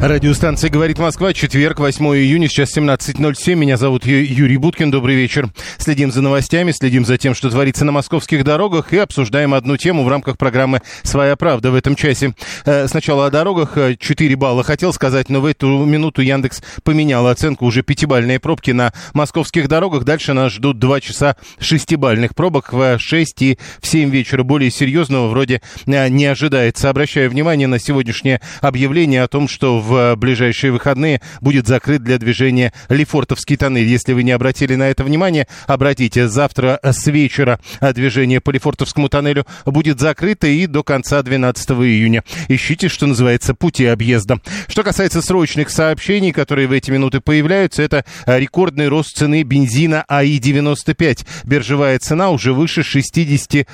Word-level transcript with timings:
Радиостанция 0.00 0.70
«Говорит 0.70 1.00
Москва», 1.00 1.32
четверг, 1.32 1.80
8 1.80 2.04
июня, 2.14 2.48
сейчас 2.48 2.76
17.07. 2.76 3.56
Меня 3.56 3.76
зовут 3.76 4.06
Юрий 4.06 4.56
Буткин, 4.56 4.92
добрый 4.92 5.16
вечер. 5.16 5.48
Следим 5.76 6.12
за 6.12 6.22
новостями, 6.22 6.70
следим 6.70 7.04
за 7.04 7.18
тем, 7.18 7.34
что 7.34 7.50
творится 7.50 7.84
на 7.84 7.90
московских 7.90 8.44
дорогах 8.44 8.92
и 8.92 8.98
обсуждаем 8.98 9.54
одну 9.54 9.76
тему 9.76 10.04
в 10.04 10.08
рамках 10.08 10.38
программы 10.38 10.82
«Своя 11.02 11.34
правда» 11.34 11.72
в 11.72 11.74
этом 11.74 11.96
часе. 11.96 12.34
Э, 12.64 12.86
Сначала 12.86 13.26
о 13.26 13.30
дорогах, 13.30 13.76
э, 13.76 13.96
4 13.98 14.36
балла 14.36 14.62
хотел 14.62 14.92
сказать, 14.92 15.30
но 15.30 15.40
в 15.40 15.46
эту 15.46 15.66
минуту 15.84 16.22
Яндекс 16.22 16.62
поменял 16.84 17.26
оценку, 17.26 17.66
уже 17.66 17.82
пятибальные 17.82 18.38
пробки 18.38 18.70
на 18.70 18.92
московских 19.14 19.66
дорогах. 19.66 20.04
Дальше 20.04 20.32
нас 20.32 20.52
ждут 20.52 20.78
2 20.78 21.00
часа 21.00 21.36
шестибальных 21.58 22.36
пробок 22.36 22.72
в 22.72 23.00
6 23.00 23.42
и 23.42 23.58
в 23.80 23.86
7 23.88 24.10
вечера. 24.10 24.44
Более 24.44 24.70
серьезного 24.70 25.26
вроде 25.26 25.60
э, 25.86 26.08
не 26.08 26.26
ожидается. 26.26 26.88
Обращаю 26.88 27.28
внимание 27.30 27.66
на 27.66 27.80
сегодняшнее 27.80 28.40
объявление 28.60 29.24
о 29.24 29.28
том, 29.28 29.48
что 29.48 29.80
в 29.80 29.87
ближайшие 30.16 30.72
выходные 30.72 31.20
будет 31.40 31.66
закрыт 31.66 32.02
для 32.02 32.18
движения 32.18 32.72
Лефортовский 32.88 33.56
тоннель. 33.56 33.86
Если 33.86 34.12
вы 34.12 34.22
не 34.22 34.32
обратили 34.32 34.74
на 34.74 34.88
это 34.88 35.04
внимание, 35.04 35.46
обратите. 35.66 36.28
Завтра 36.28 36.78
с 36.82 37.06
вечера 37.06 37.60
движение 37.80 38.40
по 38.40 38.50
Лефортовскому 38.50 39.08
тоннелю 39.08 39.46
будет 39.66 40.00
закрыто 40.00 40.46
и 40.46 40.66
до 40.66 40.82
конца 40.82 41.22
12 41.22 41.70
июня. 41.70 42.22
Ищите, 42.48 42.88
что 42.88 43.06
называется, 43.06 43.54
пути 43.54 43.86
объезда. 43.86 44.40
Что 44.66 44.82
касается 44.82 45.22
срочных 45.22 45.70
сообщений, 45.70 46.32
которые 46.32 46.68
в 46.68 46.72
эти 46.72 46.90
минуты 46.90 47.20
появляются, 47.20 47.82
это 47.82 48.04
рекордный 48.26 48.88
рост 48.88 49.16
цены 49.16 49.42
бензина 49.42 50.04
АИ-95. 50.08 51.26
Биржевая 51.44 51.98
цена 51.98 52.30
уже 52.30 52.52
выше 52.52 52.82
63 52.82 53.66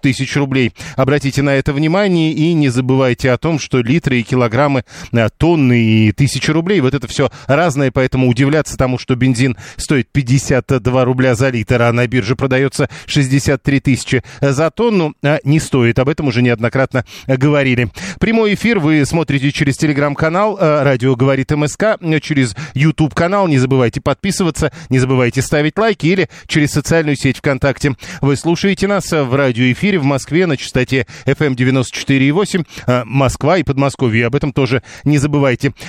тысяч 0.00 0.36
рублей. 0.36 0.72
Обратите 0.96 1.42
на 1.42 1.50
это 1.50 1.72
внимание 1.72 2.32
и 2.32 2.52
не 2.52 2.68
забывайте 2.68 3.30
о 3.30 3.38
том, 3.38 3.58
что 3.58 3.80
литры 3.80 4.20
и 4.20 4.22
килограммы, 4.22 4.84
э, 5.12 5.28
тонны 5.52 5.78
и 5.78 6.12
тысячи 6.12 6.50
рублей, 6.50 6.80
вот 6.80 6.94
это 6.94 7.06
все 7.08 7.30
разное, 7.46 7.90
поэтому 7.90 8.26
удивляться 8.26 8.78
тому, 8.78 8.96
что 8.96 9.14
бензин 9.16 9.58
стоит 9.76 10.08
52 10.10 11.04
рубля 11.04 11.34
за 11.34 11.50
литр, 11.50 11.82
а 11.82 11.92
на 11.92 12.06
бирже 12.06 12.36
продается 12.36 12.88
63 13.04 13.80
тысячи 13.80 14.22
за 14.40 14.70
тонну, 14.70 15.14
э, 15.22 15.40
не 15.44 15.60
стоит. 15.60 15.98
Об 15.98 16.08
этом 16.08 16.28
уже 16.28 16.40
неоднократно 16.40 17.04
говорили. 17.26 17.90
Прямой 18.18 18.54
эфир 18.54 18.78
вы 18.78 19.04
смотрите 19.04 19.52
через 19.52 19.76
телеграм-канал 19.76 20.56
э, 20.58 20.82
«Радио 20.84 21.16
говорит 21.16 21.50
МСК», 21.50 21.98
э, 22.00 22.20
через 22.20 22.56
YouTube-канал. 22.72 23.46
Не 23.46 23.58
забывайте 23.58 24.00
подписываться, 24.00 24.72
не 24.88 25.00
забывайте 25.00 25.42
ставить 25.42 25.76
лайки 25.76 26.06
или 26.06 26.30
через 26.46 26.70
социальную 26.70 27.16
сеть 27.16 27.38
ВКонтакте. 27.38 27.94
Вы 28.22 28.36
слушаете 28.36 28.86
нас 28.86 29.12
э, 29.12 29.22
в 29.22 29.34
радиоэфире 29.34 29.98
в 29.98 30.04
Москве 30.04 30.46
на 30.46 30.56
частоте 30.56 31.06
FM 31.26 31.56
94,8 31.56 32.66
э, 32.86 33.02
Москва 33.04 33.58
и 33.58 33.62
Подмосковье. 33.62 34.26
Об 34.26 34.34
этом 34.34 34.54
тоже 34.54 34.82
не 35.04 35.18
забывайте. 35.18 35.41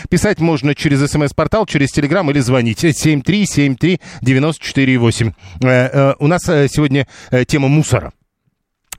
Писать 0.09 0.39
можно 0.39 0.73
через 0.75 1.09
смс-портал, 1.09 1.65
через 1.65 1.91
телеграм 1.91 2.29
или 2.31 2.39
звонить 2.39 2.83
7373948. 2.83 5.33
Э, 5.61 5.67
э, 5.67 6.13
У 6.19 6.27
нас 6.27 6.47
э, 6.49 6.67
сегодня 6.69 7.07
тема 7.47 7.67
мусора. 7.67 8.13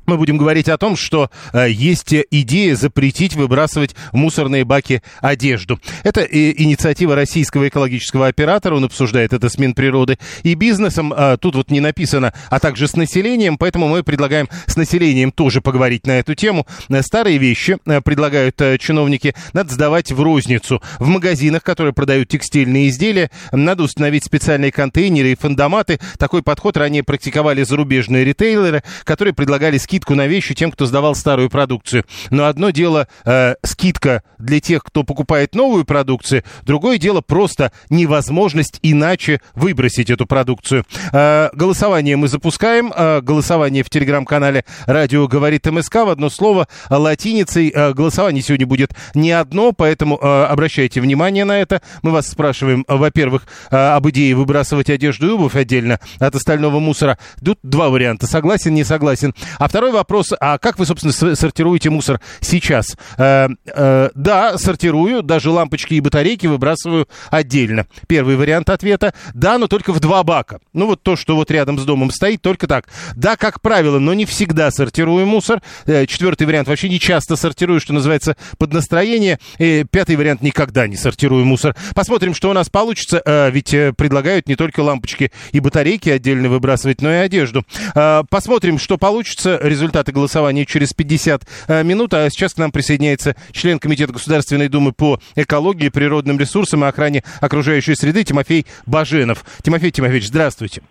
Мы 0.07 0.17
будем 0.17 0.37
говорить 0.37 0.69
о 0.69 0.79
том, 0.79 0.97
что 0.97 1.31
э, 1.53 1.71
есть 1.71 2.15
идея 2.31 2.77
запретить 2.77 3.35
выбрасывать 3.35 3.95
в 4.13 4.17
мусорные 4.17 4.65
баки 4.65 5.03
одежду. 5.21 5.81
Это 6.03 6.21
э, 6.21 6.53
инициатива 6.57 7.15
российского 7.15 7.69
экологического 7.69 8.27
оператора, 8.27 8.77
он 8.77 8.85
обсуждает 8.85 9.33
это 9.33 9.49
с 9.49 9.59
Минприроды 9.59 10.19
и 10.43 10.55
бизнесом. 10.55 11.13
А, 11.17 11.37
тут 11.37 11.55
вот 11.55 11.71
не 11.71 11.81
написано, 11.81 12.33
а 12.51 12.61
также 12.61 12.89
с 12.89 12.97
населением, 12.97 13.59
поэтому 13.59 13.89
мы 13.89 14.03
предлагаем 14.03 14.49
с 14.67 14.77
населением 14.77 15.33
тоже 15.33 15.61
поговорить 15.61 16.07
на 16.07 16.19
эту 16.19 16.35
тему. 16.35 16.67
Э, 16.89 17.03
Старые 17.03 17.39
вещи, 17.39 17.79
э, 17.87 18.01
предлагают 18.01 18.61
э, 18.61 18.79
чиновники, 18.79 19.35
надо 19.53 19.73
сдавать 19.73 20.13
в 20.13 20.21
розницу. 20.21 20.83
В 20.99 21.09
магазинах, 21.09 21.63
которые 21.63 21.93
продают 21.93 22.29
текстильные 22.29 22.89
изделия, 22.89 23.31
надо 23.53 23.85
установить 23.85 24.25
специальные 24.25 24.73
контейнеры 24.73 25.33
и 25.33 25.37
фандоматы. 25.37 26.01
Такой 26.19 26.43
подход 26.43 26.77
ранее 26.77 27.03
практиковали 27.03 27.63
зарубежные 27.63 28.25
ритейлеры, 28.25 28.83
которые 29.05 29.35
предлагали 29.35 29.79
скидку 29.95 30.17
на 30.17 30.27
вещи 30.27 30.55
тем, 30.57 30.73
кто 30.73 30.87
сдавал 30.87 31.15
старую 31.15 31.49
продукцию. 31.49 32.05
Но 32.31 32.47
одно 32.47 32.71
дело 32.71 33.07
э, 33.25 33.55
скидка 33.63 34.25
для 34.41 34.59
тех, 34.59 34.83
кто 34.83 35.05
покупает 35.05 35.55
новую 35.55 35.85
продукцию, 35.85 36.43
другое 36.63 36.99
дело 36.99 37.21
просто 37.21 37.71
невозможность 37.91 38.81
иначе 38.83 39.41
выбросить 39.55 40.11
эту 40.11 40.27
продукцию. 40.27 40.85
Э, 41.13 41.51
голосование 41.53 42.17
мы 42.17 42.27
запускаем. 42.27 42.93
Э, 42.93 43.21
голосование 43.21 43.85
в 43.85 43.91
телеграм-канале 43.91 44.65
«Радио 44.87 45.29
говорит 45.29 45.65
МСК» 45.67 45.95
в 45.95 46.09
одно 46.09 46.29
слово 46.29 46.67
латиницей. 46.91 47.71
Э, 47.73 47.93
голосование 47.93 48.43
сегодня 48.43 48.67
будет 48.67 48.97
не 49.15 49.31
одно, 49.31 49.71
поэтому 49.71 50.19
э, 50.21 50.45
обращайте 50.47 51.01
внимание 51.01 51.45
на 51.45 51.61
это. 51.61 51.83
Мы 52.03 52.11
вас 52.11 52.27
спрашиваем, 52.27 52.85
э, 52.89 52.97
во-первых, 52.97 53.47
э, 53.71 53.77
об 53.77 54.09
идее 54.09 54.35
выбрасывать 54.35 54.91
одежду 54.91 55.29
и 55.29 55.31
обувь 55.31 55.55
отдельно 55.55 56.01
от 56.19 56.35
остального 56.35 56.81
мусора. 56.81 57.17
Тут 57.45 57.61
два 57.63 57.91
варианта. 57.91 58.27
Согласен, 58.27 58.75
не 58.75 58.83
согласен. 58.83 59.33
А 59.61 59.69
второй 59.69 59.84
вопрос, 59.93 60.33
а 60.39 60.59
как 60.59 60.79
вы, 60.79 60.87
собственно, 60.87 61.35
сортируете 61.35 61.91
мусор 61.91 62.21
сейчас? 62.41 62.97
Э, 63.19 63.49
э, 63.67 64.11
да, 64.15 64.59
сортирую, 64.59 65.23
даже 65.23 65.51
лампочки 65.51 65.95
и 65.95 66.01
батарейки 66.01 66.47
выбрасываю 66.47 67.09
отдельно. 67.31 67.87
Первый 68.07 68.37
вариант 68.37 68.71
ответа. 68.71 69.15
Да, 69.35 69.59
но 69.59 69.67
только 69.67 69.93
в 69.93 70.01
два 70.01 70.23
бака. 70.23 70.61
Ну, 70.73 70.87
вот 70.87 71.03
то, 71.03 71.17
что 71.17 71.37
вот 71.37 71.51
рядом 71.51 71.79
с 71.79 71.85
домом 71.85 72.11
стоит, 72.11 72.43
только 72.43 72.67
так. 72.67 72.89
Да, 73.17 73.37
как 73.37 73.61
правило, 73.61 73.99
но 73.99 74.15
не 74.15 74.25
всегда 74.25 74.71
сортирую 74.71 75.27
мусор. 75.27 75.63
Э, 75.87 76.07
четвертый 76.07 76.47
вариант 76.47 76.69
вообще 76.69 76.89
не 76.89 77.01
часто 77.01 77.37
сортирую, 77.37 77.81
что 77.81 77.93
называется, 77.93 78.37
под 78.59 78.73
настроение. 78.73 79.39
И 79.59 79.85
пятый 79.91 80.17
вариант 80.17 80.43
никогда 80.43 80.87
не 80.87 80.97
сортирую 80.97 81.45
мусор. 81.45 81.75
Посмотрим, 81.95 82.35
что 82.35 82.51
у 82.51 82.53
нас 82.53 82.69
получится. 82.69 83.23
Э, 83.25 83.51
ведь 83.51 83.73
э, 83.75 83.93
предлагают 83.93 84.49
не 84.49 84.57
только 84.57 84.81
лампочки 84.81 85.31
и 85.53 85.61
батарейки 85.61 86.09
отдельно 86.09 86.49
выбрасывать, 86.49 87.01
но 87.01 87.11
и 87.13 87.17
одежду. 87.17 87.65
Э, 87.95 88.23
посмотрим, 88.29 88.79
что 88.79 88.99
получится. 88.99 89.59
Результаты 89.75 90.13
голосования 90.13 90.65
через 90.65 90.93
50 90.93 91.43
э, 91.67 91.83
минут. 91.83 92.15
А 92.15 92.31
сейчас 92.31 92.55
к 92.55 92.59
нам 92.59 92.71
присоединяется 92.71 93.35
член 93.51 93.81
Комитета 93.81 94.13
Государственной 94.13 94.69
Думы 94.69 94.93
по 94.93 95.19
экологии, 95.35 95.89
природным 95.89 96.39
ресурсам 96.39 96.85
и 96.85 96.87
охране 96.87 97.25
окружающей 97.41 97.97
среды 97.97 98.23
Тимофей 98.23 98.67
Баженов. 98.87 99.45
Тимофей 99.65 99.91
Тимофеевич, 99.91 100.29
здравствуйте. 100.29 100.83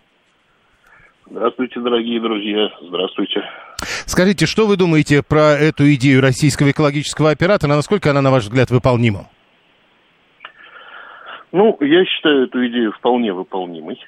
Здравствуйте, 1.30 1.80
дорогие 1.80 2.20
друзья. 2.20 2.68
Здравствуйте. 2.82 3.42
Скажите, 4.04 4.44
что 4.44 4.66
вы 4.66 4.76
думаете 4.76 5.22
про 5.26 5.52
эту 5.52 5.90
идею 5.94 6.20
российского 6.20 6.70
экологического 6.70 7.30
оператора? 7.30 7.74
Насколько 7.74 8.10
она, 8.10 8.20
на 8.20 8.30
ваш 8.30 8.42
взгляд, 8.42 8.70
выполнима? 8.70 9.30
Ну, 11.52 11.78
я 11.80 12.04
считаю 12.04 12.44
эту 12.44 12.66
идею 12.66 12.92
вполне 12.92 13.32
выполнимой. 13.32 13.98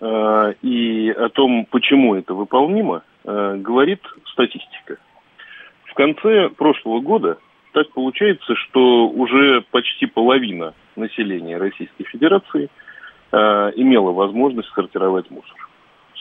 Э, 0.00 0.54
И 0.62 1.10
о 1.10 1.28
том, 1.28 1.66
почему 1.70 2.16
это 2.16 2.34
выполнимо, 2.34 3.02
говорит 3.24 4.00
статистика. 4.26 4.98
В 5.84 5.94
конце 5.94 6.50
прошлого 6.50 7.00
года 7.00 7.38
так 7.74 7.90
получается, 7.90 8.54
что 8.54 9.08
уже 9.08 9.62
почти 9.72 10.06
половина 10.06 10.72
населения 10.96 11.56
Российской 11.56 12.04
Федерации 12.04 12.68
э, 13.32 13.72
имела 13.76 14.12
возможность 14.12 14.68
сортировать 14.74 15.30
мусор. 15.30 15.56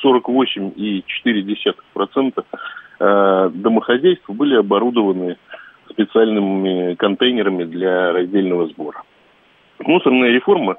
48,4% 0.04 2.46
э, 3.00 3.52
домохозяйств 3.54 4.28
были 4.30 4.56
оборудованы 4.56 5.38
специальными 5.90 6.96
контейнерами 6.96 7.66
для 7.66 8.14
раздельного 8.14 8.70
сбора. 8.70 9.04
Мусорная 9.80 10.32
реформа 10.32 10.78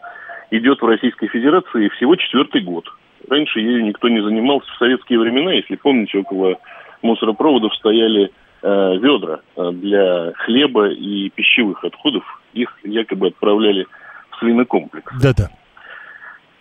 идет 0.50 0.82
в 0.82 0.86
Российской 0.86 1.28
Федерации 1.28 1.88
всего 1.90 2.16
четвертый 2.16 2.62
год. 2.62 2.88
Раньше 3.28 3.60
ею 3.60 3.84
никто 3.84 4.08
не 4.08 4.20
занимался. 4.20 4.70
В 4.72 4.78
советские 4.78 5.18
времена, 5.18 5.52
если 5.52 5.76
помните, 5.76 6.18
около 6.18 6.56
мусоропроводов 7.02 7.74
стояли 7.74 8.30
э, 8.62 8.96
ведра 8.98 9.40
э, 9.56 9.70
для 9.72 10.32
хлеба 10.44 10.88
и 10.88 11.30
пищевых 11.30 11.84
отходов. 11.84 12.24
Их 12.52 12.76
якобы 12.82 13.28
отправляли 13.28 13.86
в 14.30 14.38
свинокомплекс. 14.38 15.12
Да-да. 15.20 15.50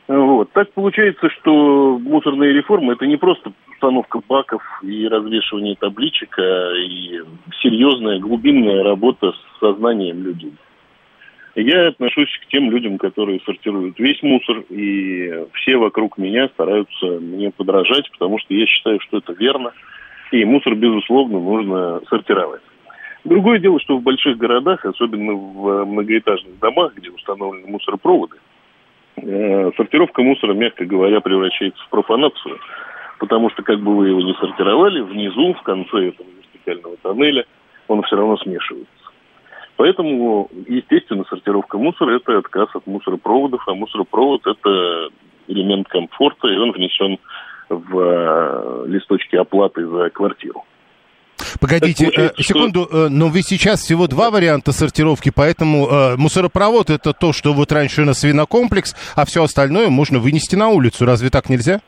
Вот. 0.08 0.52
Так 0.52 0.72
получается, 0.74 1.30
что 1.30 1.98
мусорная 1.98 2.52
реформа– 2.52 2.94
это 2.94 3.06
не 3.08 3.16
просто 3.16 3.54
установка 3.72 4.20
баков 4.28 4.62
и 4.84 5.08
развешивание 5.08 5.76
табличек, 5.76 6.38
а 6.38 6.74
и 6.76 7.22
серьезная 7.62 8.20
глубинная 8.20 8.84
работа 8.84 9.32
с 9.32 9.60
сознанием 9.60 10.24
людей. 10.24 10.54
Я 11.56 11.90
отношусь 11.90 12.30
к 12.42 12.48
тем 12.48 12.72
людям, 12.72 12.98
которые 12.98 13.40
сортируют 13.46 14.00
весь 14.00 14.22
мусор, 14.24 14.64
и 14.70 15.46
все 15.54 15.78
вокруг 15.78 16.18
меня 16.18 16.48
стараются 16.50 17.06
мне 17.06 17.52
подражать, 17.52 18.10
потому 18.12 18.40
что 18.40 18.56
я 18.56 18.66
считаю, 18.66 19.00
что 19.02 19.18
это 19.20 19.34
верно, 19.34 19.72
и 20.32 20.44
мусор, 20.46 20.74
безусловно, 20.74 21.40
нужно 21.40 22.02
сортировать. 22.10 22.62
Другое 23.24 23.60
дело, 23.60 23.80
что 23.80 23.98
в 23.98 24.02
больших 24.02 24.38
городах, 24.38 24.84
особенно 24.84 25.34
в 25.34 25.86
многоэтажных 25.86 26.60
домах, 26.60 26.96
где 26.96 27.12
установлены 27.12 27.68
мусоропроводы, 27.68 28.38
э, 29.18 29.72
сортировка 29.78 30.24
мусора, 30.24 30.54
мягко 30.54 30.86
говоря, 30.86 31.22
превращается 31.22 31.82
в 31.84 31.90
профанацию, 31.90 32.58
потому 33.20 33.52
что 33.52 33.62
как 33.62 33.80
бы 33.80 33.96
вы 33.96 34.10
его 34.10 34.22
не 34.22 34.34
сортировали, 34.34 35.02
внизу, 35.02 35.54
в 35.54 35.62
конце 35.62 36.10
этого 36.10 36.28
вертикального 36.28 36.98
тоннеля, 36.98 37.46
он 37.88 38.02
все 38.02 38.16
равно 38.16 38.38
смешивается. 38.38 39.03
Поэтому, 39.76 40.50
естественно, 40.68 41.24
сортировка 41.30 41.78
мусора– 41.78 42.16
это 42.18 42.38
отказ 42.38 42.70
от 42.76 42.86
мусоропроводов, 42.86 43.62
а 43.68 43.74
мусоропровод– 43.74 44.42
это 44.46 45.10
элемент 45.48 45.88
комфорта, 45.88 46.48
и 46.48 46.58
он 46.58 46.72
внесен 46.72 47.18
в 47.70 48.00
э, 48.00 48.86
листочки 48.88 49.36
оплаты 49.36 49.86
за 49.88 50.10
квартиру. 50.10 50.64
Погодите, 51.60 52.10
э, 52.16 52.32
секунду, 52.42 52.86
что... 52.86 53.06
э, 53.06 53.10
но 53.10 53.30
вы 53.30 53.42
сейчас 53.42 53.82
всего 53.82 54.08
два 54.08 54.32
варианта 54.32 54.72
сортировки, 54.72 55.32
поэтому 55.34 55.88
э, 55.88 56.16
мусоропровод 56.18 56.90
это 56.90 57.14
то, 57.14 57.34
что 57.34 57.54
вот 57.54 57.72
раньше 57.72 58.04
на 58.04 58.14
свинокомплекс, 58.14 58.96
а 59.16 59.26
все 59.26 59.44
остальное 59.44 59.90
можно 59.90 60.20
вынести 60.20 60.56
на 60.56 60.70
улицу. 60.70 61.06
Разве 61.06 61.30
так 61.30 61.50
нельзя? 61.50 61.82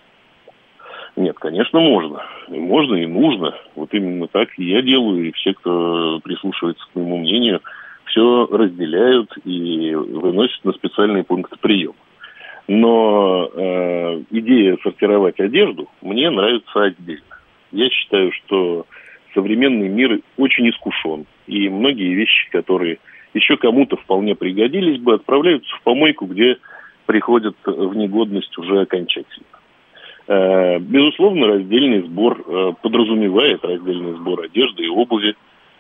Нет, 1.16 1.38
конечно, 1.40 1.80
можно. 1.80 2.22
И 2.50 2.60
можно 2.60 2.96
и 2.96 3.06
нужно. 3.06 3.56
Вот 3.76 3.94
именно 3.94 4.28
так 4.28 4.50
и 4.58 4.66
я 4.66 4.82
делаю, 4.82 5.28
и 5.28 5.32
все, 5.32 5.54
кто 5.54 6.20
прислушивается 6.24 6.86
к 6.92 6.96
моему 6.96 7.18
мнению, 7.18 7.62
все 8.06 8.48
разделяют 8.52 9.32
и 9.46 9.96
выносят 9.96 10.64
на 10.66 10.74
специальный 10.74 11.24
пункт 11.24 11.58
приема. 11.60 11.96
Но 12.68 13.50
э, 13.54 14.24
идея 14.32 14.78
сортировать 14.84 15.40
одежду 15.40 15.90
мне 16.02 16.30
нравится 16.30 16.84
отдельно. 16.84 17.24
Я 17.72 17.90
считаю, 17.90 18.32
что 18.32 18.86
современный 19.34 19.88
мир 19.88 20.20
очень 20.38 20.70
искушен. 20.70 21.26
И 21.48 21.70
многие 21.70 22.14
вещи, 22.14 22.50
которые 22.52 22.98
еще 23.34 23.58
кому-то 23.58 23.98
вполне 23.98 24.36
пригодились 24.36 25.00
бы, 25.00 25.14
отправляются 25.14 25.74
в 25.76 25.82
помойку, 25.84 26.26
где 26.26 26.58
приходят 27.06 27.56
в 27.66 27.96
негодность 27.96 28.58
уже 28.58 28.82
окончательно. 28.82 29.46
Э, 30.28 30.80
безусловно, 30.80 31.48
раздельный 31.48 32.02
сбор 32.02 32.44
э, 32.46 32.74
подразумевает 32.82 33.64
раздельный 33.64 34.14
сбор 34.14 34.42
одежды 34.42 34.84
и 34.84 34.90
обуви. 34.90 35.36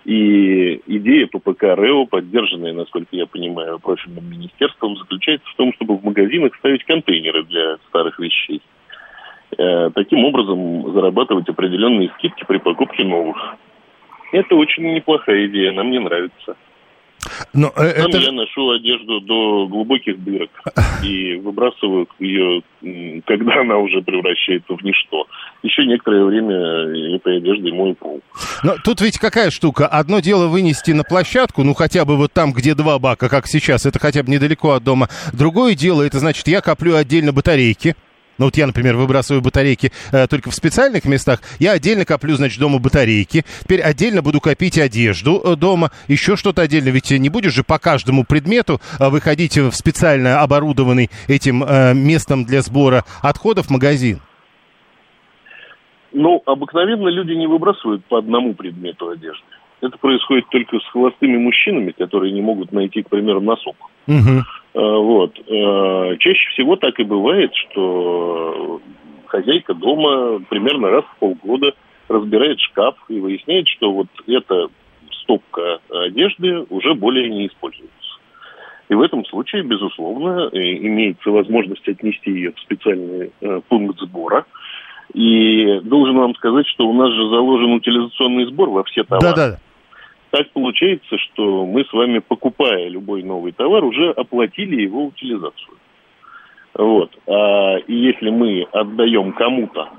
И 0.05 0.81
идея 0.85 1.25
ППК 1.25 1.63
РЭО, 1.63 2.05
поддержанная, 2.05 2.73
насколько 2.73 3.07
я 3.15 3.25
понимаю, 3.25 3.79
профильным 3.79 4.29
министерством, 4.29 4.97
заключается 4.97 5.49
в 5.49 5.55
том, 5.55 5.73
чтобы 5.73 5.97
в 5.97 6.03
магазинах 6.03 6.55
ставить 6.57 6.83
контейнеры 6.83 7.43
для 7.45 7.77
старых 7.87 8.19
вещей. 8.19 8.61
Э, 9.57 9.89
таким 9.95 10.23
образом 10.25 10.93
зарабатывать 10.93 11.49
определенные 11.49 12.11
скидки 12.17 12.43
при 12.47 12.59
покупке 12.59 13.03
новых. 13.03 13.55
Это 14.31 14.55
очень 14.55 14.93
неплохая 14.93 15.47
идея, 15.47 15.71
она 15.71 15.83
мне 15.83 15.99
нравится. 15.99 16.55
Но 17.53 17.71
э, 17.75 18.01
Сам 18.01 18.09
это... 18.09 18.17
я 18.17 18.31
ношу 18.31 18.69
одежду 18.71 19.21
до 19.21 19.67
глубоких 19.67 20.23
дырок 20.23 20.49
и 21.03 21.35
выбрасываю 21.35 22.07
ее, 22.19 22.61
когда 23.25 23.61
она 23.61 23.77
уже 23.77 24.01
превращается 24.01 24.73
в 24.75 24.83
ничто. 24.83 25.27
Еще 25.63 25.85
некоторое 25.85 26.25
время 26.25 26.55
этой 27.15 27.37
одеждой 27.37 27.71
мой 27.71 27.95
пол. 27.95 28.21
Но 28.63 28.75
тут 28.83 29.01
ведь 29.01 29.17
какая 29.17 29.49
штука? 29.49 29.87
Одно 29.87 30.19
дело 30.19 30.47
вынести 30.47 30.91
на 30.91 31.03
площадку, 31.03 31.63
ну 31.63 31.73
хотя 31.73 32.05
бы 32.05 32.17
вот 32.17 32.33
там, 32.33 32.53
где 32.53 32.75
два 32.75 32.99
бака, 32.99 33.29
как 33.29 33.47
сейчас, 33.47 33.85
это 33.85 33.99
хотя 33.99 34.23
бы 34.23 34.31
недалеко 34.31 34.71
от 34.71 34.83
дома. 34.83 35.09
Другое 35.33 35.75
дело, 35.75 36.01
это 36.01 36.19
значит, 36.19 36.47
я 36.47 36.61
коплю 36.61 36.95
отдельно 36.95 37.31
батарейки, 37.33 37.95
ну 38.37 38.45
вот 38.45 38.57
я, 38.57 38.67
например, 38.67 38.95
выбрасываю 38.95 39.41
батарейки 39.41 39.91
э, 40.11 40.27
только 40.27 40.51
в 40.51 40.55
специальных 40.55 41.05
местах. 41.05 41.41
Я 41.59 41.71
отдельно 41.71 42.05
коплю, 42.05 42.35
значит, 42.35 42.59
дома 42.59 42.79
батарейки. 42.79 43.45
Теперь 43.61 43.81
отдельно 43.81 44.21
буду 44.21 44.41
копить 44.41 44.77
одежду 44.77 45.41
э, 45.43 45.55
дома. 45.55 45.91
Еще 46.07 46.35
что-то 46.35 46.61
отдельно. 46.61 46.89
Ведь 46.89 47.11
не 47.11 47.29
будешь 47.29 47.53
же 47.53 47.63
по 47.63 47.79
каждому 47.79 48.25
предмету 48.25 48.81
э, 48.99 49.09
выходить 49.09 49.57
в 49.57 49.71
специально 49.71 50.41
оборудованный 50.41 51.09
этим 51.27 51.63
э, 51.63 51.93
местом 51.93 52.45
для 52.45 52.61
сбора 52.61 53.05
отходов 53.21 53.69
магазин. 53.69 54.19
Ну, 56.11 56.41
обыкновенно 56.45 57.09
люди 57.09 57.33
не 57.33 57.47
выбрасывают 57.47 58.05
по 58.05 58.19
одному 58.19 58.53
предмету 58.53 59.09
одежды. 59.09 59.43
Это 59.81 59.97
происходит 59.97 60.47
только 60.49 60.79
с 60.79 60.91
холостыми 60.91 61.37
мужчинами, 61.37 61.91
которые 61.91 62.31
не 62.31 62.41
могут 62.41 62.71
найти, 62.71 63.03
к 63.03 63.09
примеру, 63.09 63.41
носок. 63.41 63.75
Угу. 64.07 64.43
Вот. 64.75 65.39
Э, 65.39 66.17
чаще 66.19 66.49
всего 66.49 66.75
так 66.75 66.99
и 66.99 67.03
бывает, 67.03 67.51
что 67.55 68.81
хозяйка 69.25 69.73
дома 69.73 70.41
примерно 70.49 70.89
раз 70.89 71.05
в 71.05 71.19
полгода 71.19 71.73
разбирает 72.09 72.59
шкаф 72.59 72.95
и 73.07 73.19
выясняет, 73.19 73.69
что 73.69 73.91
вот 73.91 74.07
эта 74.27 74.67
стопка 75.21 75.79
одежды 75.89 76.65
уже 76.69 76.93
более 76.93 77.29
не 77.29 77.47
используется. 77.47 77.93
И 78.89 78.93
в 78.93 79.01
этом 79.01 79.25
случае, 79.25 79.63
безусловно, 79.63 80.49
э, 80.51 80.57
имеется 80.57 81.31
возможность 81.31 81.87
отнести 81.87 82.31
ее 82.31 82.51
в 82.51 82.59
специальный 82.59 83.31
пункт 83.69 83.99
сбора. 83.99 84.45
И 85.13 85.79
должен 85.83 86.17
вам 86.17 86.35
сказать, 86.35 86.67
что 86.67 86.85
у 86.85 86.93
нас 86.93 87.09
же 87.11 87.29
заложен 87.29 87.71
утилизационный 87.71 88.45
сбор 88.47 88.69
во 88.69 88.83
все 88.83 89.05
товары. 89.05 89.35
Да-да 89.35 89.59
так 90.31 90.51
получается, 90.51 91.17
что 91.17 91.65
мы 91.65 91.85
с 91.85 91.93
вами, 91.93 92.19
покупая 92.19 92.87
любой 92.89 93.23
новый 93.23 93.51
товар, 93.51 93.83
уже 93.83 94.11
оплатили 94.11 94.81
его 94.81 95.05
утилизацию. 95.05 95.77
Вот. 96.73 97.11
А, 97.27 97.77
и 97.77 97.93
если 97.93 98.29
мы 98.29 98.63
отдаем 98.71 99.31
кому-то 99.33 99.89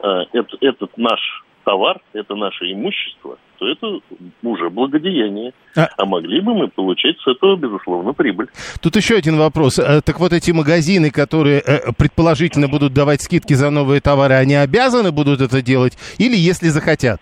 а, 0.00 0.22
это, 0.32 0.56
этот 0.60 0.96
наш 0.96 1.20
товар, 1.64 2.00
это 2.12 2.34
наше 2.34 2.72
имущество, 2.72 3.38
то 3.58 3.68
это 3.68 4.00
уже 4.42 4.70
благодеяние. 4.70 5.52
А... 5.76 5.88
а 5.96 6.06
могли 6.06 6.40
бы 6.40 6.54
мы 6.54 6.68
получать 6.68 7.16
с 7.20 7.28
этого, 7.28 7.56
безусловно, 7.56 8.12
прибыль. 8.12 8.48
Тут 8.82 8.96
еще 8.96 9.16
один 9.16 9.36
вопрос. 9.36 9.78
Э, 9.78 10.00
так 10.00 10.18
вот 10.18 10.32
эти 10.32 10.50
магазины, 10.50 11.10
которые 11.10 11.60
э, 11.60 11.92
предположительно 11.96 12.68
будут 12.68 12.92
давать 12.92 13.22
скидки 13.22 13.52
за 13.54 13.70
новые 13.70 14.00
товары, 14.00 14.34
они 14.34 14.54
обязаны 14.54 15.12
будут 15.12 15.40
это 15.40 15.62
делать 15.62 15.98
или 16.18 16.36
если 16.36 16.68
захотят? 16.68 17.20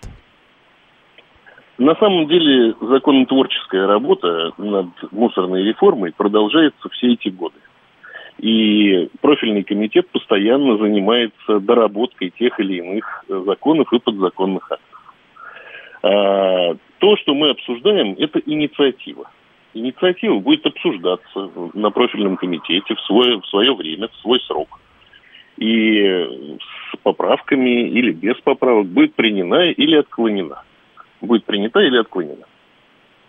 На 1.79 1.95
самом 1.95 2.27
деле 2.27 2.75
законотворческая 2.81 3.87
работа 3.87 4.51
над 4.57 4.87
мусорной 5.11 5.63
реформой 5.63 6.11
продолжается 6.11 6.89
все 6.89 7.13
эти 7.13 7.29
годы. 7.29 7.55
И 8.37 9.07
профильный 9.21 9.63
комитет 9.63 10.09
постоянно 10.09 10.77
занимается 10.77 11.61
доработкой 11.61 12.31
тех 12.37 12.59
или 12.59 12.79
иных 12.79 13.23
законов 13.29 13.93
и 13.93 13.99
подзаконных 13.99 14.69
актов. 14.69 15.13
А, 16.03 16.75
то, 16.97 17.15
что 17.15 17.33
мы 17.33 17.51
обсуждаем, 17.51 18.13
это 18.19 18.39
инициатива. 18.39 19.31
Инициатива 19.73 20.37
будет 20.39 20.65
обсуждаться 20.65 21.49
на 21.73 21.91
профильном 21.91 22.35
комитете 22.35 22.93
в 22.93 22.99
свое, 23.01 23.39
в 23.39 23.45
свое 23.47 23.73
время, 23.73 24.09
в 24.09 24.15
свой 24.17 24.41
срок. 24.41 24.67
И 25.55 26.57
с 26.93 26.97
поправками 27.03 27.87
или 27.87 28.11
без 28.11 28.35
поправок 28.41 28.87
будет 28.87 29.15
принята 29.15 29.69
или 29.69 29.95
отклонена 29.95 30.63
будет 31.21 31.45
принята 31.45 31.79
или 31.81 31.97
отклонена. 31.97 32.45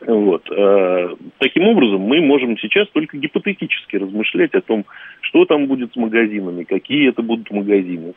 Вот. 0.00 0.50
А, 0.50 1.14
таким 1.38 1.68
образом, 1.68 2.00
мы 2.00 2.20
можем 2.20 2.56
сейчас 2.58 2.88
только 2.88 3.18
гипотетически 3.18 3.96
размышлять 3.96 4.54
о 4.54 4.62
том, 4.62 4.86
что 5.20 5.44
там 5.44 5.66
будет 5.66 5.92
с 5.92 5.96
магазинами, 5.96 6.64
какие 6.64 7.08
это 7.08 7.22
будут 7.22 7.50
магазины. 7.50 8.14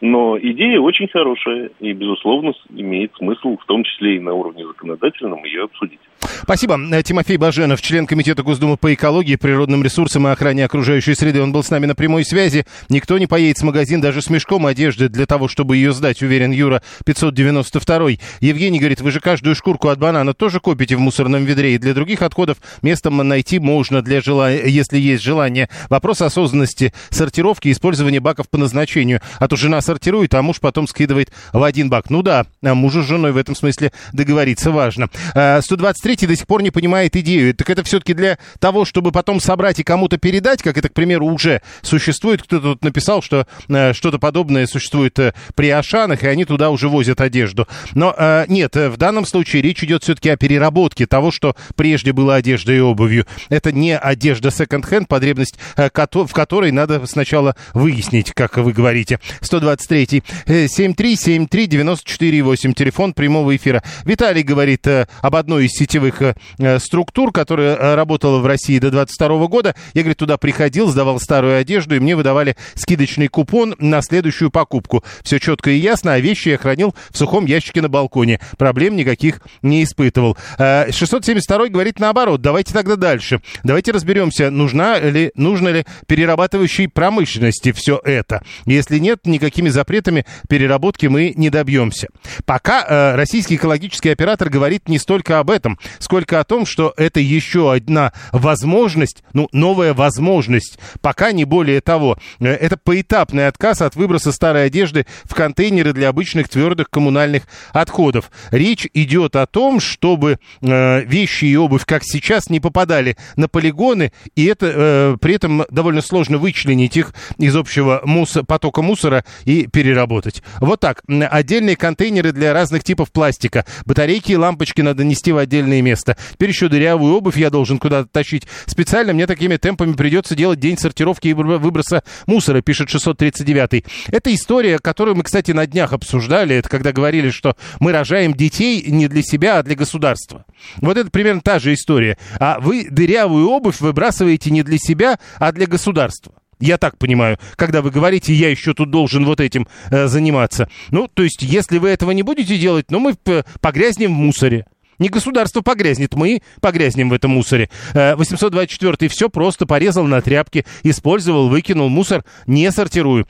Но 0.00 0.38
идея 0.38 0.80
очень 0.80 1.08
хорошая 1.08 1.70
и, 1.78 1.92
безусловно, 1.92 2.52
имеет 2.70 3.12
смысл, 3.16 3.58
в 3.58 3.66
том 3.66 3.84
числе 3.84 4.16
и 4.16 4.20
на 4.20 4.32
уровне 4.32 4.66
законодательном, 4.66 5.44
ее 5.44 5.64
обсудить. 5.64 6.00
Спасибо. 6.42 6.78
Тимофей 7.02 7.36
Баженов, 7.36 7.82
член 7.82 8.06
Комитета 8.06 8.42
Госдумы 8.42 8.76
по 8.76 8.92
экологии, 8.94 9.36
природным 9.36 9.82
ресурсам 9.82 10.26
и 10.26 10.30
охране 10.30 10.64
окружающей 10.64 11.14
среды. 11.14 11.42
Он 11.42 11.52
был 11.52 11.62
с 11.62 11.70
нами 11.70 11.86
на 11.86 11.94
прямой 11.94 12.24
связи. 12.24 12.64
Никто 12.88 13.18
не 13.18 13.26
поедет 13.26 13.58
в 13.58 13.64
магазин 13.64 14.00
даже 14.00 14.22
с 14.22 14.30
мешком 14.30 14.66
одежды 14.66 15.08
для 15.08 15.26
того, 15.26 15.48
чтобы 15.48 15.76
ее 15.76 15.92
сдать, 15.92 16.22
уверен 16.22 16.50
Юра 16.50 16.82
592. 17.04 18.10
Евгений 18.40 18.78
говорит, 18.78 19.00
вы 19.00 19.10
же 19.10 19.20
каждую 19.20 19.54
шкурку 19.54 19.88
от 19.88 19.98
банана 19.98 20.34
тоже 20.34 20.60
копите 20.60 20.96
в 20.96 21.00
мусорном 21.00 21.44
ведре, 21.44 21.74
и 21.74 21.78
для 21.78 21.94
других 21.94 22.22
отходов 22.22 22.58
место 22.82 23.10
найти 23.10 23.58
можно, 23.58 24.02
для 24.02 24.20
жела... 24.20 24.50
если 24.50 24.98
есть 24.98 25.22
желание. 25.22 25.68
Вопрос 25.88 26.22
осознанности, 26.22 26.92
сортировки 27.10 27.70
использования 27.70 28.20
баков 28.20 28.48
по 28.48 28.56
назначению. 28.58 29.20
А 29.38 29.46
то 29.46 29.56
жена 29.56 29.80
сортирует, 29.90 30.32
а 30.34 30.42
муж 30.42 30.60
потом 30.60 30.86
скидывает 30.86 31.32
в 31.52 31.60
один 31.64 31.90
бак. 31.90 32.10
Ну 32.10 32.22
да, 32.22 32.46
мужу 32.62 33.02
с 33.02 33.06
женой 33.06 33.32
в 33.32 33.36
этом 33.36 33.56
смысле 33.56 33.90
договориться 34.12 34.70
важно. 34.70 35.08
123 35.34 36.28
до 36.28 36.36
сих 36.36 36.46
пор 36.46 36.62
не 36.62 36.70
понимает 36.70 37.16
идею. 37.16 37.52
Так 37.56 37.68
это 37.70 37.82
все-таки 37.82 38.14
для 38.14 38.38
того, 38.60 38.84
чтобы 38.84 39.10
потом 39.10 39.40
собрать 39.40 39.80
и 39.80 39.82
кому-то 39.82 40.16
передать, 40.16 40.62
как 40.62 40.78
это, 40.78 40.88
к 40.88 40.92
примеру, 40.94 41.26
уже 41.26 41.60
существует. 41.82 42.44
Кто-то 42.44 42.74
тут 42.74 42.84
написал, 42.84 43.20
что 43.20 43.48
что-то 43.92 44.20
подобное 44.20 44.68
существует 44.68 45.18
при 45.56 45.70
Ашанах, 45.70 46.22
и 46.22 46.28
они 46.28 46.44
туда 46.44 46.70
уже 46.70 46.88
возят 46.88 47.20
одежду. 47.20 47.66
Но 47.94 48.14
нет, 48.46 48.76
в 48.76 48.96
данном 48.96 49.26
случае 49.26 49.62
речь 49.62 49.82
идет 49.82 50.04
все-таки 50.04 50.28
о 50.28 50.36
переработке 50.36 51.06
того, 51.06 51.32
что 51.32 51.56
прежде 51.74 52.12
было 52.12 52.36
одеждой 52.36 52.76
и 52.76 52.80
обувью. 52.80 53.26
Это 53.48 53.72
не 53.72 53.98
одежда 53.98 54.52
секонд-хенд, 54.52 55.08
потребность 55.08 55.58
в 55.76 56.32
которой 56.32 56.70
надо 56.70 57.04
сначала 57.06 57.56
выяснить, 57.74 58.32
как 58.32 58.56
вы 58.58 58.72
говорите. 58.72 59.18
123 59.40 59.79
7373 59.82 61.66
94 61.66 62.42
8 62.42 62.74
телефон 62.74 63.12
прямого 63.12 63.56
эфира. 63.56 63.82
Виталий 64.04 64.42
говорит 64.42 64.86
э, 64.86 65.06
об 65.22 65.36
одной 65.36 65.66
из 65.66 65.72
сетевых 65.72 66.22
э, 66.22 66.34
структур, 66.78 67.32
которая 67.32 67.76
э, 67.76 67.94
работала 67.94 68.38
в 68.40 68.46
России 68.46 68.78
до 68.78 68.90
22 68.90 69.46
года. 69.46 69.74
Я, 69.94 70.02
говорит, 70.02 70.18
туда 70.18 70.36
приходил, 70.36 70.88
сдавал 70.88 71.18
старую 71.20 71.58
одежду, 71.58 71.96
и 71.96 71.98
мне 71.98 72.16
выдавали 72.16 72.56
скидочный 72.74 73.28
купон 73.28 73.74
на 73.78 74.02
следующую 74.02 74.50
покупку. 74.50 75.02
Все 75.22 75.38
четко 75.38 75.70
и 75.70 75.76
ясно, 75.76 76.14
а 76.14 76.20
вещи 76.20 76.50
я 76.50 76.58
хранил 76.58 76.94
в 77.10 77.16
сухом 77.16 77.46
ящике 77.46 77.82
на 77.82 77.88
балконе. 77.88 78.40
Проблем 78.58 78.96
никаких 78.96 79.40
не 79.62 79.84
испытывал. 79.84 80.36
672 80.58 81.68
говорит 81.68 81.98
наоборот. 81.98 82.40
Давайте 82.40 82.72
тогда 82.72 82.96
дальше. 82.96 83.40
Давайте 83.64 83.92
разберемся, 83.92 84.50
нужна 84.50 84.98
ли, 84.98 85.32
нужно 85.34 85.68
ли 85.68 85.84
перерабатывающей 86.06 86.88
промышленности 86.88 87.72
все 87.72 88.00
это. 88.04 88.42
Если 88.66 88.98
нет, 88.98 89.20
никакими 89.24 89.68
запретами 89.70 90.26
переработки 90.48 91.06
мы 91.06 91.32
не 91.36 91.50
добьемся. 91.50 92.08
Пока 92.44 92.84
э, 92.84 93.16
российский 93.16 93.56
экологический 93.56 94.10
оператор 94.10 94.48
говорит 94.48 94.88
не 94.88 94.98
столько 94.98 95.38
об 95.38 95.50
этом, 95.50 95.78
сколько 95.98 96.40
о 96.40 96.44
том, 96.44 96.66
что 96.66 96.92
это 96.96 97.20
еще 97.20 97.72
одна 97.72 98.12
возможность, 98.32 99.22
ну, 99.32 99.48
новая 99.52 99.94
возможность, 99.94 100.78
пока 101.00 101.32
не 101.32 101.44
более 101.44 101.80
того. 101.80 102.18
Э, 102.40 102.48
это 102.48 102.76
поэтапный 102.76 103.46
отказ 103.46 103.82
от 103.82 103.96
выброса 103.96 104.32
старой 104.32 104.66
одежды 104.66 105.06
в 105.24 105.34
контейнеры 105.34 105.92
для 105.92 106.08
обычных 106.08 106.48
твердых 106.48 106.90
коммунальных 106.90 107.44
отходов. 107.72 108.30
Речь 108.50 108.88
идет 108.94 109.36
о 109.36 109.46
том, 109.46 109.80
чтобы 109.80 110.38
э, 110.60 111.04
вещи 111.04 111.46
и 111.46 111.56
обувь, 111.56 111.84
как 111.84 112.02
сейчас, 112.04 112.48
не 112.50 112.60
попадали 112.60 113.16
на 113.36 113.48
полигоны, 113.48 114.12
и 114.34 114.44
это 114.46 114.66
э, 114.74 115.16
при 115.20 115.34
этом 115.34 115.64
довольно 115.70 116.02
сложно 116.02 116.38
вычленить 116.38 116.96
их 116.96 117.12
из 117.38 117.54
общего 117.56 118.02
мус 118.04 118.36
потока 118.46 118.82
мусора 118.82 119.24
и 119.44 119.59
переработать. 119.66 120.42
Вот 120.60 120.80
так. 120.80 121.02
Отдельные 121.08 121.76
контейнеры 121.76 122.32
для 122.32 122.52
разных 122.52 122.84
типов 122.84 123.10
пластика. 123.12 123.64
Батарейки 123.84 124.32
и 124.32 124.36
лампочки 124.36 124.80
надо 124.80 125.04
нести 125.04 125.32
в 125.32 125.38
отдельное 125.38 125.82
место. 125.82 126.16
Теперь 126.32 126.50
еще 126.50 126.68
дырявую 126.68 127.14
обувь 127.14 127.36
я 127.36 127.50
должен 127.50 127.78
куда-то 127.78 128.08
тащить. 128.08 128.46
Специально 128.66 129.12
мне 129.12 129.26
такими 129.26 129.56
темпами 129.56 129.92
придется 129.92 130.34
делать 130.34 130.60
день 130.60 130.78
сортировки 130.78 131.28
и 131.28 131.32
выброса 131.32 132.02
мусора, 132.26 132.62
пишет 132.62 132.90
639. 132.90 133.84
Это 134.08 134.34
история, 134.34 134.78
которую 134.78 135.16
мы, 135.16 135.22
кстати, 135.22 135.52
на 135.52 135.66
днях 135.66 135.92
обсуждали. 135.92 136.56
Это 136.56 136.68
когда 136.68 136.92
говорили, 136.92 137.30
что 137.30 137.56
мы 137.78 137.92
рожаем 137.92 138.34
детей 138.34 138.84
не 138.88 139.08
для 139.08 139.22
себя, 139.22 139.58
а 139.58 139.62
для 139.62 139.74
государства. 139.74 140.44
Вот 140.78 140.96
это 140.96 141.10
примерно 141.10 141.40
та 141.40 141.58
же 141.58 141.74
история. 141.74 142.18
А 142.38 142.60
вы 142.60 142.88
дырявую 142.90 143.48
обувь 143.48 143.80
выбрасываете 143.80 144.50
не 144.50 144.62
для 144.62 144.78
себя, 144.78 145.18
а 145.38 145.52
для 145.52 145.66
государства. 145.66 146.32
Я 146.60 146.76
так 146.76 146.98
понимаю, 146.98 147.38
когда 147.56 147.80
вы 147.80 147.90
говорите, 147.90 148.34
я 148.34 148.50
еще 148.50 148.74
тут 148.74 148.90
должен 148.90 149.24
вот 149.24 149.40
этим 149.40 149.66
э, 149.90 150.06
заниматься. 150.06 150.68
Ну, 150.90 151.08
то 151.08 151.22
есть, 151.22 151.42
если 151.42 151.78
вы 151.78 151.88
этого 151.88 152.10
не 152.10 152.22
будете 152.22 152.58
делать, 152.58 152.90
ну, 152.90 153.00
мы 153.00 153.14
погрязнем 153.60 154.14
в 154.14 154.18
мусоре. 154.18 154.66
Не 154.98 155.08
государство 155.08 155.62
погрязнет, 155.62 156.14
мы 156.14 156.42
погрязнем 156.60 157.08
в 157.08 157.14
этом 157.14 157.30
мусоре. 157.30 157.70
824 157.94 158.94
э, 159.00 159.08
все 159.08 159.30
просто 159.30 159.64
порезал 159.64 160.04
на 160.04 160.20
тряпке, 160.20 160.66
использовал, 160.82 161.48
выкинул 161.48 161.88
мусор, 161.88 162.24
не 162.46 162.70
сортирую. 162.70 163.26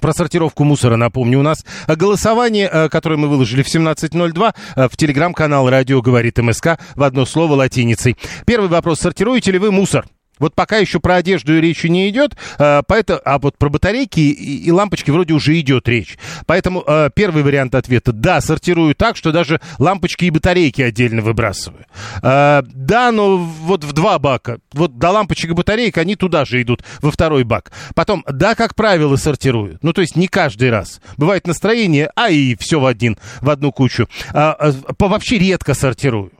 Про 0.00 0.12
сортировку 0.12 0.64
мусора 0.64 0.96
напомню. 0.96 1.38
У 1.38 1.42
нас 1.42 1.64
голосование, 1.86 2.68
э, 2.70 2.88
которое 2.88 3.16
мы 3.16 3.28
выложили 3.28 3.62
в 3.62 3.72
17.02 3.72 4.54
э, 4.74 4.88
в 4.88 4.96
телеграм-канал 4.96 5.70
«Радио 5.70 6.02
говорит 6.02 6.38
МСК» 6.38 6.78
в 6.96 7.02
одно 7.04 7.24
слово 7.24 7.54
латиницей. 7.54 8.16
Первый 8.44 8.68
вопрос. 8.68 8.98
Сортируете 8.98 9.52
ли 9.52 9.58
вы 9.58 9.70
мусор? 9.70 10.04
Вот 10.38 10.54
пока 10.54 10.78
еще 10.78 11.00
про 11.00 11.16
одежду 11.16 11.58
речи 11.58 11.86
не 11.86 12.08
идет, 12.08 12.36
э, 12.58 12.82
поэтому, 12.86 13.20
а 13.24 13.38
вот 13.38 13.56
про 13.56 13.68
батарейки 13.68 14.20
и, 14.20 14.64
и 14.64 14.70
лампочки 14.70 15.10
вроде 15.10 15.34
уже 15.34 15.58
идет 15.58 15.88
речь. 15.88 16.18
Поэтому 16.46 16.84
э, 16.86 17.10
первый 17.14 17.42
вариант 17.42 17.74
ответа– 17.74 18.12
да, 18.12 18.40
сортирую 18.40 18.94
так, 18.94 19.16
что 19.16 19.32
даже 19.32 19.60
лампочки 19.78 20.26
и 20.26 20.30
батарейки 20.30 20.82
отдельно 20.82 21.22
выбрасываю. 21.22 21.86
Э, 22.22 22.62
да, 22.66 23.12
но 23.12 23.38
вот 23.38 23.84
в 23.84 23.92
два 23.92 24.18
бака. 24.18 24.58
Вот 24.72 24.98
до 24.98 25.10
лампочек 25.10 25.50
и 25.50 25.54
батареек 25.54 25.96
они 25.98 26.16
туда 26.16 26.44
же 26.44 26.60
идут, 26.60 26.82
во 27.00 27.10
второй 27.10 27.44
бак. 27.44 27.72
Потом, 27.94 28.24
да, 28.30 28.54
как 28.54 28.74
правило, 28.74 29.16
сортирую. 29.16 29.78
Ну, 29.82 29.92
то 29.92 30.02
есть 30.02 30.16
не 30.16 30.28
каждый 30.28 30.70
раз. 30.70 31.00
Бывает 31.16 31.46
настроение, 31.46 32.10
а 32.14 32.30
и 32.30 32.56
все 32.56 32.78
в 32.78 32.86
один, 32.86 33.16
в 33.40 33.50
одну 33.50 33.72
кучу. 33.72 34.08
А, 34.32 34.72
вообще 34.98 35.38
редко 35.38 35.74
сортирую. 35.74 36.32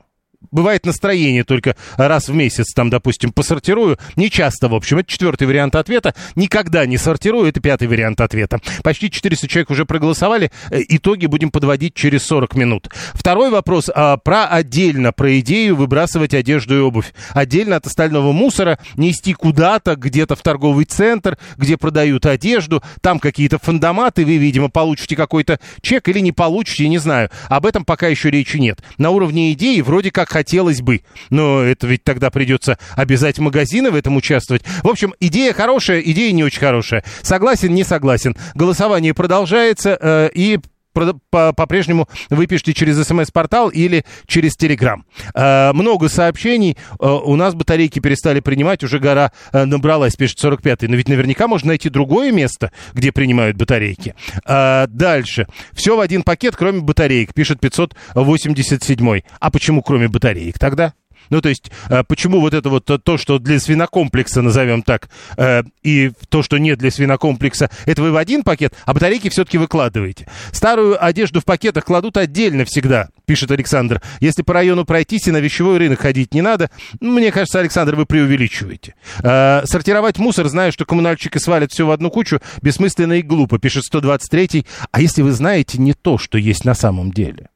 Бывает 0.51 0.85
настроение 0.85 1.43
только 1.43 1.75
раз 1.97 2.29
в 2.29 2.33
месяц, 2.33 2.73
там, 2.73 2.89
допустим, 2.89 3.31
посортирую. 3.31 3.97
Не 4.15 4.29
часто, 4.29 4.67
в 4.69 4.75
общем. 4.75 4.97
Это 4.99 5.09
четвертый 5.09 5.47
вариант 5.47 5.75
ответа. 5.75 6.13
Никогда 6.35 6.85
не 6.85 6.97
сортирую. 6.97 7.47
Это 7.47 7.59
пятый 7.59 7.87
вариант 7.87 8.21
ответа. 8.21 8.59
Почти 8.83 9.11
400 9.11 9.47
человек 9.47 9.69
уже 9.69 9.85
проголосовали. 9.85 10.51
Э, 10.71 10.79
итоги 10.87 11.25
будем 11.25 11.51
подводить 11.51 11.93
через 11.93 12.23
40 12.23 12.55
минут. 12.55 12.89
Второй 13.13 13.49
вопрос 13.49 13.89
а, 13.93 14.17
про 14.17 14.45
отдельно, 14.45 15.11
про 15.11 15.39
идею 15.39 15.75
выбрасывать 15.75 16.33
одежду 16.33 16.77
и 16.77 16.79
обувь. 16.79 17.13
Отдельно 17.31 17.75
от 17.75 17.87
остального 17.87 18.31
мусора 18.31 18.79
нести 18.95 19.33
куда-то, 19.33 19.95
где-то 19.95 20.35
в 20.35 20.41
торговый 20.41 20.85
центр, 20.85 21.37
где 21.57 21.77
продают 21.77 22.25
одежду. 22.25 22.83
Там 23.01 23.19
какие-то 23.19 23.59
фандоматы. 23.59 24.25
Вы, 24.25 24.37
видимо, 24.37 24.69
получите 24.69 25.15
какой-то 25.15 25.59
чек 25.81 26.07
или 26.07 26.19
не 26.19 26.31
получите, 26.31 26.87
не 26.87 26.97
знаю. 26.97 27.29
Об 27.49 27.65
этом 27.65 27.85
пока 27.85 28.07
еще 28.07 28.29
речи 28.29 28.57
нет. 28.57 28.81
На 28.97 29.09
уровне 29.09 29.51
идеи 29.53 29.81
вроде 29.81 30.11
как 30.11 30.35
хотелось 30.47 30.81
бы. 30.81 31.01
Но 31.29 31.61
это 31.61 31.87
ведь 31.87 32.05
тогда 32.05 32.29
придется 32.29 32.77
обязать 32.95 33.37
магазины 33.37 33.91
в 33.91 33.95
этом 33.95 34.15
участвовать. 34.15 34.63
В 34.81 34.87
общем, 34.87 35.13
идея 35.19 35.51
хорошая, 35.51 35.99
идея 35.99 36.31
не 36.31 36.45
очень 36.45 36.61
хорошая. 36.61 37.03
Согласен, 37.21 37.73
не 37.73 37.83
согласен. 37.83 38.37
Голосование 38.55 39.13
продолжается 39.13 39.97
э, 39.99 40.29
и 40.33 40.59
по-прежнему 41.29 42.07
вы 42.29 42.47
пишете 42.47 42.73
через 42.73 43.05
смс-портал 43.05 43.69
или 43.69 44.05
через 44.25 44.55
Телеграм. 44.55 45.05
Э, 45.33 45.71
много 45.73 46.09
сообщений. 46.09 46.77
Э, 46.99 47.07
у 47.07 47.35
нас 47.35 47.55
батарейки 47.55 47.99
перестали 47.99 48.39
принимать, 48.39 48.83
уже 48.83 48.99
гора 48.99 49.31
э, 49.51 49.65
набралась, 49.65 50.15
пишет 50.15 50.43
45-й. 50.43 50.87
Но 50.87 50.95
ведь 50.95 51.09
наверняка 51.09 51.47
можно 51.47 51.69
найти 51.69 51.89
другое 51.89 52.31
место, 52.31 52.71
где 52.93 53.11
принимают 53.11 53.57
батарейки. 53.57 54.15
Дальше. 54.45 55.47
Все 55.73 55.95
в 55.95 55.99
один 55.99 56.23
пакет, 56.23 56.55
кроме 56.55 56.81
батареек, 56.81 57.33
пишет 57.33 57.59
587-й. 57.63 59.25
А 59.39 59.51
почему 59.51 59.81
кроме 59.81 60.07
батареек 60.07 60.59
тогда? 60.59 60.93
Ну, 61.29 61.41
то 61.41 61.49
есть, 61.49 61.71
э, 61.89 62.03
почему 62.07 62.39
вот 62.39 62.53
это 62.53 62.69
вот 62.69 62.85
то, 62.85 63.17
что 63.17 63.39
для 63.39 63.59
свинокомплекса, 63.59 64.41
назовем 64.41 64.81
так, 64.81 65.09
э, 65.37 65.63
и 65.83 66.11
то, 66.29 66.43
что 66.43 66.57
нет 66.57 66.79
для 66.79 66.91
свинокомплекса, 66.91 67.69
это 67.85 68.01
вы 68.01 68.11
в 68.11 68.17
один 68.17 68.43
пакет, 68.43 68.73
а 68.85 68.93
батарейки 68.93 69.29
все-таки 69.29 69.57
выкладываете. 69.57 70.27
Старую 70.51 71.03
одежду 71.03 71.41
в 71.41 71.45
пакетах 71.45 71.85
кладут 71.85 72.17
отдельно 72.17 72.65
всегда, 72.65 73.09
пишет 73.25 73.51
Александр. 73.51 74.01
Если 74.19 74.41
по 74.41 74.53
району 74.53 74.85
пройтись 74.85 75.27
и 75.27 75.31
на 75.31 75.37
вещевой 75.37 75.77
рынок 75.77 75.99
ходить 75.99 76.33
не 76.33 76.41
надо, 76.41 76.69
ну, 76.99 77.11
мне 77.11 77.31
кажется, 77.31 77.59
Александр, 77.59 77.95
вы 77.95 78.05
преувеличиваете. 78.05 78.95
Э, 79.23 79.61
сортировать 79.65 80.17
мусор, 80.17 80.47
зная, 80.47 80.71
что 80.71 80.85
коммунальщики 80.85 81.37
свалят 81.37 81.71
все 81.71 81.85
в 81.85 81.91
одну 81.91 82.09
кучу, 82.09 82.39
бессмысленно 82.61 83.13
и 83.13 83.21
глупо, 83.21 83.59
пишет 83.59 83.83
123-й. 83.91 84.65
А 84.91 85.01
если 85.01 85.21
вы 85.21 85.31
знаете 85.31 85.77
не 85.77 85.93
то, 85.93 86.17
что 86.17 86.37
есть 86.37 86.65
на 86.65 86.73
самом 86.73 87.11
деле? 87.11 87.49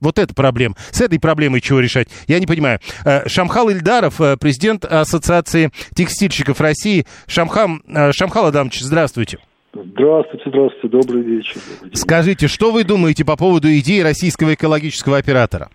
Вот 0.00 0.18
это 0.18 0.34
проблема. 0.34 0.74
С 0.90 1.00
этой 1.00 1.20
проблемой 1.20 1.60
чего 1.60 1.80
решать? 1.80 2.08
Я 2.26 2.38
не 2.40 2.46
понимаю. 2.46 2.78
Э, 3.04 3.28
Шамхал 3.28 3.68
Ильдаров, 3.68 4.20
э, 4.20 4.36
президент 4.40 4.84
Ассоциации 4.84 5.70
текстильщиков 5.94 6.60
России. 6.60 7.04
Шамхам, 7.26 7.82
э, 7.86 8.12
Шамхал 8.12 8.46
Адамович, 8.46 8.80
здравствуйте. 8.80 9.38
Здравствуйте, 9.72 10.44
здравствуйте, 10.48 10.88
добрый 10.88 11.22
вечер. 11.22 11.60
Добрый 11.80 11.96
Скажите, 11.96 12.48
что 12.48 12.72
вы 12.72 12.84
думаете 12.84 13.24
по 13.24 13.36
поводу 13.36 13.68
идеи 13.68 14.00
российского 14.00 14.54
экологического 14.54 15.18
оператора? 15.18 15.68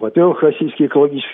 Во-первых, 0.00 0.42
российский 0.42 0.86
экологический 0.86 1.28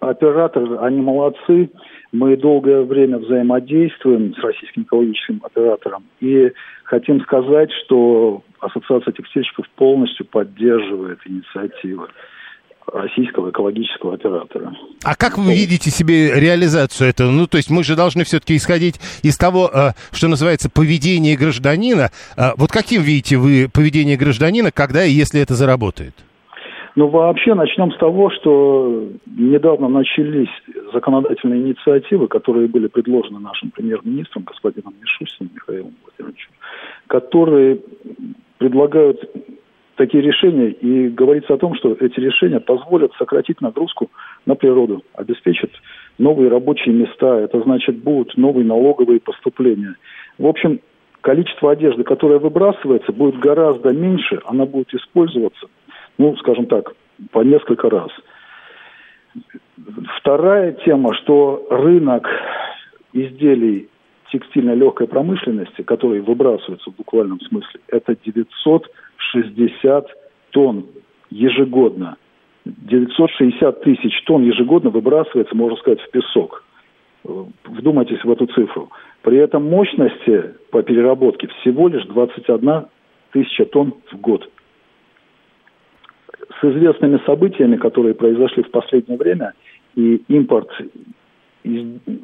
оператор, 0.00 0.82
они 0.82 1.00
молодцы. 1.00 1.70
Мы 2.12 2.36
долгое 2.36 2.82
время 2.82 3.18
взаимодействуем 3.18 4.34
с 4.34 4.38
российским 4.42 4.82
экологическим 4.82 5.40
оператором. 5.44 6.04
И 6.20 6.50
хотим 6.84 7.20
сказать, 7.20 7.70
что 7.84 8.42
Ассоциация 8.60 9.12
текстильщиков 9.12 9.68
полностью 9.70 10.26
поддерживает 10.26 11.20
инициативы. 11.24 12.08
российского 12.92 13.50
экологического 13.50 14.14
оператора. 14.14 14.74
А 15.04 15.14
как 15.14 15.38
вы 15.38 15.54
видите 15.54 15.90
себе 15.90 16.32
реализацию 16.34 17.10
этого? 17.10 17.30
Ну, 17.30 17.46
то 17.46 17.56
есть 17.56 17.70
мы 17.70 17.84
же 17.84 17.94
должны 17.94 18.24
все-таки 18.24 18.56
исходить 18.56 18.96
из 19.22 19.36
того, 19.36 19.70
э, 19.72 19.90
что 20.10 20.26
называется 20.26 20.68
поведение 20.70 21.36
гражданина. 21.36 22.10
Э, 22.36 22.52
вот 22.56 22.70
каким 22.72 23.02
видите 23.02 23.36
вы 23.36 23.68
поведение 23.72 24.16
гражданина, 24.16 24.72
когда 24.72 25.04
и 25.04 25.12
если 25.12 25.40
это 25.40 25.54
заработает? 25.54 26.14
Ну, 26.96 27.06
вообще 27.06 27.54
начнем 27.54 27.92
с 27.92 27.98
того, 27.98 28.30
что 28.30 29.08
недавно 29.26 29.88
начались 29.88 30.50
законодательные 30.92 31.60
инициативы, 31.62 32.26
которые 32.26 32.66
были 32.66 32.88
предложены 32.88 33.38
нашим 33.38 33.70
премьер-министром, 33.70 34.42
господином 34.42 34.94
Мишустиным 35.00 35.52
Михаилом 35.54 35.94
Владимировичем, 36.02 36.50
которые 37.06 37.80
предлагают 38.60 39.18
такие 39.96 40.22
решения, 40.22 40.68
и 40.68 41.08
говорится 41.08 41.54
о 41.54 41.56
том, 41.56 41.74
что 41.74 41.96
эти 41.98 42.20
решения 42.20 42.60
позволят 42.60 43.10
сократить 43.18 43.62
нагрузку 43.62 44.10
на 44.44 44.54
природу, 44.54 45.02
обеспечат 45.14 45.70
новые 46.18 46.50
рабочие 46.50 46.94
места, 46.94 47.40
это 47.40 47.60
значит 47.62 47.96
будут 47.96 48.36
новые 48.36 48.66
налоговые 48.66 49.18
поступления. 49.18 49.96
В 50.36 50.46
общем, 50.46 50.80
количество 51.22 51.72
одежды, 51.72 52.04
которое 52.04 52.38
выбрасывается, 52.38 53.12
будет 53.12 53.38
гораздо 53.38 53.94
меньше, 53.94 54.40
она 54.44 54.66
будет 54.66 54.92
использоваться, 54.92 55.66
ну, 56.18 56.36
скажем 56.36 56.66
так, 56.66 56.92
по 57.30 57.40
несколько 57.40 57.88
раз. 57.88 58.10
Вторая 60.18 60.72
тема, 60.84 61.14
что 61.14 61.66
рынок 61.70 62.28
изделий 63.14 63.88
текстильной 64.30 64.76
легкой 64.76 65.06
промышленности, 65.06 65.82
которые 65.82 66.22
выбрасываются 66.22 66.90
в 66.90 66.96
буквальном 66.96 67.40
смысле, 67.40 67.80
это 67.88 68.16
900 68.24 68.90
960 69.32 70.06
тонн 70.50 70.86
ежегодно. 71.30 72.16
960 72.64 73.82
тысяч 73.82 74.22
тонн 74.24 74.44
ежегодно 74.44 74.90
выбрасывается, 74.90 75.56
можно 75.56 75.76
сказать, 75.78 76.00
в 76.00 76.10
песок. 76.10 76.64
Вдумайтесь 77.24 78.22
в 78.24 78.30
эту 78.30 78.46
цифру. 78.46 78.90
При 79.22 79.38
этом 79.38 79.64
мощности 79.64 80.54
по 80.70 80.82
переработке 80.82 81.48
всего 81.60 81.88
лишь 81.88 82.04
21 82.04 82.86
тысяча 83.32 83.64
тонн 83.66 83.94
в 84.10 84.16
год. 84.20 84.48
С 86.60 86.64
известными 86.64 87.20
событиями, 87.26 87.76
которые 87.76 88.14
произошли 88.14 88.62
в 88.62 88.70
последнее 88.70 89.18
время, 89.18 89.52
и 89.94 90.22
импорт, 90.28 90.68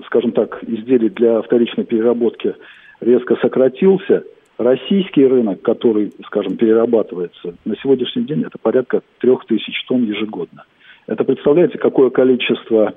скажем 0.06 0.32
так, 0.32 0.62
изделий 0.64 1.10
для 1.10 1.42
вторичной 1.42 1.84
переработки 1.84 2.54
резко 3.00 3.36
сократился– 3.36 4.24
Российский 4.58 5.26
рынок, 5.26 5.60
который, 5.60 6.12
скажем, 6.26 6.56
перерабатывается, 6.56 7.54
на 7.66 7.76
сегодняшний 7.76 8.24
день 8.24 8.42
это 8.42 8.56
порядка 8.58 9.02
трех 9.18 9.44
тысяч 9.44 9.84
тонн 9.86 10.04
ежегодно. 10.04 10.64
Это 11.06 11.24
представляете, 11.24 11.76
какое 11.76 12.08
количество 12.08 12.94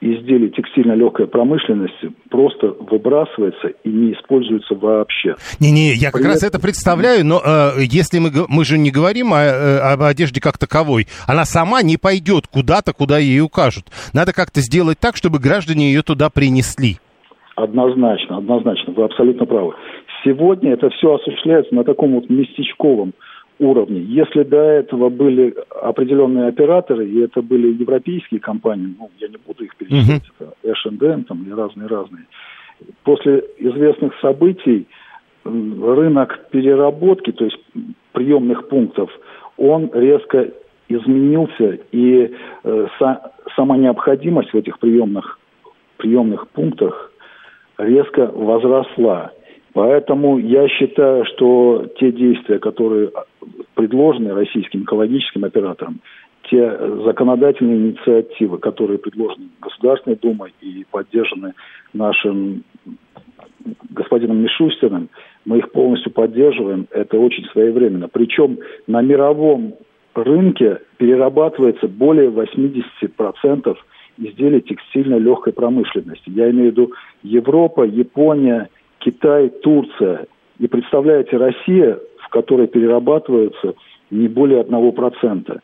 изделий 0.00 0.50
текстильно-легкой 0.50 1.26
промышленности 1.26 2.12
просто 2.30 2.68
выбрасывается 2.68 3.68
и 3.84 3.88
не 3.88 4.12
используется 4.12 4.74
вообще. 4.74 5.34
Не-не, 5.60 5.94
я 5.94 6.10
как 6.10 6.22
При 6.22 6.28
раз 6.28 6.42
это 6.42 6.60
представляю, 6.60 7.24
но 7.24 7.40
э, 7.44 7.80
если 7.80 8.18
мы, 8.18 8.30
мы 8.48 8.64
же 8.64 8.78
не 8.78 8.90
говорим 8.90 9.32
о, 9.32 9.38
э, 9.38 9.78
об 9.78 10.02
одежде 10.02 10.40
как 10.40 10.58
таковой, 10.58 11.06
она 11.26 11.44
сама 11.44 11.82
не 11.82 11.96
пойдет 11.96 12.46
куда-то, 12.46 12.92
куда 12.92 13.18
ей 13.18 13.40
укажут. 13.40 13.86
Надо 14.12 14.32
как-то 14.32 14.60
сделать 14.60 14.98
так, 15.00 15.16
чтобы 15.16 15.38
граждане 15.38 15.92
ее 15.92 16.02
туда 16.02 16.30
принесли. 16.30 16.98
Однозначно, 17.56 18.38
однозначно, 18.38 18.92
вы 18.92 19.04
абсолютно 19.04 19.44
правы. 19.46 19.74
Сегодня 20.24 20.74
это 20.74 20.90
все 20.90 21.14
осуществляется 21.14 21.74
на 21.74 21.82
таком 21.82 22.14
вот 22.14 22.30
местечковом 22.30 22.88
уровне. 22.98 23.14
Если 23.58 24.44
до 24.44 24.56
этого 24.60 25.08
были 25.08 25.54
определенные 25.82 26.48
операторы, 26.48 27.08
и 27.08 27.20
это 27.20 27.42
были 27.42 27.68
европейские 27.68 28.40
компании, 28.40 28.94
ну, 28.98 29.10
я 29.18 29.28
не 29.28 29.36
буду 29.36 29.64
их 29.64 29.74
перечислять, 29.76 30.22
uh-huh. 30.38 30.52
это 30.62 30.72
H&M 30.72 31.24
там 31.24 31.44
и 31.44 31.52
разные-разные, 31.52 32.24
после 33.02 33.44
известных 33.58 34.12
событий 34.20 34.86
рынок 35.44 36.50
переработки, 36.50 37.32
то 37.32 37.44
есть 37.44 37.58
приемных 38.12 38.68
пунктов, 38.68 39.10
он 39.56 39.90
резко 39.92 40.50
изменился, 40.88 41.78
и 41.92 42.34
э, 42.64 42.86
са, 42.98 43.32
сама 43.56 43.76
необходимость 43.76 44.50
в 44.50 44.56
этих 44.56 44.78
приемных, 44.78 45.38
приемных 45.96 46.48
пунктах 46.48 47.12
резко 47.76 48.30
возросла. 48.32 49.32
Поэтому 49.78 50.38
я 50.38 50.66
считаю, 50.66 51.24
что 51.26 51.86
те 52.00 52.10
действия, 52.10 52.58
которые 52.58 53.12
предложены 53.76 54.34
российским 54.34 54.82
экологическим 54.82 55.44
операторам, 55.44 56.00
те 56.50 56.76
законодательные 57.04 57.76
инициативы, 57.76 58.58
которые 58.58 58.98
предложены 58.98 59.46
Государственной 59.62 60.16
Думой 60.16 60.52
и 60.60 60.84
поддержаны 60.90 61.54
нашим 61.92 62.64
господином 63.90 64.42
Мишустиным, 64.42 65.10
мы 65.44 65.58
их 65.58 65.70
полностью 65.70 66.10
поддерживаем. 66.10 66.88
Это 66.90 67.16
очень 67.16 67.44
своевременно. 67.52 68.08
Причем 68.08 68.58
на 68.88 69.00
мировом 69.00 69.74
рынке 70.12 70.80
перерабатывается 70.96 71.86
более 71.86 72.30
80% 72.30 73.76
изделий 74.16 74.60
текстильной 74.60 75.20
легкой 75.20 75.52
промышленности. 75.52 76.30
Я 76.30 76.50
имею 76.50 76.70
в 76.70 76.72
виду 76.72 76.92
Европа, 77.22 77.84
Япония, 77.84 78.70
Китай, 78.98 79.48
Турция. 79.48 80.26
И 80.58 80.66
представляете, 80.66 81.36
Россия, 81.36 81.98
в 82.18 82.28
которой 82.30 82.66
перерабатываются 82.66 83.74
не 84.10 84.28
более 84.28 84.60
одного 84.60 84.92
процента. 84.92 85.60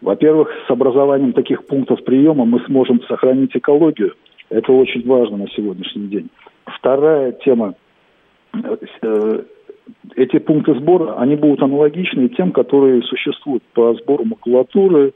Во-первых, 0.00 0.50
с 0.66 0.70
образованием 0.70 1.32
таких 1.32 1.66
пунктов 1.66 2.04
приема 2.04 2.44
мы 2.44 2.60
сможем 2.66 3.02
сохранить 3.02 3.56
экологию. 3.56 4.14
Это 4.48 4.72
очень 4.72 5.06
важно 5.06 5.38
на 5.38 5.48
сегодняшний 5.48 6.06
день. 6.06 6.28
Вторая 6.66 7.32
тема. 7.32 7.74
Э, 9.02 9.42
эти 10.16 10.38
пункты 10.38 10.74
сбора, 10.74 11.18
они 11.18 11.36
будут 11.36 11.62
аналогичны 11.62 12.28
тем, 12.28 12.52
которые 12.52 13.02
существуют 13.02 13.62
по 13.74 13.94
сбору 13.94 14.24
макулатуры, 14.24 15.12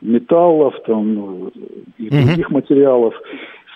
металлов 0.00 0.74
там, 0.86 1.48
и 1.98 2.08
других 2.08 2.48
угу. 2.48 2.54
материалов. 2.54 3.14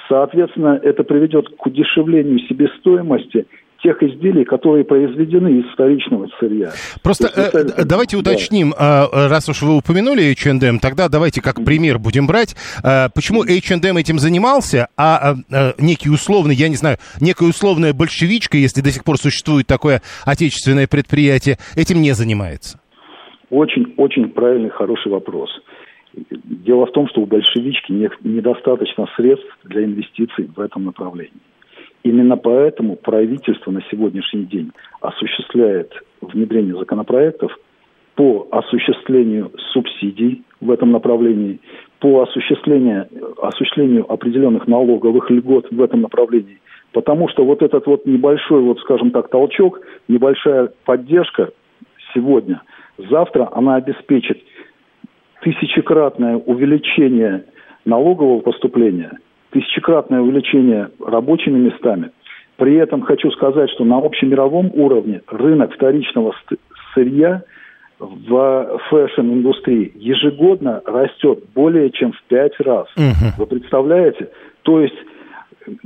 Соответственно, 0.09 0.79
это 0.83 1.03
приведет 1.03 1.49
к 1.57 1.66
удешевлению 1.66 2.38
себестоимости 2.40 3.47
тех 3.83 4.03
изделий, 4.03 4.45
которые 4.45 4.85
произведены 4.85 5.61
из 5.61 5.73
вторичного 5.73 6.29
сырья. 6.40 6.71
Просто 7.03 7.27
есть, 7.27 7.55
э, 7.55 7.59
это... 7.59 7.87
давайте 7.87 8.16
уточним, 8.16 8.73
да. 8.77 9.09
раз 9.29 9.49
уж 9.49 9.62
вы 9.62 9.77
упомянули 9.77 10.33
H&M, 10.33 10.79
тогда 10.79 11.09
давайте 11.09 11.42
как 11.42 11.64
пример 11.64 11.99
будем 11.99 12.27
брать, 12.27 12.57
э, 12.83 13.09
почему 13.14 13.42
H&M 13.42 13.97
этим 13.97 14.19
занимался, 14.19 14.88
а 14.97 15.35
э, 15.51 15.73
некий 15.79 16.11
условный, 16.11 16.55
я 16.55 16.69
не 16.69 16.77
знаю, 16.77 16.97
некая 17.21 17.49
условная 17.49 17.92
большевичка, 17.92 18.57
если 18.57 18.81
до 18.81 18.90
сих 18.90 19.05
пор 19.05 19.19
существует 19.19 19.66
такое 19.66 20.03
отечественное 20.25 20.87
предприятие, 20.87 21.59
этим 21.77 22.01
не 22.01 22.12
занимается? 22.12 22.81
Очень-очень 23.51 24.31
правильный, 24.31 24.71
хороший 24.71 25.12
вопрос. 25.12 25.51
Дело 26.44 26.87
в 26.87 26.92
том, 26.92 27.09
что 27.09 27.20
у 27.20 27.26
большевички 27.26 27.92
не, 27.92 28.09
недостаточно 28.24 29.07
средств 29.16 29.46
для 29.64 29.85
инвестиций 29.85 30.48
в 30.55 30.61
этом 30.61 30.85
направлении. 30.85 31.33
Именно 32.02 32.37
поэтому 32.37 32.96
правительство 32.96 33.70
на 33.70 33.83
сегодняшний 33.90 34.44
день 34.44 34.72
осуществляет 35.00 35.92
внедрение 36.20 36.76
законопроектов 36.76 37.52
по 38.14 38.48
осуществлению 38.50 39.52
субсидий 39.72 40.42
в 40.61 40.70
этом 40.70 40.90
направлении, 40.92 41.61
по 42.00 42.22
осуществлению, 42.22 43.09
осуществлению 43.42 44.11
определенных 44.11 44.66
налоговых 44.66 45.31
льгот 45.31 45.66
в 45.70 45.83
этом 45.83 46.00
направлении. 46.00 46.61
Потому 46.92 47.29
что 47.29 47.44
вот 47.44 47.61
этот 47.62 47.87
вот 47.87 48.07
небольшой, 48.07 48.62
вот 48.62 48.79
скажем 48.81 49.11
так, 49.11 49.29
толчок, 49.29 49.81
небольшая 50.09 50.70
поддержка 50.85 51.50
сегодня, 52.14 52.62
завтра 52.96 53.50
она 53.52 53.74
обеспечит 53.74 54.38
тысячекратное 55.42 56.37
увеличение 56.37 57.44
налогового 57.85 58.40
поступления, 58.40 59.12
тысячекратное 59.51 60.20
увеличение 60.20 60.90
рабочими 61.05 61.59
местами. 61.59 62.11
При 62.57 62.77
этом 62.77 63.03
хочу 63.03 63.31
сказать, 63.33 63.70
что 63.70 63.85
на 63.85 63.99
общемировом 63.99 64.70
уровне 64.75 65.22
рынок 65.29 65.75
вторичного 65.75 66.35
сырья 66.94 67.42
в 67.99 68.81
фэшн-индустрии 68.90 69.92
ежегодно 69.94 70.83
растет 70.85 71.44
более 71.55 71.90
чем 71.90 72.12
в 72.12 72.22
пять 72.29 72.59
раз. 72.61 72.88
Угу. 72.96 73.38
Вы 73.38 73.46
представляете? 73.46 74.31
То 74.62 74.81
есть 74.81 74.96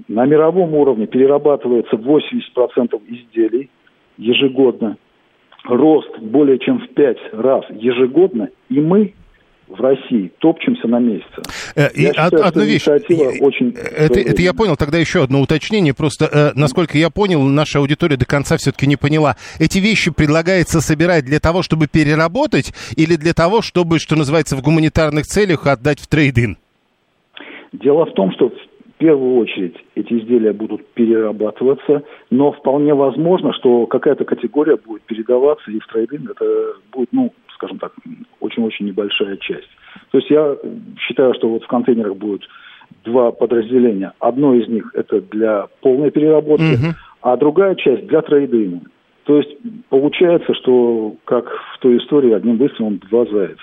на 0.09 0.25
мировом 0.27 0.75
уровне 0.75 1.07
перерабатывается 1.07 1.97
80% 1.97 3.01
изделий 3.09 3.71
ежегодно. 4.17 4.97
Рост 5.65 6.19
более 6.19 6.59
чем 6.59 6.81
в 6.81 6.89
пять 6.91 7.19
раз 7.33 7.65
ежегодно. 7.71 8.49
И 8.69 8.81
мы 8.81 9.15
в 9.71 9.81
России 9.81 10.33
топчемся 10.39 10.89
на 10.89 10.99
месте. 10.99 11.43
Э, 11.77 11.89
и 11.95 12.03
Я 12.03 12.13
считаю, 12.13 12.47
одну 12.47 12.63
вещь. 12.65 12.87
очень 13.41 13.71
Это, 13.71 14.21
это 14.21 14.43
я 14.43 14.53
понял. 14.53 14.77
Тогда 14.77 14.99
еще 14.99 15.23
одно 15.23 15.41
уточнение. 15.41 15.95
Просто, 15.95 16.27
э, 16.27 16.51
насколько 16.55 16.99
я 16.99 17.11
понял, 17.11 17.43
наша 17.43 17.79
аудитория 17.79 18.17
до 18.17 18.27
конца 18.27 18.57
все-таки 18.57 18.87
не 18.87 18.97
поняла. 18.97 19.37
Эти 19.59 19.79
вещи 19.79 20.13
предлагается 20.13 20.81
собирать 20.81 21.25
для 21.25 21.39
того, 21.39 21.63
чтобы 21.63 21.87
переработать, 21.87 22.73
или 22.97 23.17
для 23.17 23.33
того, 23.33 23.63
чтобы, 23.63 23.99
что 23.99 24.17
называется, 24.17 24.57
в 24.57 24.63
гуманитарных 24.63 25.25
целях 25.25 25.67
отдать 25.67 26.01
в 26.01 26.09
трейдинг? 26.09 26.59
Дело 27.73 28.07
в 28.07 28.13
том, 28.15 28.33
что 28.33 28.49
в 28.49 28.99
первую 28.99 29.37
очередь 29.37 29.77
эти 29.95 30.15
изделия 30.15 30.53
будут 30.53 30.87
перерабатываться, 30.95 32.03
но 32.31 32.53
вполне 32.53 32.93
возможно, 32.95 33.53
что 33.53 33.87
какая-то 33.87 34.25
категория 34.25 34.77
будет 34.77 35.03
передаваться 35.03 35.71
и 35.71 35.79
в 35.79 35.87
трейдинг 35.87 36.33
это 36.33 36.45
будет, 36.93 37.09
ну, 37.13 37.33
скажем 37.61 37.79
так, 37.79 37.93
очень-очень 38.41 38.87
небольшая 38.87 39.37
часть. 39.37 39.69
То 40.11 40.19
есть 40.19 40.31
я 40.31 40.57
считаю, 40.99 41.35
что 41.35 41.51
вот 41.51 41.63
в 41.63 41.67
контейнерах 41.67 42.17
будет 42.17 42.43
два 43.05 43.33
подразделения. 43.33 44.13
Одно 44.19 44.55
из 44.55 44.67
них 44.67 44.91
это 44.95 45.21
для 45.21 45.67
полной 45.83 46.11
переработки, 46.11 46.63
Мгм. 46.63 46.95
а 47.21 47.37
другая 47.37 47.75
часть 47.75 48.07
для 48.07 48.23
трейдинга. 48.23 48.87
То 49.31 49.37
есть 49.37 49.51
получается, 49.91 50.53
что 50.61 51.15
как 51.25 51.45
в 51.45 51.79
той 51.81 51.99
истории 51.99 52.35
одним 52.35 52.59
выстрелом 52.59 52.99
два 52.99 53.25
зайца. 53.27 53.63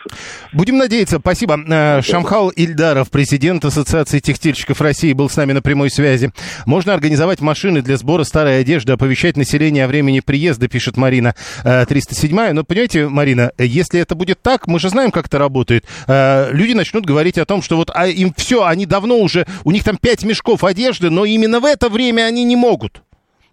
Будем 0.54 0.78
надеяться. 0.78 1.20
Спасибо. 1.20 1.60
Э, 1.68 2.02
Шамхал 2.02 2.52
Ильдаров, 2.52 3.12
президент 3.12 3.66
Ассоциации 3.66 4.20
текстильщиков 4.20 4.80
России, 4.80 5.12
был 5.12 5.28
с 5.28 5.36
нами 5.36 5.52
на 5.52 5.62
прямой 5.62 5.90
связи. 5.90 6.32
Можно 6.66 6.94
организовать 6.94 7.42
машины 7.42 7.82
для 7.82 7.98
сбора 7.98 8.24
старой 8.24 8.62
одежды, 8.62 8.94
оповещать 8.94 9.36
население 9.36 9.84
о 9.84 9.90
времени 9.90 10.22
приезда, 10.22 10.70
пишет 10.70 10.96
Марина 10.96 11.36
э, 11.66 11.86
307. 11.86 12.54
Но 12.54 12.64
понимаете, 12.64 13.10
Марина, 13.10 13.52
э, 13.58 13.66
если 13.66 14.00
это 14.00 14.16
будет 14.16 14.42
так, 14.42 14.68
мы 14.68 14.80
же 14.80 14.88
знаем, 14.88 15.12
как 15.12 15.26
это 15.26 15.38
работает. 15.38 15.84
Э, 16.08 16.50
Люди 16.54 16.72
начнут 16.72 17.06
говорить 17.06 17.38
о 17.38 17.46
том, 17.46 17.62
что 17.62 17.76
вот 17.76 17.92
а 17.94 18.08
им 18.08 18.32
все, 18.38 18.64
они 18.64 18.86
давно 18.86 19.18
уже, 19.18 19.46
у 19.66 19.72
них 19.72 19.84
там 19.84 19.98
пять 19.98 20.24
мешков 20.24 20.64
одежды, 20.64 21.10
но 21.10 21.26
именно 21.26 21.60
в 21.60 21.66
это 21.66 21.90
время 21.90 22.22
они 22.22 22.46
не 22.46 22.56
могут. 22.56 23.02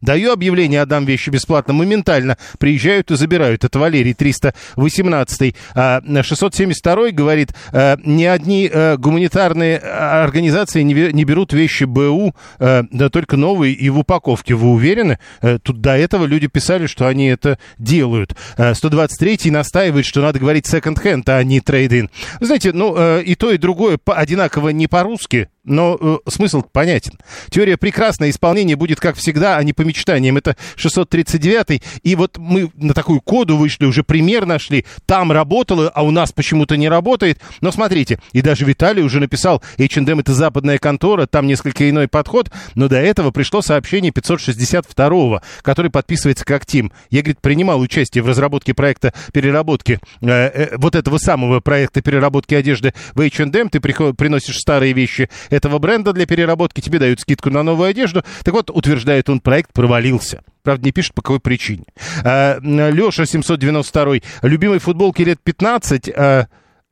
Даю 0.05 0.33
объявление, 0.33 0.83
отдам 0.83 1.07
вещи 1.07 1.31
бесплатно, 1.31 1.73
моментально 1.73 2.37
приезжают 2.59 3.11
и 3.11 3.17
забирают. 3.17 3.64
Это 3.64 3.79
Валерий 3.79 4.12
318. 4.12 5.55
А, 5.75 6.03
672 6.23 7.11
говорит, 7.11 7.55
а, 7.73 7.97
ни 8.05 8.25
одни 8.25 8.71
а, 8.73 8.97
гуманитарные 8.99 9.79
а, 9.79 10.23
организации 10.23 10.83
не, 10.83 11.25
берут 11.25 11.53
вещи 11.53 11.85
БУ, 11.85 12.35
а, 12.59 12.85
да 12.90 13.09
только 13.09 13.37
новые 13.37 13.73
и 13.73 13.88
в 13.88 13.99
упаковке. 13.99 14.55
Вы 14.55 14.69
уверены? 14.69 15.19
А, 15.40 15.59
Тут 15.59 15.81
до 15.81 15.97
этого 15.97 16.27
люди 16.27 16.49
писали, 16.49 16.87
что 16.87 17.07
они 17.07 17.29
это 17.29 17.59
делают. 17.79 18.37
А, 18.59 18.75
123 18.75 19.51
настаивает, 19.51 20.05
что 20.05 20.21
надо 20.21 20.38
говорить 20.38 20.67
second-hand, 20.67 21.23
а 21.27 21.43
не 21.43 21.61
trade-in. 21.61 22.11
Вы 22.40 22.47
знаете, 22.47 22.73
ну, 22.73 22.95
э, 22.97 23.23
и 23.23 23.35
то, 23.35 23.51
и 23.51 23.59
другое 23.59 23.99
одинаково 24.07 24.69
не 24.71 24.87
по-русски, 24.87 25.49
но 25.64 25.97
э, 26.01 26.31
смысл 26.31 26.62
понятен. 26.62 27.19
Теория 27.51 27.77
прекрасная, 27.77 28.31
исполнение 28.31 28.77
будет, 28.77 29.01
как 29.01 29.17
всегда, 29.17 29.57
а 29.57 29.62
не 29.62 29.73
по 29.73 29.83
мечтаниям. 29.95 30.37
Это 30.37 30.57
639 30.77 31.83
И 32.03 32.17
вот 32.17 32.37
мы 32.39 32.71
на 32.75 32.95
такую 32.95 33.21
коду 33.21 33.57
вышли, 33.57 33.87
уже 33.87 34.03
пример 34.03 34.45
нашли. 34.45 34.85
Там 35.07 35.31
работало, 35.33 35.89
а 35.89 36.03
у 36.03 36.11
нас 36.11 36.33
почему-то 36.33 36.77
не 36.77 36.89
работает. 36.89 37.41
Но 37.61 37.71
смотрите, 37.71 38.19
и 38.33 38.43
даже 38.43 38.65
Виталий 38.65 39.03
уже 39.03 39.21
написал, 39.21 39.63
H&M 39.79 40.19
это 40.21 40.35
западная 40.35 40.79
контора, 40.79 41.27
там 41.27 41.47
несколько 41.47 41.89
иной 41.89 42.09
подход. 42.09 42.51
Но 42.75 42.89
до 42.89 42.97
этого 42.97 43.31
пришло 43.31 43.63
сообщение 43.63 44.11
562 44.11 45.43
который 45.63 45.91
подписывается 45.91 46.45
как 46.45 46.67
Тим. 46.67 46.93
Я, 47.11 47.21
говорит, 47.21 47.41
принимал 47.41 47.81
участие 47.81 48.23
в 48.23 48.27
разработке 48.27 48.75
проекта 48.75 49.13
переработки 49.33 50.01
э, 50.21 50.27
э, 50.27 50.77
вот 50.77 50.95
этого 50.95 51.19
самого 51.19 51.61
проекта 51.61 52.03
переработки 52.03 52.55
одежды 52.55 52.93
в 53.15 53.21
H&M. 53.21 53.69
Ты 53.69 53.79
приход- 53.79 54.17
приносишь 54.17 54.59
старые 54.59 54.93
вещи 54.93 55.29
этого 55.51 55.79
бренда 55.79 56.13
для 56.13 56.27
переработки, 56.27 56.81
тебе 56.81 56.99
дают 56.99 57.21
скидку 57.21 57.51
на 57.51 57.63
новую 57.63 57.89
одежду. 57.89 58.25
Так 58.43 58.55
вот, 58.55 58.71
утверждает 58.71 59.29
он, 59.29 59.41
проект 59.41 59.73
провалился. 59.85 60.42
Правда, 60.62 60.87
не 60.87 60.92
пишет, 60.92 61.12
по 61.12 61.20
какой 61.20 61.40
причине. 61.40 61.85
Леша 62.23 63.27
792 63.27 64.20
любимой 64.40 64.79
футболки 64.79 65.20
лет 65.20 65.38
15 65.42 66.09
э, 66.09 66.47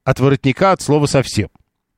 от 0.05 0.21
воротника 0.21 0.73
от 0.73 0.83
слова 0.83 1.07
совсем. 1.07 1.49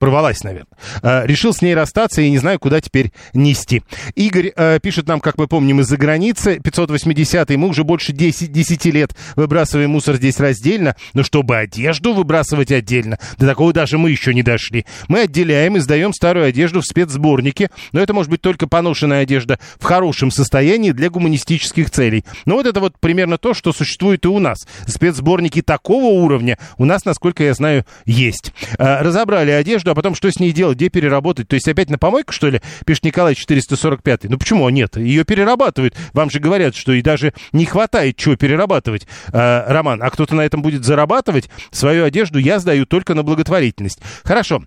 Порвалась, 0.04 0.44
наверное. 0.44 0.66
Э, 1.02 1.26
решил 1.26 1.54
с 1.54 1.62
ней 1.62 1.74
расстаться 1.74 2.20
и 2.20 2.28
не 2.28 2.36
знаю, 2.36 2.58
куда 2.58 2.78
теперь 2.82 3.10
нести. 3.32 3.82
Игорь 4.14 4.52
э, 4.54 4.78
пишет 4.82 5.08
нам, 5.08 5.18
как 5.18 5.38
мы 5.38 5.46
помним, 5.46 5.80
из-за 5.80 5.96
границы. 5.96 6.60
580 6.62 7.48
мы 7.56 7.68
уже 7.68 7.84
больше 7.84 8.12
10, 8.12 8.52
10 8.52 8.84
лет 8.84 9.16
выбрасываем 9.34 9.92
мусор 9.92 10.16
здесь 10.16 10.38
раздельно. 10.38 10.94
Но 11.14 11.22
чтобы 11.22 11.56
одежду 11.56 12.12
выбрасывать 12.12 12.70
отдельно, 12.70 13.18
до 13.38 13.46
такого 13.46 13.72
даже 13.72 13.96
мы 13.96 14.10
еще 14.10 14.34
не 14.34 14.42
дошли. 14.42 14.84
Мы 15.08 15.20
отделяем 15.20 15.78
и 15.78 15.80
сдаем 15.80 16.12
старую 16.12 16.44
одежду 16.44 16.82
в 16.82 16.84
спецсборники. 16.84 17.70
Но 17.92 18.00
это 18.00 18.12
может 18.12 18.30
быть 18.30 18.42
только 18.42 18.66
поношенная 18.66 19.22
одежда 19.22 19.58
в 19.78 19.84
хорошем 19.84 20.30
состоянии 20.30 20.90
для 20.90 21.08
гуманистических 21.08 21.88
целей. 21.88 22.26
Но 22.44 22.56
вот 22.56 22.66
это 22.66 22.80
вот 22.80 23.00
примерно 23.00 23.38
то, 23.38 23.54
что 23.54 23.72
существует 23.72 24.26
и 24.26 24.28
у 24.28 24.38
нас. 24.38 24.66
Спецсборники 24.86 25.62
такого 25.62 26.12
уровня 26.12 26.58
у 26.76 26.84
нас, 26.84 27.06
насколько 27.06 27.42
я 27.42 27.54
знаю, 27.54 27.86
есть. 28.04 28.52
Э, 28.78 29.00
разобрали 29.00 29.50
одежду, 29.50 29.93
а 29.94 29.96
потом 29.96 30.16
что 30.16 30.28
с 30.28 30.40
ней 30.40 30.50
делать, 30.50 30.76
где 30.76 30.88
переработать? 30.88 31.46
То 31.46 31.54
есть 31.54 31.68
опять 31.68 31.88
на 31.88 31.98
помойку, 31.98 32.32
что 32.32 32.48
ли? 32.48 32.60
Пишет 32.84 33.04
Николай 33.04 33.36
445. 33.36 34.24
Ну 34.24 34.38
почему 34.38 34.68
нет? 34.68 34.96
Ее 34.96 35.24
перерабатывают. 35.24 35.94
Вам 36.12 36.30
же 36.30 36.40
говорят, 36.40 36.74
что 36.74 36.92
и 36.92 37.00
даже 37.00 37.32
не 37.52 37.64
хватает 37.64 38.16
чего 38.16 38.34
перерабатывать. 38.34 39.06
Э, 39.32 39.62
Роман, 39.68 40.02
а 40.02 40.10
кто-то 40.10 40.34
на 40.34 40.40
этом 40.40 40.62
будет 40.62 40.84
зарабатывать? 40.84 41.48
Свою 41.70 42.04
одежду 42.04 42.40
я 42.40 42.58
сдаю 42.58 42.86
только 42.86 43.14
на 43.14 43.22
благотворительность. 43.22 44.00
Хорошо. 44.24 44.64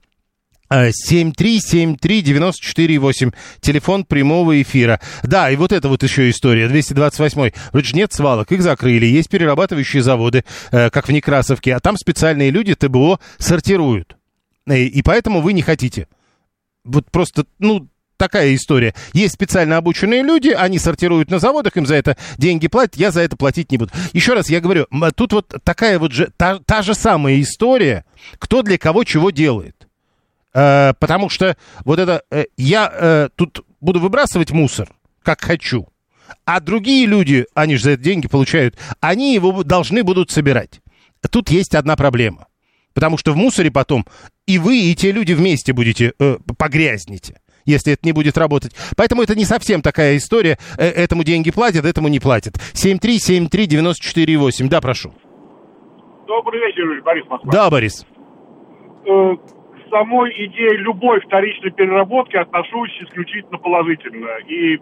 Э, 0.70 0.92
7373948, 0.92 3.34
телефон 3.60 4.06
прямого 4.06 4.62
эфира. 4.62 5.02
Да, 5.24 5.52
и 5.52 5.58
вот 5.58 5.74
это 5.74 5.90
вот 5.90 6.04
еще 6.04 6.30
история, 6.30 6.70
228 6.70 7.52
Вроде 7.74 7.88
же 7.88 7.96
нет 7.96 8.14
свалок, 8.14 8.54
их 8.54 8.62
закрыли, 8.62 9.06
есть 9.06 9.30
перерабатывающие 9.30 10.02
заводы, 10.02 10.46
э, 10.72 10.90
как 10.90 11.10
в 11.10 11.12
Некрасовке, 11.12 11.76
а 11.76 11.82
там 11.82 11.98
специальные 11.98 12.52
люди 12.52 12.76
ТБО 12.76 13.20
сортируют. 13.40 14.17
Э, 14.68 14.80
И 14.80 15.02
поэтому 15.02 15.42
вы 15.42 15.54
не 15.54 15.62
хотите. 15.62 16.08
Вот 16.84 17.10
просто, 17.12 17.46
ну, 17.60 17.88
такая 18.18 18.56
история. 18.56 18.94
Есть 19.14 19.36
специально 19.36 19.78
обученные 19.78 20.24
люди, 20.24 20.50
они 20.50 20.80
сортируют 20.80 21.30
на 21.30 21.40
заводах, 21.40 21.78
им 21.78 21.86
за 21.86 21.96
это 21.96 22.18
деньги 22.38 22.68
платят, 22.68 22.96
я 22.96 23.12
за 23.12 23.22
это 23.22 23.38
платить 23.38 23.72
не 23.72 23.78
буду. 23.78 23.92
Еще 24.14 24.34
раз 24.34 24.50
я 24.50 24.60
говорю, 24.60 24.88
тут 25.16 25.34
вот 25.34 25.54
такая 25.64 26.00
вот 26.00 26.12
же, 26.12 26.32
та, 26.36 26.60
та 26.60 26.82
же 26.82 26.96
самая 26.96 27.40
история, 27.42 28.06
кто 28.40 28.62
для 28.64 28.78
кого 28.78 29.04
чего 29.04 29.30
делает. 29.32 29.88
Э, 30.54 30.94
потому 31.00 31.30
что 31.30 31.56
вот 31.86 32.00
это 32.00 32.24
э, 32.32 32.46
я 32.58 32.92
э, 32.92 33.30
тут 33.36 33.66
буду 33.80 34.00
выбрасывать 34.00 34.52
мусор, 34.52 34.90
как 35.22 35.42
хочу, 35.42 35.88
а 36.46 36.60
другие 36.60 37.06
люди, 37.06 37.46
они 37.54 37.76
же 37.76 37.84
за 37.84 37.92
это 37.92 38.04
деньги 38.04 38.28
получают, 38.28 38.76
они 39.00 39.34
его 39.34 39.64
должны 39.64 40.04
будут 40.04 40.32
собирать. 40.32 40.82
Тут 41.30 41.50
есть 41.50 41.76
одна 41.76 41.96
проблема. 41.96 42.48
Потому 42.98 43.18
что 43.20 43.32
в 43.32 43.38
мусоре 43.38 43.70
потом 43.70 44.08
и 44.48 44.58
вы, 44.58 44.80
и 44.80 44.96
те 44.96 45.12
люди 45.12 45.34
вместе 45.34 45.72
будете 45.72 46.14
э, 46.20 46.38
погрязнете 46.58 47.36
если 47.64 47.94
это 47.94 48.02
не 48.06 48.12
будет 48.14 48.38
работать. 48.38 48.72
Поэтому 48.96 49.22
это 49.22 49.36
не 49.36 49.44
совсем 49.44 49.82
такая 49.82 50.16
история. 50.18 50.58
Э, 50.80 50.88
Этому 50.88 51.24
деньги 51.24 51.52
платят, 51.52 51.86
этому 51.86 52.08
не 52.08 52.20
платят. 52.20 52.56
7373948. 52.74 54.70
Да, 54.70 54.80
прошу. 54.82 55.12
Добрый 56.26 56.62
вечер, 56.62 57.04
Борис 57.04 57.26
Москва. 57.28 57.52
Да, 57.52 57.70
Борис. 57.70 58.06
Э, 59.06 59.36
К 59.36 59.40
самой 59.92 60.32
идее 60.32 60.78
любой 60.78 61.20
вторичной 61.20 61.72
переработки 61.72 62.38
отношусь 62.38 62.98
исключительно 63.02 63.58
положительно. 63.60 64.30
И 64.48 64.80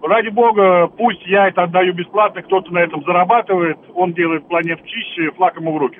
ради 0.00 0.28
бога, 0.28 0.86
пусть 0.96 1.26
я 1.26 1.48
это 1.48 1.64
отдаю 1.64 1.92
бесплатно, 1.92 2.40
кто-то 2.42 2.72
на 2.72 2.78
этом 2.78 3.02
зарабатывает, 3.04 3.78
он 3.94 4.14
делает 4.14 4.46
планету 4.48 4.86
чище, 4.86 5.32
флаг 5.32 5.56
ему 5.56 5.74
в 5.74 5.78
руки. 5.78 5.98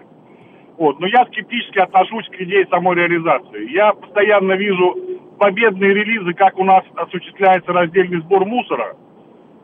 Вот. 0.78 1.00
Но 1.00 1.06
я 1.06 1.24
скептически 1.26 1.78
отношусь 1.78 2.28
к 2.28 2.40
идее 2.40 2.66
самой 2.66 2.96
реализации. 2.96 3.72
Я 3.72 3.92
постоянно 3.92 4.52
вижу 4.52 4.94
победные 5.38 5.94
релизы, 5.94 6.34
как 6.34 6.58
у 6.58 6.64
нас 6.64 6.82
осуществляется 6.94 7.72
раздельный 7.72 8.20
сбор 8.20 8.44
мусора. 8.44 8.96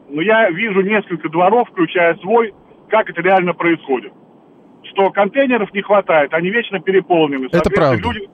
Но 0.09 0.23
я 0.23 0.51
вижу 0.51 0.81
несколько 0.81 1.29
дворов, 1.29 1.69
включая 1.69 2.15
свой, 2.17 2.55
как 2.89 3.11
это 3.11 3.21
реально 3.23 3.55
происходит. 3.55 4.13
Что 4.85 5.11
контейнеров 5.11 5.73
не 5.73 5.83
хватает, 5.83 6.35
они 6.35 6.51
вечно 6.51 6.81
переполнены. 6.81 7.47
Это 7.47 7.59
Соответственно, 7.59 8.03
правда. 8.03 8.19
Люди 8.19 8.31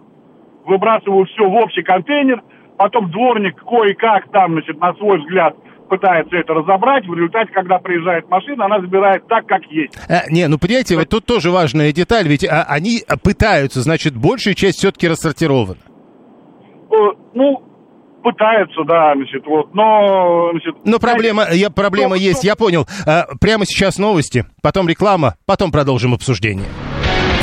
выбрасывают 0.64 1.31
все 1.31 1.49
в 1.49 1.55
общий 1.55 1.83
контейнер, 1.83 2.43
потом 2.77 3.11
дворник 3.11 3.62
кое-как 3.62 4.31
там, 4.31 4.53
значит, 4.53 4.79
на 4.81 4.95
свой 4.95 5.19
взгляд 5.19 5.57
пытается 5.88 6.37
это 6.37 6.55
разобрать. 6.55 7.07
В 7.07 7.14
результате, 7.14 7.53
когда 7.53 7.79
приезжает 7.79 8.29
машина, 8.29 8.66
она 8.66 8.81
забирает 8.81 9.27
так, 9.29 9.46
как 9.46 9.62
есть. 9.70 9.96
Э, 10.09 10.22
не, 10.31 10.46
ну 10.48 10.59
понимаете, 10.59 10.96
вот 10.96 11.09
тут 11.09 11.27
тоже 11.27 11.51
важная 11.51 11.92
деталь, 11.92 12.29
ведь 12.29 12.44
а, 12.44 12.64
они 12.68 13.03
пытаются, 13.22 13.81
значит, 13.81 14.16
большая 14.16 14.55
часть 14.55 14.79
все-таки 14.79 15.09
рассортирована. 15.09 15.77
Ну, 17.35 17.62
пытаются, 18.22 18.83
да, 18.87 19.14
значит, 19.14 19.46
вот, 19.46 19.74
но, 19.74 20.51
значит... 20.53 20.74
Но 20.85 20.98
проблема, 20.98 21.46
я, 21.53 21.70
проблема 21.70 22.16
Стоп, 22.16 22.27
есть, 22.27 22.44
я 22.44 22.57
понял. 22.57 22.87
А, 23.07 23.27
прямо 23.40 23.64
сейчас 23.64 23.98
новости, 23.98 24.44
потом 24.62 24.88
реклама, 24.88 25.37
потом 25.46 25.70
продолжим 25.70 26.14
обсуждение. 26.14 26.66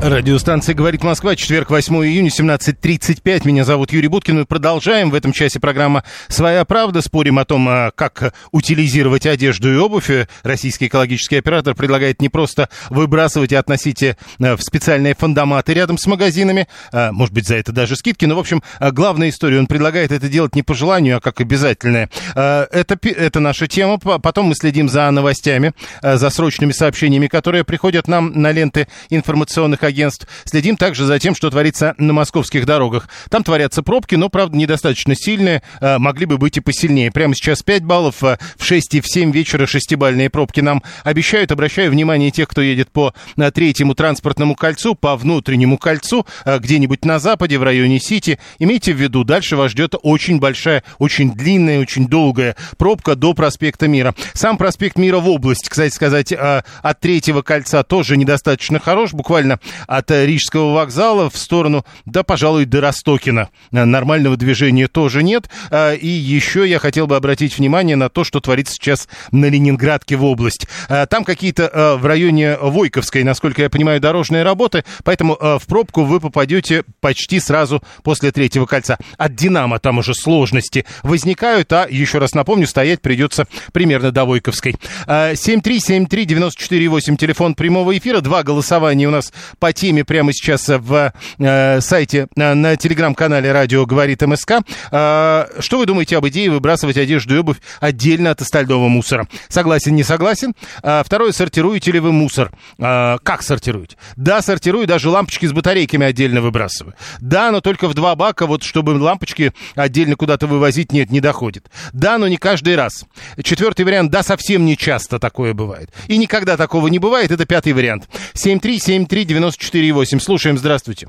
Радиостанция 0.00 0.76
«Говорит 0.76 1.02
Москва», 1.02 1.34
четверг, 1.34 1.70
8 1.70 1.92
июня, 2.06 2.28
17.35. 2.28 3.44
Меня 3.44 3.64
зовут 3.64 3.92
Юрий 3.92 4.06
Буткин. 4.06 4.36
Мы 4.38 4.46
продолжаем. 4.46 5.10
В 5.10 5.14
этом 5.14 5.32
часе 5.32 5.58
программа 5.58 6.04
«Своя 6.28 6.64
правда». 6.64 7.02
Спорим 7.02 7.36
о 7.40 7.44
том, 7.44 7.68
а, 7.68 7.90
как 7.90 8.32
утилизировать 8.52 9.26
одежду 9.26 9.72
и 9.74 9.76
обувь. 9.76 10.08
Российский 10.44 10.86
экологический 10.86 11.36
оператор 11.36 11.74
предлагает 11.74 12.22
не 12.22 12.28
просто 12.28 12.68
выбрасывать 12.90 13.50
и 13.50 13.56
относить 13.56 14.04
э, 14.04 14.14
в 14.38 14.60
специальные 14.60 15.16
фандоматы 15.16 15.74
рядом 15.74 15.98
с 15.98 16.06
магазинами. 16.06 16.68
А, 16.92 17.10
может 17.10 17.34
быть, 17.34 17.48
за 17.48 17.56
это 17.56 17.72
даже 17.72 17.96
скидки. 17.96 18.24
Но, 18.24 18.36
в 18.36 18.38
общем, 18.38 18.62
а, 18.78 18.92
главная 18.92 19.30
история. 19.30 19.58
Он 19.58 19.66
предлагает 19.66 20.12
это 20.12 20.28
делать 20.28 20.54
не 20.54 20.62
по 20.62 20.74
желанию, 20.74 21.16
а 21.16 21.20
как 21.20 21.40
обязательное. 21.40 22.08
Это, 22.36 22.96
это 23.02 23.40
наша 23.40 23.66
тема. 23.66 23.98
Потом 23.98 24.46
мы 24.46 24.54
следим 24.54 24.88
за 24.88 25.10
новостями, 25.10 25.72
за 26.02 26.30
срочными 26.30 26.70
сообщениями, 26.70 27.26
которые 27.26 27.64
приходят 27.64 28.06
нам 28.06 28.40
на 28.40 28.52
ленты 28.52 28.86
информационных 29.10 29.87
агентств. 29.88 30.26
Следим 30.44 30.76
также 30.76 31.04
за 31.04 31.18
тем, 31.18 31.34
что 31.34 31.50
творится 31.50 31.94
на 31.98 32.12
московских 32.12 32.66
дорогах. 32.66 33.08
Там 33.30 33.42
творятся 33.42 33.82
пробки, 33.82 34.14
но, 34.14 34.28
правда, 34.28 34.56
недостаточно 34.56 35.14
сильные. 35.16 35.62
А, 35.80 35.98
могли 35.98 36.26
бы 36.26 36.38
быть 36.38 36.56
и 36.56 36.60
посильнее. 36.60 37.10
Прямо 37.10 37.34
сейчас 37.34 37.62
5 37.62 37.84
баллов, 37.84 38.22
а, 38.22 38.38
в 38.56 38.64
6 38.64 38.94
и 38.94 39.00
в 39.00 39.08
7 39.08 39.32
вечера 39.32 39.66
шестибальные 39.66 40.30
пробки 40.30 40.60
нам 40.60 40.82
обещают. 41.04 41.52
Обращаю 41.52 41.90
внимание 41.90 42.30
тех, 42.30 42.48
кто 42.48 42.60
едет 42.60 42.90
по 42.90 43.14
а, 43.36 43.50
третьему 43.50 43.94
транспортному 43.94 44.54
кольцу, 44.54 44.94
по 44.94 45.16
внутреннему 45.16 45.78
кольцу, 45.78 46.26
где-нибудь 46.46 47.04
на 47.04 47.18
западе, 47.18 47.58
в 47.58 47.62
районе 47.62 48.00
Сити. 48.00 48.38
Имейте 48.58 48.92
в 48.92 48.96
виду, 48.96 49.24
дальше 49.24 49.56
вас 49.56 49.72
ждет 49.72 49.94
очень 50.02 50.38
большая, 50.38 50.82
очень 50.98 51.32
длинная, 51.32 51.80
очень 51.80 52.06
долгая 52.06 52.56
пробка 52.76 53.14
до 53.14 53.34
проспекта 53.34 53.88
Мира. 53.88 54.14
Сам 54.34 54.56
проспект 54.56 54.96
Мира 54.96 55.18
в 55.18 55.28
область, 55.28 55.68
кстати 55.68 55.94
сказать, 55.94 56.32
от 56.32 57.00
третьего 57.00 57.42
кольца 57.42 57.82
тоже 57.82 58.16
недостаточно 58.16 58.78
хорош. 58.78 59.12
Буквально 59.12 59.58
от 59.86 60.10
Рижского 60.10 60.74
вокзала 60.74 61.30
в 61.30 61.36
сторону, 61.36 61.84
да, 62.04 62.22
пожалуй, 62.22 62.64
до 62.64 62.80
Ростокина. 62.80 63.48
Нормального 63.70 64.36
движения 64.36 64.88
тоже 64.88 65.22
нет. 65.22 65.48
А, 65.70 65.94
и 65.94 66.08
еще 66.08 66.68
я 66.68 66.78
хотел 66.78 67.06
бы 67.06 67.16
обратить 67.16 67.58
внимание 67.58 67.96
на 67.96 68.08
то, 68.08 68.24
что 68.24 68.40
творится 68.40 68.74
сейчас 68.74 69.08
на 69.32 69.46
Ленинградке 69.46 70.16
в 70.16 70.24
область. 70.24 70.66
Там 71.10 71.24
какие-то 71.24 71.98
в 72.00 72.06
районе 72.06 72.56
Войковской, 72.56 73.24
насколько 73.24 73.62
я 73.62 73.70
понимаю, 73.70 74.00
дорожные 74.00 74.42
работы, 74.42 74.84
поэтому 75.04 75.36
в 75.40 75.62
пробку 75.66 76.04
вы 76.04 76.20
попадете 76.20 76.84
почти 77.00 77.40
сразу 77.40 77.82
после 78.02 78.32
третьего 78.32 78.66
кольца. 78.66 78.98
От 79.16 79.34
Динамо 79.34 79.78
там 79.78 79.98
уже 79.98 80.14
сложности 80.14 80.84
возникают, 81.02 81.72
а, 81.72 81.86
еще 81.88 82.18
раз 82.18 82.32
напомню, 82.32 82.66
стоять 82.66 83.00
придется 83.00 83.46
примерно 83.72 84.10
до 84.10 84.24
Войковской. 84.24 84.76
7373948, 85.06 87.16
телефон 87.16 87.54
прямого 87.54 87.96
эфира, 87.96 88.20
два 88.20 88.42
голосования 88.42 89.06
у 89.06 89.10
нас 89.10 89.32
по 89.58 89.67
теме 89.72 90.04
прямо 90.04 90.32
сейчас 90.32 90.68
в 90.68 91.12
э, 91.38 91.80
сайте, 91.80 92.28
э, 92.36 92.54
на 92.54 92.76
телеграм-канале 92.76 93.52
«Радио 93.52 93.86
говорит 93.86 94.22
МСК». 94.22 94.60
Э, 94.90 95.46
что 95.60 95.78
вы 95.78 95.86
думаете 95.86 96.16
об 96.16 96.26
идее 96.28 96.50
выбрасывать 96.50 96.96
одежду 96.96 97.34
и 97.34 97.38
обувь 97.38 97.58
отдельно 97.80 98.30
от 98.30 98.42
остального 98.42 98.88
мусора? 98.88 99.28
Согласен, 99.48 99.94
не 99.94 100.02
согласен? 100.02 100.54
Э, 100.82 101.02
второе, 101.04 101.32
сортируете 101.32 101.92
ли 101.92 102.00
вы 102.00 102.12
мусор? 102.12 102.52
Э, 102.78 103.18
как 103.22 103.42
сортируете? 103.42 103.96
Да, 104.16 104.42
сортирую, 104.42 104.86
даже 104.86 105.08
лампочки 105.08 105.46
с 105.46 105.52
батарейками 105.52 106.06
отдельно 106.06 106.40
выбрасываю. 106.40 106.94
Да, 107.20 107.50
но 107.50 107.60
только 107.60 107.88
в 107.88 107.94
два 107.94 108.14
бака, 108.14 108.46
вот 108.46 108.62
чтобы 108.62 108.90
лампочки 108.90 109.52
отдельно 109.74 110.16
куда-то 110.16 110.46
вывозить, 110.46 110.92
нет, 110.92 111.10
не 111.10 111.20
доходит. 111.20 111.70
Да, 111.92 112.18
но 112.18 112.28
не 112.28 112.36
каждый 112.36 112.76
раз. 112.76 113.04
Четвертый 113.42 113.84
вариант, 113.84 114.10
да, 114.10 114.22
совсем 114.22 114.64
не 114.64 114.76
часто 114.76 115.18
такое 115.18 115.54
бывает. 115.54 115.90
И 116.06 116.16
никогда 116.16 116.56
такого 116.56 116.88
не 116.88 116.98
бывает, 116.98 117.30
это 117.30 117.46
пятый 117.46 117.72
вариант. 117.72 118.08
73739 118.34 119.57
94,8. 119.58 120.18
Слушаем, 120.20 120.56
здравствуйте. 120.56 121.08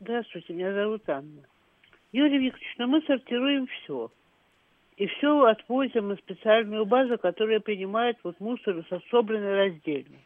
Здравствуйте, 0.00 0.54
меня 0.54 0.72
зовут 0.72 1.02
Анна. 1.08 1.42
Юрий 2.12 2.38
Викторович, 2.38 2.74
ну 2.78 2.86
мы 2.88 3.02
сортируем 3.02 3.66
все. 3.66 4.10
И 4.96 5.06
все 5.06 5.44
отвозим 5.44 6.08
на 6.08 6.16
специальную 6.16 6.84
базу, 6.86 7.18
которая 7.18 7.60
принимает 7.60 8.16
вот 8.24 8.38
мусор 8.40 8.84
собранный 9.10 9.54
раздельно. 9.54 10.16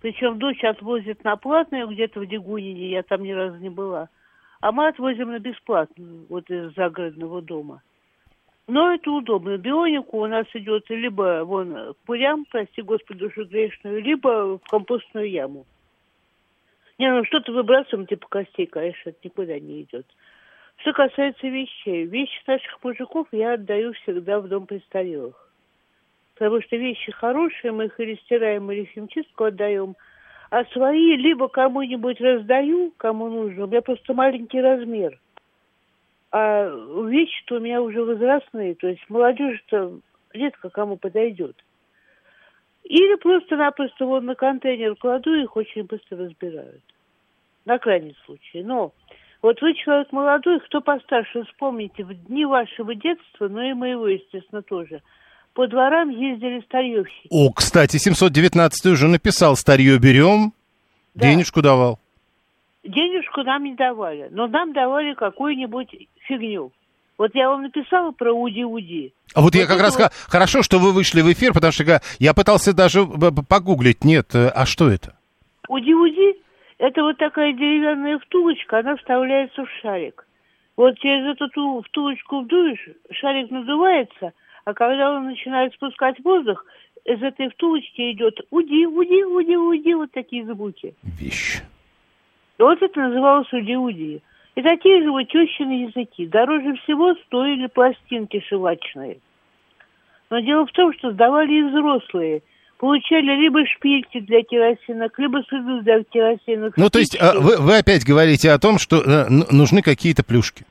Причем 0.00 0.38
дочь 0.38 0.62
отвозит 0.64 1.24
на 1.24 1.36
платную 1.36 1.88
где-то 1.88 2.20
в 2.20 2.26
Дегунине, 2.26 2.90
я 2.90 3.02
там 3.02 3.22
ни 3.22 3.32
разу 3.32 3.56
не 3.58 3.70
была. 3.70 4.08
А 4.60 4.72
мы 4.72 4.88
отвозим 4.88 5.30
на 5.30 5.38
бесплатную, 5.38 6.26
вот 6.28 6.50
из 6.50 6.74
загородного 6.74 7.42
дома. 7.42 7.82
Но 8.66 8.92
это 8.92 9.10
удобно. 9.10 9.56
Бионику 9.56 10.18
у 10.18 10.26
нас 10.26 10.46
идет 10.54 10.88
либо 10.88 11.44
вон 11.44 11.94
к 11.94 11.96
пылям, 12.06 12.44
прости 12.50 12.82
господи, 12.82 13.20
душу 13.20 13.44
грешную, 13.44 14.02
либо 14.02 14.58
в 14.58 14.68
компостную 14.68 15.30
яму. 15.30 15.66
Не, 16.98 17.10
ну 17.12 17.24
что-то 17.24 17.52
выбрасываем 17.52 18.06
типа 18.06 18.28
костей, 18.28 18.66
конечно, 18.66 19.10
это 19.10 19.18
никуда 19.24 19.58
не 19.58 19.82
идет. 19.82 20.06
Что 20.76 20.92
касается 20.92 21.46
вещей, 21.48 22.04
вещи 22.04 22.42
наших 22.46 22.82
мужиков 22.82 23.26
я 23.32 23.54
отдаю 23.54 23.92
всегда 23.94 24.40
в 24.40 24.48
дом 24.48 24.66
престарелых. 24.66 25.50
Потому 26.34 26.60
что 26.62 26.76
вещи 26.76 27.12
хорошие, 27.12 27.72
мы 27.72 27.86
их 27.86 27.98
или 27.98 28.16
стираем, 28.16 28.70
или 28.70 28.84
химчистку 28.84 29.44
отдаем. 29.44 29.96
А 30.50 30.64
свои 30.66 31.16
либо 31.16 31.48
кому-нибудь 31.48 32.20
раздаю, 32.20 32.92
кому 32.96 33.28
нужно. 33.28 33.64
У 33.64 33.66
меня 33.66 33.82
просто 33.82 34.14
маленький 34.14 34.60
размер. 34.60 35.18
А 36.32 36.68
вещи-то 36.68 37.56
у 37.56 37.60
меня 37.60 37.80
уже 37.80 38.02
возрастные. 38.02 38.74
То 38.74 38.88
есть 38.88 39.08
молодежь-то 39.08 39.98
редко 40.32 40.70
кому 40.70 40.96
подойдет. 40.96 41.56
Или 42.84 43.16
просто-напросто 43.16 44.04
вон 44.04 44.26
на 44.26 44.34
контейнер 44.34 44.94
кладу, 44.96 45.34
их 45.34 45.56
очень 45.56 45.84
быстро 45.84 46.18
разбирают. 46.18 46.82
На 47.64 47.78
крайний 47.78 48.14
случай. 48.26 48.62
Но 48.62 48.92
вот 49.40 49.60
вы 49.62 49.74
человек 49.74 50.12
молодой, 50.12 50.60
кто 50.60 50.80
постарше, 50.80 51.44
вспомните, 51.44 52.04
в 52.04 52.14
дни 52.14 52.44
вашего 52.44 52.94
детства, 52.94 53.48
ну 53.48 53.60
и 53.62 53.72
моего, 53.72 54.08
естественно, 54.08 54.62
тоже, 54.62 55.00
по 55.54 55.66
дворам 55.66 56.10
ездили 56.10 56.60
старьевщики. 56.62 57.28
О, 57.30 57.52
кстати, 57.52 57.96
719 57.96 58.86
уже 58.86 59.08
написал, 59.08 59.56
старье 59.56 59.98
берем, 59.98 60.52
да. 61.14 61.28
денежку 61.28 61.62
давал. 61.62 61.98
Денежку 62.82 63.42
нам 63.44 63.64
не 63.64 63.74
давали, 63.74 64.28
но 64.30 64.46
нам 64.46 64.74
давали 64.74 65.14
какую-нибудь 65.14 65.88
фигню. 66.26 66.70
Вот 67.16 67.30
я 67.34 67.48
вам 67.48 67.62
написала 67.62 68.10
про 68.10 68.32
Уди-Уди. 68.32 69.12
А 69.34 69.40
вот, 69.40 69.54
вот 69.54 69.54
я 69.54 69.66
как 69.66 69.80
раз... 69.80 69.96
Вот... 69.98 70.12
Хорошо, 70.28 70.62
что 70.62 70.78
вы 70.78 70.92
вышли 70.92 71.20
в 71.20 71.32
эфир, 71.32 71.52
потому 71.52 71.72
что 71.72 72.00
я 72.18 72.34
пытался 72.34 72.74
даже 72.74 73.06
погуглить. 73.48 74.04
Нет, 74.04 74.34
э, 74.34 74.48
а 74.48 74.66
что 74.66 74.90
это? 74.90 75.16
Уди-Уди– 75.68 76.40
это 76.78 77.02
вот 77.02 77.18
такая 77.18 77.52
деревянная 77.52 78.18
втулочка, 78.18 78.80
она 78.80 78.96
вставляется 78.96 79.64
в 79.64 79.68
шарик. 79.80 80.26
Вот 80.76 80.98
через 80.98 81.36
эту 81.36 81.82
втулочку 81.86 82.40
вдуешь, 82.40 82.88
шарик 83.12 83.50
надувается, 83.50 84.32
а 84.64 84.74
когда 84.74 85.12
он 85.12 85.26
начинает 85.26 85.72
спускать 85.74 86.16
воздух, 86.24 86.64
из 87.04 87.22
этой 87.22 87.50
втулочки 87.50 88.12
идет 88.12 88.40
уди, 88.50 88.86
уди, 88.86 89.24
уди, 89.24 89.56
уди, 89.56 89.94
вот 89.94 90.10
такие 90.10 90.44
звуки. 90.46 90.94
Вещь. 91.02 91.62
Вот 92.58 92.80
это 92.82 93.00
называлось 93.00 93.52
уди-уди. 93.52 94.22
И 94.54 94.62
такие 94.62 95.02
же 95.02 95.10
вот 95.10 95.28
тещины 95.28 95.88
языки. 95.88 96.26
Дороже 96.26 96.74
всего 96.84 97.14
стоили 97.26 97.66
пластинки 97.66 98.40
шивачные. 98.48 99.18
Но 100.30 100.40
дело 100.40 100.66
в 100.66 100.72
том, 100.72 100.92
что 100.94 101.12
сдавали 101.12 101.54
и 101.54 101.62
взрослые. 101.62 102.42
Получали 102.78 103.36
либо 103.36 103.66
шпильки 103.66 104.20
для 104.20 104.42
керосинок, 104.42 105.18
либо 105.18 105.42
суды 105.48 105.80
для 105.82 106.02
керосинок. 106.04 106.76
Ну, 106.76 106.90
то 106.90 106.98
есть 106.98 107.16
а, 107.20 107.34
вы, 107.38 107.56
вы 107.58 107.78
опять 107.78 108.04
говорите 108.04 108.50
о 108.50 108.58
том, 108.58 108.78
что 108.78 108.96
э, 108.96 109.28
нужны 109.28 109.80
какие-то 109.80 110.24
плюшки. 110.24 110.64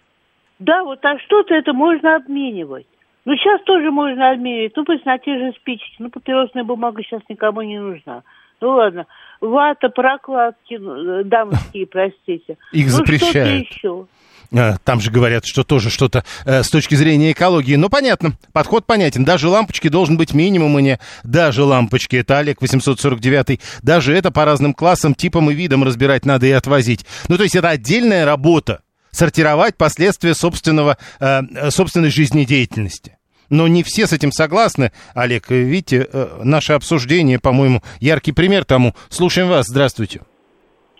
Да, 0.60 0.84
вот 0.84 1.04
а 1.04 1.17
что-то 1.19 1.54
это 1.54 1.74
можно 1.74 2.15
обменивать. 2.15 2.86
Ну, 3.26 3.36
сейчас 3.36 3.62
тоже 3.63 3.89
можно 3.89 4.32
обменивать. 4.32 4.74
Ну, 4.76 4.86
пусть 4.86 5.06
на 5.06 5.17
те 5.17 5.38
же 5.38 5.54
спички. 5.54 5.96
Ну, 6.00 6.10
папиросная 6.10 6.63
бумага 6.63 7.02
сейчас 7.04 7.22
никому 7.30 7.62
не 7.62 7.80
нужна. 7.80 8.24
Ну, 8.62 8.70
ладно 8.70 9.06
вата, 9.44 9.89
прокладки 9.89 10.76
ну, 10.76 11.20
э, 11.20 11.24
дамские, 11.24 11.86
простите. 11.88 12.58
Их 12.72 12.86
ну, 12.86 12.92
запрещают. 12.92 13.70
еще. 13.70 14.08
А, 14.56 14.78
там 14.84 15.02
же 15.02 15.12
говорят, 15.12 15.46
что 15.46 15.63
тоже 15.63 15.89
что-то 15.89 16.24
э, 16.46 16.63
с 16.63 16.70
точки 16.70 16.96
зрения 16.96 17.32
экологии. 17.32 17.76
Ну, 17.76 17.89
понятно, 17.89 18.34
подход 18.54 18.86
понятен. 18.86 19.26
Даже 19.26 19.50
лампочки 19.50 19.89
должен 19.89 20.18
быть 20.18 20.34
минимум, 20.34 20.78
и 20.80 20.82
не 20.82 21.00
даже 21.24 21.63
лампочки. 21.63 22.16
Это 22.16 22.39
Олег 22.39 22.62
849. 22.62 23.60
Даже 23.82 24.16
это 24.16 24.32
по 24.32 24.46
разным 24.46 24.74
классам, 24.74 25.13
типам 25.13 25.50
и 25.50 25.54
видам 25.54 25.84
разбирать 25.84 26.26
надо 26.26 26.46
и 26.46 26.52
отвозить. 26.52 27.06
Ну, 27.28 27.38
то 27.38 27.44
есть 27.44 27.56
это 27.56 27.70
отдельная 27.70 28.26
работа. 28.26 28.82
Сортировать 29.12 29.76
последствия 29.78 30.34
собственного, 30.34 30.98
э, 31.20 31.70
собственной 31.70 32.10
жизнедеятельности. 32.10 33.18
Но 33.50 33.68
не 33.68 33.84
все 33.84 34.06
с 34.06 34.14
этим 34.14 34.32
согласны, 34.32 34.92
Олег. 35.16 35.50
Видите, 35.50 36.08
э, 36.12 36.42
наше 36.44 36.74
обсуждение, 36.74 37.40
по-моему, 37.40 37.82
яркий 38.00 38.34
пример 38.34 38.66
тому. 38.66 38.94
Слушаем 39.10 39.50
вас. 39.50 39.68
Здравствуйте. 39.68 40.22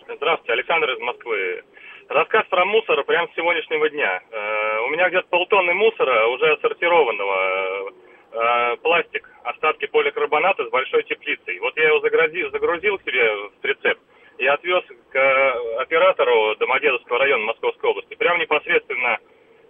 Здравствуйте, 0.06 0.52
Александр 0.52 0.90
из 0.90 1.00
Москвы. 1.00 1.62
Рассказ 2.08 2.44
про 2.48 2.64
мусор 2.64 3.02
прямо 3.04 3.28
с 3.28 3.34
сегодняшнего 3.34 3.88
дня. 3.90 4.20
Э, 4.30 4.78
у 4.86 4.90
меня 4.90 5.08
где-то 5.08 5.26
полтонны 5.28 5.74
мусора 5.74 6.26
уже 6.28 6.52
отсортированного. 6.52 7.92
Э, 8.34 8.76
пластик, 8.82 9.30
остатки 9.44 9.86
поликарбоната 9.86 10.66
с 10.66 10.70
большой 10.70 11.04
теплицей. 11.04 11.58
Вот 11.60 11.76
я 11.76 11.86
его 11.88 12.00
загрузил, 12.00 12.50
загрузил 12.50 12.98
себе 13.04 13.32
в 13.48 13.60
прицеп 13.62 13.98
и 14.38 14.46
отвез 14.46 14.82
к 15.12 15.54
оператору 15.78 16.56
Домодедовского 16.56 17.20
района 17.20 17.44
Московской 17.44 17.90
области. 17.90 18.14
Прямо 18.14 18.40
непосредственно 18.40 19.18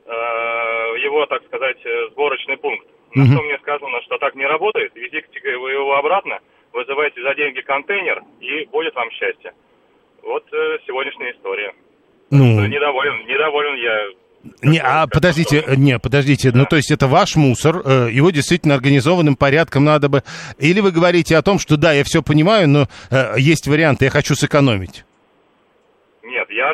его, 0.07 1.27
так 1.27 1.45
сказать, 1.47 1.79
сборочный 2.13 2.57
пункт. 2.57 2.87
На 3.15 3.25
что 3.27 3.43
мне 3.43 3.57
сказано, 3.59 4.03
что 4.03 4.19
так 4.19 4.35
не 4.35 4.45
работает, 4.45 4.93
везите 4.95 5.57
вы 5.59 5.71
его 5.71 5.97
обратно, 5.97 6.41
вызывайте 6.73 7.23
за 7.23 7.35
деньги 7.35 7.61
контейнер, 7.61 8.23
и 8.41 8.67
будет 8.67 8.95
вам 8.95 9.11
счастье. 9.13 9.53
Вот 10.23 10.45
сегодняшняя 10.87 11.31
история. 11.33 11.73
Ну... 12.31 12.67
Недоволен, 12.67 13.27
недоволен 13.27 13.77
я 13.77 14.11
не, 14.63 14.79
а 14.79 15.07
подождите, 15.07 15.65
не, 15.77 15.99
подождите, 15.99 16.53
ну 16.53 16.67
то 16.67 16.77
есть 16.77 16.91
это 16.91 17.07
ваш 17.07 17.37
мусор, 17.37 17.83
э, 17.85 18.09
его 18.13 18.31
действительно 18.31 18.75
организованным 18.75 19.37
порядком 19.37 19.85
надо 19.85 20.09
бы... 20.09 20.23
Или 20.59 20.81
вы 20.81 20.93
говорите 20.93 21.37
о 21.37 21.43
том, 21.43 21.59
что 21.59 21.77
да, 21.77 21.93
я 21.93 22.05
все 22.05 22.23
понимаю, 22.23 22.69
но 22.69 22.89
э, 23.11 23.35
есть 23.39 23.67
варианты, 23.67 24.05
я 24.05 24.11
хочу 24.11 24.35
сэкономить? 24.35 25.05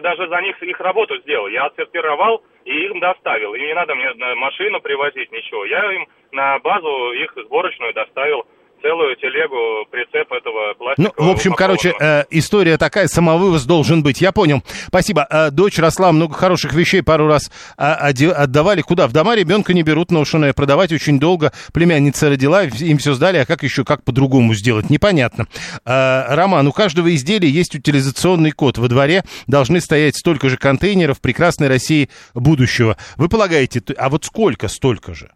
Даже 0.00 0.28
за 0.28 0.40
них 0.42 0.62
их 0.62 0.80
работу 0.80 1.18
сделал. 1.18 1.48
Я 1.48 1.66
отсортировал 1.66 2.42
и 2.64 2.86
им 2.86 3.00
доставил. 3.00 3.54
И 3.54 3.60
не 3.60 3.74
надо 3.74 3.94
мне 3.94 4.12
машину 4.34 4.80
привозить, 4.80 5.30
ничего. 5.32 5.64
Я 5.64 5.92
им 5.92 6.06
на 6.32 6.58
базу 6.60 7.12
их 7.12 7.32
сборочную 7.36 7.94
доставил 7.94 8.46
целую 8.82 9.16
телегу, 9.16 9.86
прицеп 9.90 10.32
этого 10.32 10.74
пластикового. 10.74 11.14
Ну, 11.18 11.28
в 11.28 11.30
общем, 11.30 11.54
короче, 11.54 11.94
э, 12.00 12.24
история 12.30 12.76
такая, 12.78 13.08
самовывоз 13.08 13.64
должен 13.64 14.02
быть. 14.02 14.20
Я 14.20 14.32
понял. 14.32 14.62
Спасибо. 14.86 15.26
Э, 15.30 15.50
дочь 15.50 15.78
росла, 15.78 16.12
много 16.12 16.34
хороших 16.34 16.72
вещей 16.72 17.02
пару 17.02 17.26
раз 17.26 17.50
э, 17.78 17.82
отдавали. 17.82 18.82
Куда? 18.82 19.06
В 19.06 19.12
дома 19.12 19.34
ребенка 19.34 19.74
не 19.74 19.82
берут 19.82 20.10
ношеное. 20.10 20.52
Продавать 20.52 20.92
очень 20.92 21.18
долго. 21.18 21.52
Племянница 21.72 22.28
родила, 22.28 22.64
им 22.64 22.98
все 22.98 23.14
сдали, 23.14 23.38
а 23.38 23.46
как 23.46 23.62
еще, 23.62 23.84
как 23.84 24.04
по-другому 24.04 24.54
сделать? 24.54 24.90
Непонятно. 24.90 25.46
Э, 25.84 26.34
Роман, 26.34 26.66
у 26.66 26.72
каждого 26.72 27.14
изделия 27.14 27.48
есть 27.48 27.74
утилизационный 27.74 28.52
код. 28.52 28.78
Во 28.78 28.88
дворе 28.88 29.24
должны 29.46 29.80
стоять 29.80 30.16
столько 30.16 30.48
же 30.48 30.56
контейнеров 30.56 31.20
прекрасной 31.20 31.68
России 31.68 32.10
будущего. 32.34 32.96
Вы 33.16 33.28
полагаете, 33.28 33.82
а 33.96 34.08
вот 34.08 34.24
сколько 34.24 34.68
столько 34.68 35.14
же? 35.14 35.30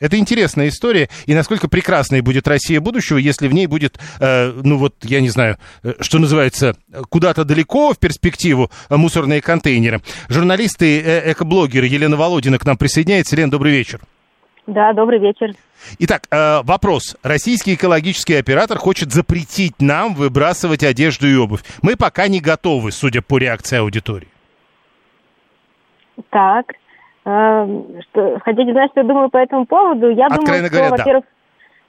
Это 0.00 0.16
интересная 0.16 0.68
история, 0.68 1.10
и 1.26 1.34
насколько 1.34 1.68
прекрасной 1.68 2.22
будет 2.22 2.48
Россия 2.48 2.80
будущего, 2.80 3.18
если 3.18 3.48
в 3.48 3.52
ней 3.52 3.66
будет, 3.66 3.98
э, 4.18 4.50
ну 4.64 4.78
вот, 4.78 4.94
я 5.02 5.20
не 5.20 5.28
знаю, 5.28 5.58
э, 5.82 5.92
что 6.00 6.18
называется, 6.18 6.74
куда-то 7.10 7.44
далеко 7.44 7.92
в 7.92 7.98
перспективу 7.98 8.70
э, 8.88 8.96
мусорные 8.96 9.42
контейнеры. 9.42 10.00
Журналисты, 10.30 11.02
э, 11.02 11.32
экоблогеры 11.32 11.86
Елена 11.86 12.16
Володина 12.16 12.58
к 12.58 12.64
нам 12.64 12.78
присоединяется. 12.78 13.36
Елена, 13.36 13.50
добрый 13.50 13.72
вечер. 13.72 14.00
Да, 14.66 14.92
добрый 14.94 15.18
вечер. 15.18 15.52
Итак, 15.98 16.22
э, 16.30 16.62
вопрос. 16.62 17.16
Российский 17.22 17.74
экологический 17.74 18.34
оператор 18.34 18.78
хочет 18.78 19.12
запретить 19.12 19.82
нам 19.82 20.14
выбрасывать 20.14 20.82
одежду 20.82 21.28
и 21.28 21.34
обувь. 21.34 21.60
Мы 21.82 21.96
пока 21.96 22.28
не 22.28 22.40
готовы, 22.40 22.90
судя 22.92 23.20
по 23.20 23.36
реакции 23.36 23.78
аудитории. 23.78 24.28
Так, 26.30 26.72
что, 27.22 28.38
хотите 28.44 28.72
знать, 28.72 28.90
что 28.92 29.00
я 29.00 29.06
думаю 29.06 29.30
по 29.30 29.36
этому 29.36 29.66
поводу? 29.66 30.10
Я 30.10 30.26
Откровенно 30.26 30.70
думаю, 30.70 30.86
что, 30.86 30.96
во-первых, 30.96 31.24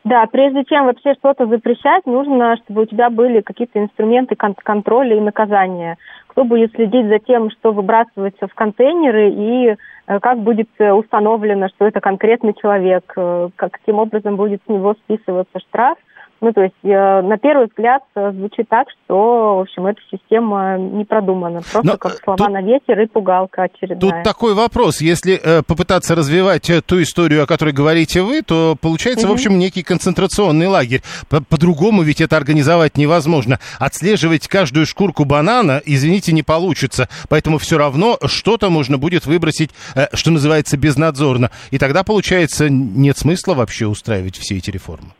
да. 0.03 0.23
да, 0.23 0.25
прежде 0.27 0.65
чем 0.65 0.85
вообще 0.85 1.13
что-то 1.13 1.45
запрещать, 1.47 2.05
нужно, 2.05 2.57
чтобы 2.57 2.83
у 2.83 2.85
тебя 2.85 3.09
были 3.09 3.41
какие-то 3.41 3.79
инструменты 3.79 4.35
кон- 4.35 4.55
контроля 4.55 5.15
и 5.15 5.21
наказания. 5.21 5.97
Кто 6.27 6.43
будет 6.43 6.73
следить 6.73 7.07
за 7.07 7.19
тем, 7.19 7.49
что 7.51 7.71
выбрасывается 7.71 8.47
в 8.47 8.53
контейнеры 8.53 9.29
и 9.29 9.75
э, 10.07 10.19
как 10.19 10.39
будет 10.39 10.69
э, 10.79 10.91
установлено, 10.91 11.69
что 11.69 11.87
это 11.87 12.01
конкретный 12.01 12.53
человек, 12.53 13.13
э, 13.15 13.49
как, 13.55 13.71
каким 13.71 13.99
образом 13.99 14.35
будет 14.35 14.61
с 14.65 14.69
него 14.69 14.95
списываться 14.95 15.59
штраф. 15.59 15.97
Ну, 16.41 16.53
то 16.53 16.61
есть, 16.63 16.73
э, 16.81 17.21
на 17.21 17.37
первый 17.37 17.67
взгляд, 17.67 18.01
э, 18.15 18.31
звучит 18.31 18.67
так, 18.67 18.87
что, 18.89 19.57
в 19.57 19.59
общем, 19.61 19.85
эта 19.85 20.01
система 20.09 20.75
не 20.75 21.05
продумана. 21.05 21.61
Просто 21.61 21.83
Но, 21.83 21.97
как 21.97 22.17
слова 22.23 22.35
тут, 22.35 22.49
на 22.49 22.63
ветер 22.63 22.99
и 22.99 23.05
пугалка 23.05 23.63
очередная. 23.63 23.99
Тут 23.99 24.23
такой 24.23 24.55
вопрос. 24.55 25.01
Если 25.01 25.39
э, 25.39 25.61
попытаться 25.61 26.15
развивать 26.15 26.67
э, 26.71 26.81
ту 26.81 26.99
историю, 26.99 27.43
о 27.43 27.45
которой 27.45 27.73
говорите 27.73 28.23
вы, 28.23 28.41
то 28.41 28.75
получается, 28.81 29.27
угу. 29.27 29.33
в 29.33 29.35
общем, 29.35 29.59
некий 29.59 29.83
концентрационный 29.83 30.65
лагерь. 30.65 31.03
По-другому 31.29 32.01
ведь 32.01 32.21
это 32.21 32.37
организовать 32.37 32.97
невозможно. 32.97 33.59
Отслеживать 33.77 34.47
каждую 34.47 34.87
шкурку 34.87 35.25
банана, 35.25 35.79
извините, 35.85 36.33
не 36.33 36.41
получится. 36.41 37.07
Поэтому 37.29 37.59
все 37.59 37.77
равно 37.77 38.17
что-то 38.25 38.71
можно 38.71 38.97
будет 38.97 39.27
выбросить, 39.27 39.69
э, 39.93 40.07
что 40.13 40.31
называется, 40.31 40.75
безнадзорно. 40.75 41.51
И 41.69 41.77
тогда, 41.77 42.03
получается, 42.03 42.67
нет 42.67 43.15
смысла 43.15 43.53
вообще 43.53 43.85
устраивать 43.85 44.37
все 44.37 44.57
эти 44.57 44.71
реформы. 44.71 45.11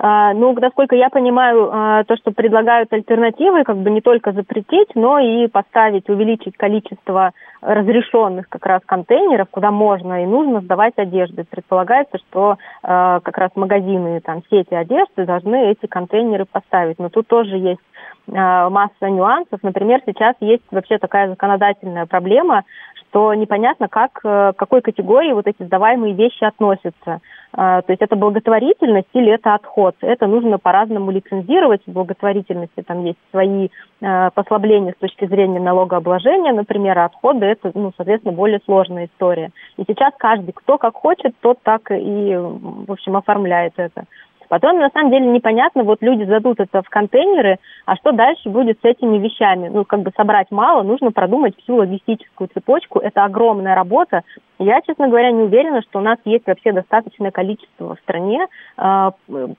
А, 0.00 0.32
ну, 0.32 0.52
насколько 0.52 0.94
я 0.94 1.10
понимаю, 1.10 1.70
а, 1.72 2.04
то, 2.04 2.16
что 2.16 2.30
предлагают 2.30 2.92
альтернативы, 2.92 3.64
как 3.64 3.78
бы 3.78 3.90
не 3.90 4.00
только 4.00 4.30
запретить, 4.30 4.94
но 4.94 5.18
и 5.18 5.48
поставить, 5.48 6.08
увеличить 6.08 6.56
количество 6.56 7.32
разрешенных 7.60 8.48
как 8.48 8.64
раз 8.64 8.80
контейнеров, 8.86 9.48
куда 9.50 9.72
можно 9.72 10.22
и 10.22 10.26
нужно 10.26 10.60
сдавать 10.60 10.94
одежду. 10.98 11.44
Предполагается, 11.50 12.18
что 12.18 12.58
а, 12.84 13.18
как 13.20 13.38
раз 13.38 13.50
магазины, 13.56 14.20
там, 14.20 14.42
сети 14.48 14.72
одежды 14.72 15.26
должны 15.26 15.72
эти 15.72 15.86
контейнеры 15.86 16.44
поставить. 16.44 17.00
Но 17.00 17.08
тут 17.08 17.26
тоже 17.26 17.56
есть 17.56 17.80
масса 18.28 19.08
нюансов. 19.08 19.60
Например, 19.62 20.02
сейчас 20.04 20.36
есть 20.40 20.62
вообще 20.70 20.98
такая 20.98 21.30
законодательная 21.30 22.04
проблема, 22.04 22.64
что 23.08 23.34
непонятно, 23.34 23.88
как, 23.88 24.12
к 24.12 24.54
какой 24.56 24.80
категории 24.80 25.32
вот 25.32 25.46
эти 25.46 25.62
сдаваемые 25.62 26.14
вещи 26.14 26.44
относятся. 26.44 27.20
А, 27.52 27.82
то 27.82 27.92
есть 27.92 28.02
это 28.02 28.16
благотворительность 28.16 29.08
или 29.14 29.32
это 29.32 29.54
отход. 29.54 29.96
Это 30.00 30.26
нужно 30.26 30.58
по-разному 30.58 31.10
лицензировать. 31.10 31.80
В 31.86 31.92
благотворительности 31.92 32.82
там 32.86 33.04
есть 33.04 33.18
свои 33.30 33.68
а, 34.02 34.30
послабления 34.30 34.92
с 34.92 35.00
точки 35.00 35.26
зрения 35.26 35.60
налогообложения, 35.60 36.52
например, 36.52 36.98
а 36.98 37.06
отходы 37.06 37.46
это, 37.46 37.72
ну, 37.74 37.92
соответственно, 37.96 38.34
более 38.34 38.60
сложная 38.64 39.06
история. 39.06 39.50
И 39.76 39.84
сейчас 39.86 40.12
каждый, 40.18 40.52
кто 40.52 40.76
как 40.78 40.94
хочет, 40.94 41.34
тот 41.40 41.58
так 41.62 41.90
и, 41.90 42.36
в 42.36 42.92
общем, 42.92 43.16
оформляет 43.16 43.72
это. 43.76 44.04
Потом, 44.48 44.78
на 44.78 44.90
самом 44.90 45.10
деле, 45.10 45.26
непонятно, 45.26 45.82
вот 45.84 46.02
люди 46.02 46.24
задут 46.24 46.60
это 46.60 46.82
в 46.82 46.88
контейнеры, 46.88 47.58
а 47.86 47.96
что 47.96 48.12
дальше 48.12 48.48
будет 48.48 48.78
с 48.80 48.84
этими 48.84 49.18
вещами? 49.18 49.68
Ну, 49.68 49.84
как 49.84 50.00
бы 50.00 50.12
собрать 50.16 50.50
мало, 50.50 50.82
нужно 50.82 51.12
продумать 51.12 51.54
всю 51.58 51.76
логистическую 51.76 52.48
цепочку. 52.52 52.98
Это 52.98 53.24
огромная 53.24 53.74
работа. 53.74 54.22
Я, 54.58 54.80
честно 54.80 55.08
говоря, 55.08 55.30
не 55.30 55.44
уверена, 55.44 55.82
что 55.82 56.00
у 56.00 56.02
нас 56.02 56.18
есть 56.24 56.46
вообще 56.46 56.72
достаточное 56.72 57.30
количество 57.30 57.94
в 57.94 58.00
стране 58.00 58.46
э, 58.76 59.10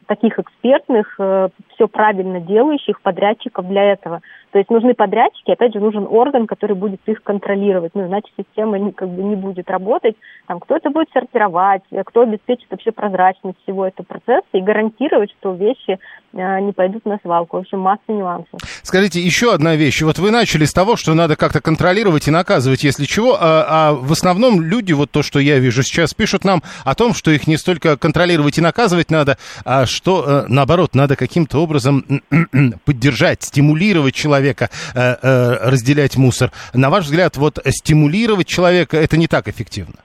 таких 0.08 0.39
экспертных, 0.39 1.15
э, 1.19 1.49
все 1.73 1.88
правильно 1.88 2.41
делающих 2.41 3.02
подрядчиков 3.02 3.67
для 3.67 3.93
этого. 3.93 4.21
То 4.51 4.57
есть 4.57 4.69
нужны 4.71 4.95
подрядчики, 4.95 5.51
опять 5.51 5.73
же, 5.73 5.79
нужен 5.79 6.07
орган, 6.09 6.47
который 6.47 6.75
будет 6.75 7.01
их 7.05 7.21
контролировать. 7.21 7.91
Ну, 7.93 8.07
иначе 8.07 8.27
система 8.35 8.79
не, 8.79 8.91
как 8.91 9.09
бы 9.09 9.21
не 9.21 9.35
будет 9.35 9.69
работать. 9.69 10.15
Там, 10.47 10.59
кто 10.59 10.77
это 10.77 10.89
будет 10.89 11.09
сортировать, 11.13 11.83
кто 12.05 12.21
обеспечит 12.21 12.65
вообще 12.71 12.91
прозрачность 12.91 13.57
всего 13.63 13.85
этого 13.85 14.05
процесса 14.05 14.47
и 14.53 14.62
гарантировать, 14.62 15.31
что 15.39 15.53
вещи 15.53 15.99
э, 16.33 16.59
не 16.62 16.71
пойдут 16.71 17.05
на 17.05 17.19
свалку. 17.21 17.57
В 17.57 17.59
общем, 17.62 17.79
масса 17.79 18.01
нюансов. 18.07 18.59
Скажите, 18.81 19.19
еще 19.19 19.53
одна 19.53 19.75
вещь. 19.75 20.01
Вот 20.01 20.17
вы 20.17 20.31
начали 20.31 20.65
с 20.65 20.73
того, 20.73 20.95
что 20.95 21.13
надо 21.13 21.35
как-то 21.35 21.62
контролировать 21.62 22.27
и 22.27 22.31
наказывать, 22.31 22.83
если 22.83 23.05
чего, 23.05 23.38
а, 23.39 23.65
а 23.69 23.93
в 23.93 24.12
основном 24.12 24.62
люди, 24.62 24.93
вот 24.93 25.12
то, 25.12 25.21
что 25.21 25.39
я 25.39 25.59
вижу 25.59 25.83
сейчас, 25.83 26.15
пишут 26.15 26.43
нам 26.43 26.63
о 26.85 26.95
том, 26.95 27.13
что 27.13 27.29
их 27.29 27.45
не 27.45 27.57
столько 27.57 27.97
контролировать 27.97 28.57
и 28.57 28.62
наказывать 28.62 29.12
надо, 29.12 29.38
а 29.63 29.85
что, 29.85 30.25
э, 30.25 30.45
наоборот, 30.47 30.95
надо 30.95 31.15
каким-то 31.15 31.59
образом 31.59 32.03
поддержать, 32.85 33.43
стимулировать 33.43 34.15
человека 34.15 34.38
человека 34.39 34.69
э, 34.95 35.15
э, 35.21 35.69
разделять 35.69 36.17
мусор. 36.17 36.52
На 36.73 36.89
ваш 36.89 37.06
взгляд, 37.06 37.38
вот 37.38 37.60
стимулировать 37.65 38.47
человека 38.47 38.97
это 38.97 39.17
не 39.17 39.28
так 39.28 39.47
эффективно? 39.47 39.95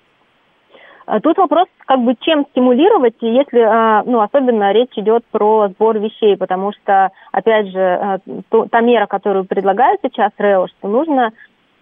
А 1.06 1.20
тут 1.20 1.36
вопрос, 1.36 1.66
как 1.86 2.00
бы 2.00 2.14
чем 2.18 2.46
стимулировать, 2.50 3.16
если, 3.20 3.60
а, 3.60 4.02
ну, 4.06 4.22
особенно 4.22 4.72
речь 4.72 4.96
идет 4.96 5.22
про 5.30 5.68
сбор 5.68 5.98
вещей, 5.98 6.34
потому 6.34 6.72
что, 6.72 7.10
опять 7.30 7.68
же, 7.68 7.78
э, 7.78 8.62
та 8.70 8.80
мера, 8.80 9.06
которую 9.06 9.44
предлагает 9.44 10.00
сейчас 10.02 10.32
РЭО, 10.38 10.66
что 10.68 10.88
нужно 10.88 11.32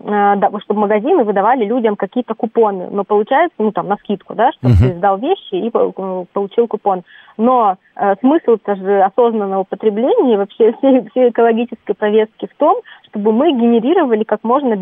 чтобы 0.04 0.80
магазины 0.80 1.22
выдавали 1.22 1.64
людям 1.64 1.94
какие-то 1.94 2.34
купоны. 2.34 2.88
Но 2.90 3.04
получается, 3.04 3.54
ну 3.58 3.70
там 3.70 3.86
на 3.86 3.96
скидку, 3.98 4.34
да, 4.34 4.50
чтобы 4.50 4.74
uh-huh. 4.74 4.88
ты 4.88 4.94
сдал 4.94 5.18
вещи 5.18 5.54
и 5.54 5.70
получил 5.70 6.66
купон. 6.66 7.04
Но 7.36 7.76
э, 7.96 8.14
смысл-то 8.20 8.76
же 8.76 9.02
осознанного 9.02 9.64
потребления 9.64 10.36
вообще 10.36 10.72
всей, 10.78 11.08
всей 11.10 11.30
экологической 11.30 11.94
повестки 11.94 12.46
в 12.46 12.56
том, 12.56 12.80
чтобы 13.08 13.32
мы 13.32 13.52
генерировали 13.52 14.24
как 14.24 14.42
можно 14.42 14.76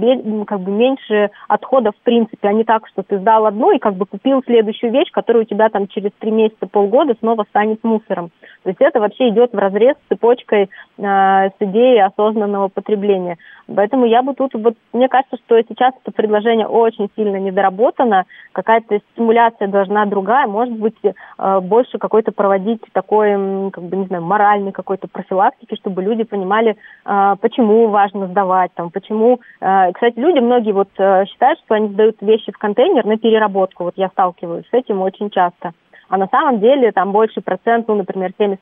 как 0.45 0.61
бы 0.61 0.71
меньше 0.71 1.31
отходов 1.49 1.95
в 1.97 2.03
принципе, 2.03 2.49
а 2.49 2.53
не 2.53 2.65
так, 2.65 2.87
что 2.89 3.03
ты 3.03 3.19
сдал 3.19 3.47
одну 3.47 3.73
и 3.73 3.79
как 3.79 3.95
бы 3.95 4.07
купил 4.07 4.43
следующую 4.45 4.93
вещь, 4.93 5.11
которая 5.11 5.43
у 5.43 5.47
тебя 5.47 5.69
там 5.69 5.89
через 5.89 6.11
три 6.19 6.31
месяца, 6.31 6.67
полгода 6.67 7.15
снова 7.19 7.45
станет 7.51 7.83
мусором. 7.83 8.31
То 8.63 8.71
есть 8.71 8.81
это 8.81 9.01
вообще 9.01 9.31
идет 9.31 9.53
в 9.53 9.59
разрез 9.59 9.97
с 9.97 10.09
цепочкой 10.09 10.65
э, 10.65 10.69
с 10.99 11.55
идеей 11.61 12.01
осознанного 12.01 12.69
потребления. 12.69 13.39
Поэтому 13.75 14.05
я 14.05 14.23
бы 14.23 14.35
тут, 14.35 14.53
вот, 14.55 14.75
мне 14.93 15.09
кажется, 15.09 15.37
что 15.45 15.61
сейчас 15.63 15.95
это 16.03 16.13
предложение 16.13 16.67
очень 16.67 17.09
сильно 17.17 17.37
недоработано, 17.37 18.25
какая-то 18.53 19.01
стимуляция 19.13 19.69
должна 19.69 20.07
другая, 20.07 20.47
может 20.47 20.75
быть, 20.75 20.97
э, 21.03 21.61
больше 21.61 21.99
какой-то 21.99 22.33
проводить 22.33 22.83
такой, 23.01 23.71
как 23.71 23.85
бы, 23.85 23.97
не 23.97 24.07
знаю, 24.07 24.23
моральный 24.23 24.73
какой-то 24.73 25.09
профилактики, 25.09 25.75
чтобы 25.77 26.03
люди 26.03 26.25
понимали, 26.25 26.77
э, 27.07 27.37
почему 27.41 27.89
важно 27.89 28.27
сдавать, 28.27 28.73
там, 28.75 28.91
почему... 28.91 29.41
Э, 29.61 29.93
кстати, 29.93 30.19
люди 30.19 30.39
многие 30.39 30.73
вот 30.73 30.91
э, 30.99 31.25
считают, 31.27 31.59
что 31.61 31.75
они 31.75 31.89
сдают 31.89 32.17
вещи 32.21 32.53
в 32.53 32.59
контейнер 32.59 33.07
на 33.07 33.17
переработку, 33.17 33.85
вот 33.85 33.95
я 33.97 34.09
сталкиваюсь 34.09 34.67
с 34.71 34.75
этим 34.75 35.01
очень 35.01 35.31
часто 35.31 35.73
а 36.11 36.17
на 36.17 36.27
самом 36.27 36.59
деле 36.59 36.91
там 36.91 37.13
больше 37.13 37.41
процент, 37.41 37.87
ну, 37.87 37.95
например, 37.95 38.33
70% 38.37 38.59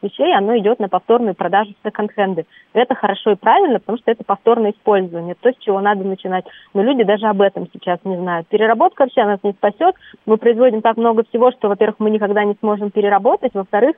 вещей, 0.00 0.34
оно 0.34 0.56
идет 0.56 0.80
на 0.80 0.88
повторную 0.88 1.34
продажу 1.34 1.74
секонд-хенды. 1.84 2.46
Это 2.72 2.94
хорошо 2.94 3.32
и 3.32 3.36
правильно, 3.36 3.80
потому 3.80 3.98
что 3.98 4.10
это 4.10 4.24
повторное 4.24 4.72
использование, 4.72 5.34
то, 5.38 5.52
с 5.52 5.56
чего 5.58 5.78
надо 5.80 6.04
начинать. 6.04 6.46
Но 6.72 6.82
люди 6.82 7.04
даже 7.04 7.26
об 7.26 7.42
этом 7.42 7.68
сейчас 7.70 7.98
не 8.04 8.16
знают. 8.16 8.48
Переработка 8.48 9.02
вообще 9.02 9.24
нас 9.24 9.40
не 9.42 9.52
спасет. 9.52 9.94
Мы 10.24 10.38
производим 10.38 10.80
так 10.80 10.96
много 10.96 11.22
всего, 11.24 11.52
что, 11.52 11.68
во-первых, 11.68 11.96
мы 11.98 12.08
никогда 12.08 12.44
не 12.44 12.56
сможем 12.60 12.90
переработать, 12.90 13.52
во-вторых, 13.52 13.96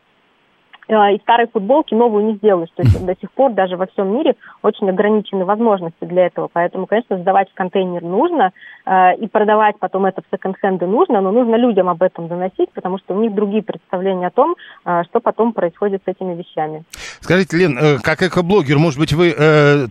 из 0.89 1.21
старой 1.21 1.47
футболки 1.53 1.95
новую 1.95 2.25
не 2.25 2.37
сделаешь. 2.37 2.71
То 2.75 2.83
есть 2.83 3.05
до 3.05 3.15
сих 3.21 3.31
пор 3.33 3.53
даже 3.53 3.77
во 3.77 3.87
всем 3.87 4.13
мире 4.15 4.35
очень 4.63 4.89
ограничены 4.89 5.45
возможности 5.45 6.05
для 6.05 6.27
этого. 6.27 6.49
Поэтому, 6.53 6.87
конечно, 6.87 7.19
сдавать 7.19 7.51
в 7.51 7.55
контейнер 7.55 8.03
нужно, 8.03 8.53
э, 8.87 9.17
и 9.17 9.29
продавать 9.29 9.79
потом 9.79 10.07
это 10.07 10.23
в 10.23 10.25
секонд-хенды 10.35 10.87
нужно, 10.87 11.21
но 11.21 11.31
нужно 11.31 11.57
людям 11.57 11.89
об 11.89 12.03
этом 12.03 12.29
доносить, 12.29 12.71
потому 12.73 12.99
что 12.99 13.15
у 13.15 13.21
них 13.21 13.35
другие 13.35 13.63
представления 13.63 14.29
о 14.29 14.31
том, 14.31 14.57
э, 14.85 15.03
что 15.09 15.21
потом 15.21 15.53
происходит 15.53 16.03
с 16.05 16.09
этими 16.09 16.35
вещами. 16.35 16.85
Скажите, 17.21 17.57
Лен, 17.57 18.01
как 18.03 18.23
экоблогер, 18.23 18.79
может 18.79 18.99
быть, 18.99 19.13
вы 19.13 19.33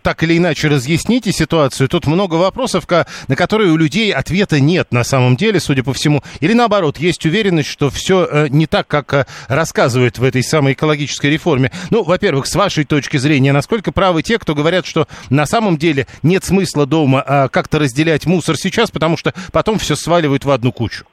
так 0.02 0.24
или 0.24 0.38
иначе 0.38 0.70
разъясните 0.70 1.32
ситуацию? 1.32 1.90
Тут 1.90 2.08
много 2.08 2.36
вопросов, 2.36 2.86
на 3.28 3.36
которые 3.36 3.72
у 3.72 3.78
людей 3.78 4.14
ответа 4.14 4.60
нет 4.60 4.92
на 4.92 5.04
самом 5.04 5.36
деле, 5.36 5.60
судя 5.60 5.84
по 5.84 5.94
всему. 5.94 6.22
Или 6.40 6.54
наоборот, 6.54 6.98
есть 6.98 7.26
уверенность, 7.26 7.70
что 7.70 7.90
все 7.90 8.48
не 8.50 8.66
так, 8.66 8.88
как 8.88 9.28
рассказывают 9.50 10.18
в 10.20 10.24
этой 10.24 10.42
самой 10.42 10.74
экологии 10.74 10.87
экологической 10.88 11.28
реформе. 11.28 11.72
Ну, 11.90 12.04
во-первых, 12.04 12.48
с 12.48 12.56
вашей 12.56 12.86
точки 12.86 13.18
зрения, 13.18 13.52
насколько 13.52 13.92
правы 13.92 14.24
те, 14.24 14.40
кто 14.40 14.56
говорят, 14.56 14.86
что 14.86 15.08
на 15.30 15.46
самом 15.46 15.78
деле 15.78 16.08
нет 16.24 16.44
смысла 16.44 16.86
дома 16.86 17.24
а, 17.26 17.50
как-то 17.50 17.80
разделять 17.80 18.26
мусор 18.26 18.58
сейчас, 18.58 18.90
потому 18.90 19.18
что 19.18 19.34
потом 19.52 19.80
все 19.80 19.96
сваливают 19.96 20.46
в 20.46 20.52
одну 20.52 20.72
кучу? 20.72 21.06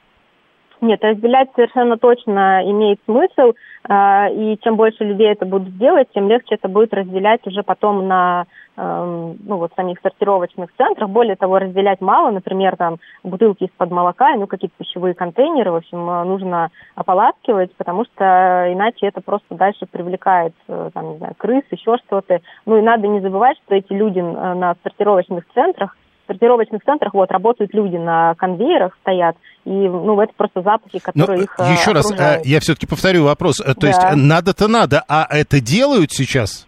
Нет, 0.85 1.03
разделять 1.03 1.49
совершенно 1.55 1.97
точно 1.97 2.61
имеет 2.69 2.99
смысл, 3.05 3.53
а, 3.89 4.29
и 4.29 4.57
чем 4.61 4.75
больше 4.75 5.03
людей 5.03 5.31
это 5.31 5.45
будут 5.45 5.77
делать, 5.77 6.07
тем 6.13 6.29
легче 6.29 6.55
это 6.55 6.67
будет 6.67 6.93
разделять 6.93 7.45
уже 7.47 7.63
потом 7.63 8.07
на 8.07 8.45
Эм, 8.77 9.37
ну, 9.45 9.55
вот 9.55 9.71
самих 9.77 9.99
сортировочных 10.01 10.69
центрах. 10.75 11.09
Более 11.09 11.37
того, 11.37 11.59
разделять 11.59 12.01
мало, 12.01 12.29
например, 12.31 12.75
там 12.75 12.97
бутылки 13.23 13.63
из-под 13.63 13.89
молока, 13.89 14.35
ну, 14.35 14.47
какие-то 14.47 14.75
пищевые 14.77 15.13
контейнеры, 15.13 15.71
в 15.71 15.75
общем, 15.75 16.09
э, 16.09 16.23
нужно 16.25 16.71
ополаскивать, 16.93 17.73
потому 17.77 18.03
что 18.03 18.67
иначе 18.73 19.07
это 19.07 19.21
просто 19.21 19.55
дальше 19.55 19.85
привлекает, 19.89 20.53
э, 20.67 20.89
там, 20.93 21.11
не 21.11 21.17
знаю, 21.19 21.35
крыс, 21.37 21.63
еще 21.71 21.95
что-то. 22.05 22.41
Ну, 22.65 22.77
и 22.77 22.81
надо 22.81 23.07
не 23.07 23.21
забывать, 23.21 23.57
что 23.65 23.75
эти 23.75 23.93
люди 23.93 24.19
э, 24.19 24.23
на 24.23 24.75
сортировочных 24.83 25.45
центрах, 25.53 25.95
сортировочных 26.27 26.83
центрах 26.83 27.13
вот 27.13 27.31
работают 27.31 27.73
люди 27.73 27.97
на 27.97 28.35
конвейерах 28.35 28.97
стоят, 29.01 29.35
и 29.65 29.69
ну 29.69 30.19
это 30.21 30.33
просто 30.35 30.61
запахи, 30.61 30.99
которые 30.99 31.37
Но 31.37 31.43
их 31.43 31.55
Еще 31.77 31.91
окружают. 31.91 32.19
раз, 32.19 32.45
я 32.45 32.59
все-таки 32.59 32.87
повторю 32.87 33.23
вопрос, 33.25 33.57
то 33.57 33.75
да. 33.75 33.87
есть 33.87 34.01
надо-то 34.15 34.67
надо, 34.67 35.03
а 35.07 35.27
это 35.29 35.59
делают 35.59 36.11
сейчас? 36.11 36.67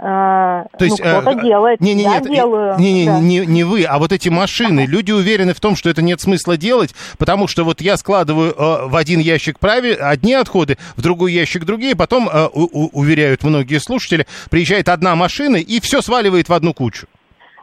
А, 0.00 0.66
То 0.78 0.84
есть, 0.84 1.00
ну, 1.00 1.20
кто-то 1.20 1.38
э, 1.38 1.42
делает, 1.42 1.80
не, 1.80 1.92
не, 1.92 2.04
я 2.04 2.20
нет, 2.20 2.30
делаю. 2.30 2.78
Не, 2.78 2.92
не, 2.92 3.06
да. 3.06 3.18
не, 3.18 3.46
не 3.46 3.64
вы, 3.64 3.82
а 3.82 3.98
вот 3.98 4.12
эти 4.12 4.28
машины. 4.28 4.86
Люди 4.88 5.10
уверены 5.10 5.54
в 5.54 5.60
том, 5.60 5.74
что 5.74 5.90
это 5.90 6.02
нет 6.02 6.20
смысла 6.20 6.56
делать, 6.56 6.94
потому 7.18 7.48
что 7.48 7.64
вот 7.64 7.80
я 7.80 7.96
складываю 7.96 8.52
э, 8.52 8.86
в 8.86 8.94
один 8.94 9.18
ящик 9.18 9.58
прави 9.58 9.96
одни 9.98 10.34
отходы, 10.34 10.78
в 10.96 11.02
другой 11.02 11.32
ящик 11.32 11.64
другие, 11.64 11.96
потом, 11.96 12.28
э, 12.28 12.48
у, 12.52 12.90
уверяют 12.92 13.42
многие 13.42 13.80
слушатели, 13.80 14.26
приезжает 14.50 14.88
одна 14.88 15.16
машина 15.16 15.56
и 15.56 15.80
все 15.80 16.00
сваливает 16.00 16.48
в 16.48 16.52
одну 16.52 16.74
кучу. 16.74 17.08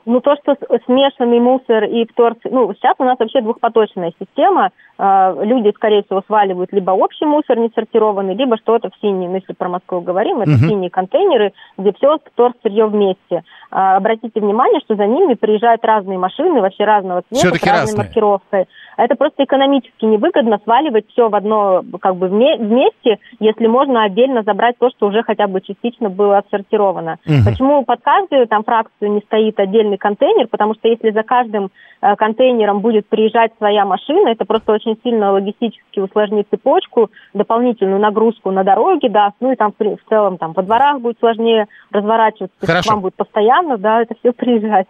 Ну, 0.06 0.22
то, 0.22 0.36
что 0.36 0.56
смешанный 0.86 1.40
мусор 1.40 1.86
и 1.86 2.06
втор... 2.06 2.36
Ну, 2.44 2.74
сейчас 2.76 2.96
у 3.00 3.04
нас 3.04 3.18
вообще 3.18 3.42
двухпоточная 3.42 4.14
система. 4.20 4.70
А, 4.98 5.34
люди, 5.44 5.72
скорее 5.76 6.04
всего, 6.04 6.22
сваливают 6.26 6.72
либо 6.72 6.92
общий 6.92 7.26
мусор 7.26 7.58
несортированный, 7.58 8.34
либо 8.34 8.58
что-то 8.58 8.90
в 8.90 9.02
синие, 9.02 9.30
ну, 9.30 9.36
если 9.36 9.54
про 9.54 9.68
Москву 9.68 10.00
говорим, 10.00 10.42
это 10.42 10.52
uh-huh. 10.52 10.70
синие 10.70 10.90
контейнеры, 10.90 11.52
где 11.78 11.92
все 11.94 12.18
вторсырье 12.34 12.86
вместе. 12.86 13.44
А, 13.72 13.98
обратите 13.98 14.40
внимание, 14.40 14.80
что 14.86 14.96
за 14.96 15.06
ними 15.06 15.34
приезжают 15.34 15.84
разные 15.84 16.18
машины, 16.18 16.62
вообще 16.62 16.86
разного 16.86 17.24
цвета, 17.30 17.48
с 17.48 17.64
разной 17.64 17.72
разные. 17.72 17.98
маркировкой. 17.98 18.68
Это 18.98 19.16
просто 19.16 19.44
экономически 19.44 20.06
невыгодно 20.06 20.60
сваливать 20.64 21.06
все 21.10 21.28
в 21.28 21.36
одно, 21.36 21.84
как 22.00 22.16
бы 22.16 22.28
вместе, 22.28 23.18
если 23.40 23.68
можно 23.68 24.04
отдельно 24.04 24.44
забрать 24.44 24.78
то, 24.80 24.90
что 24.90 25.08
уже 25.08 25.24
хотя 25.24 25.48
бы 25.48 25.60
частично 25.60 26.10
было 26.10 26.38
отсортировано. 26.38 27.18
Угу. 27.26 27.52
Почему 27.52 27.84
под 27.84 28.02
каждую 28.02 28.48
там 28.48 28.64
фракцию 28.64 29.12
не 29.12 29.20
стоит 29.22 29.60
отдельный 29.60 29.98
контейнер? 29.98 30.48
Потому 30.48 30.76
что 30.76 30.88
если 30.88 31.12
за 31.12 31.24
каждым 31.24 31.72
э, 32.06 32.16
контейнером 32.16 32.80
будет 32.80 33.08
приезжать 33.08 33.52
своя 33.58 33.86
машина, 33.86 34.30
это 34.30 34.46
просто 34.46 34.74
очень 34.74 34.98
сильно 35.04 35.32
логистически 35.32 36.00
усложнит 36.00 36.48
цепочку, 36.50 37.12
дополнительную 37.34 38.00
нагрузку 38.00 38.52
на 38.52 38.64
дороге 38.64 39.10
даст, 39.10 39.36
ну 39.40 39.52
и 39.52 39.56
там 39.56 39.74
в, 39.78 40.10
целом 40.10 40.38
там 40.38 40.54
во 40.54 40.64
дворах 40.64 41.02
будет 41.02 41.18
сложнее 41.20 41.68
разворачиваться, 41.92 42.56
Хорошо. 42.66 42.92
вам 42.92 43.02
будет 43.02 43.16
постоянно, 43.16 43.78
да, 43.78 44.02
это 44.02 44.16
все 44.20 44.32
приезжать. 44.32 44.88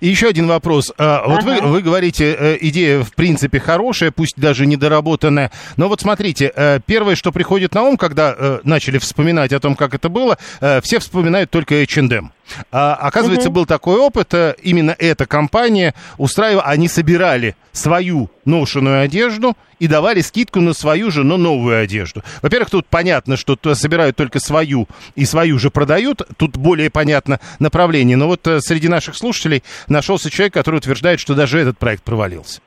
И 0.00 0.06
еще 0.06 0.28
один 0.28 0.48
вопрос. 0.48 0.92
А, 0.98 1.22
вот 1.26 1.40
ага. 1.40 1.62
вы, 1.62 1.68
вы 1.68 1.82
говорите, 1.82 2.34
э, 2.38 2.56
идея 2.60 3.02
в 3.02 3.14
принципе 3.14 3.60
хорошая, 3.60 4.10
пусть 4.10 4.40
даже 4.40 4.66
недоработанная. 4.66 5.50
Но 5.76 5.88
вот 5.88 6.00
смотрите, 6.00 6.52
э, 6.54 6.80
первое, 6.84 7.14
что 7.14 7.32
приходит 7.32 7.74
на 7.74 7.82
ум, 7.82 7.96
когда 7.96 8.34
э, 8.36 8.58
начали 8.64 8.98
вспоминать 8.98 9.52
о 9.52 9.60
том, 9.60 9.76
как 9.76 9.94
это 9.94 10.08
было, 10.08 10.36
э, 10.60 10.80
все 10.80 10.98
вспоминают 10.98 11.50
только 11.50 11.74
H&M. 11.74 12.32
А, 12.70 12.94
оказывается, 12.94 13.48
угу. 13.48 13.56
был 13.56 13.66
такой 13.66 13.98
опыт, 13.98 14.34
именно 14.62 14.94
эта 14.98 15.26
компания 15.26 15.94
устраивала, 16.16 16.64
они 16.64 16.88
собирали 16.88 17.56
свою 17.72 18.30
ношеную 18.44 19.02
одежду 19.02 19.56
и 19.78 19.86
давали 19.86 20.20
скидку 20.20 20.60
на 20.60 20.72
свою 20.72 21.10
же, 21.10 21.24
но 21.24 21.36
новую 21.36 21.80
одежду. 21.80 22.22
Во-первых, 22.42 22.70
тут 22.70 22.86
понятно, 22.86 23.36
что 23.36 23.56
собирают 23.74 24.16
только 24.16 24.40
свою 24.40 24.88
и 25.14 25.24
свою 25.24 25.58
же 25.58 25.70
продают, 25.70 26.22
тут 26.36 26.56
более 26.56 26.90
понятно 26.90 27.40
направление. 27.58 28.16
Но 28.16 28.26
вот 28.26 28.48
среди 28.60 28.88
наших 28.88 29.16
слушателей 29.16 29.62
нашелся 29.86 30.30
человек, 30.30 30.54
который 30.54 30.76
утверждает, 30.76 31.20
что 31.20 31.34
даже 31.34 31.60
этот 31.60 31.78
проект 31.78 32.02
провалился. 32.02 32.60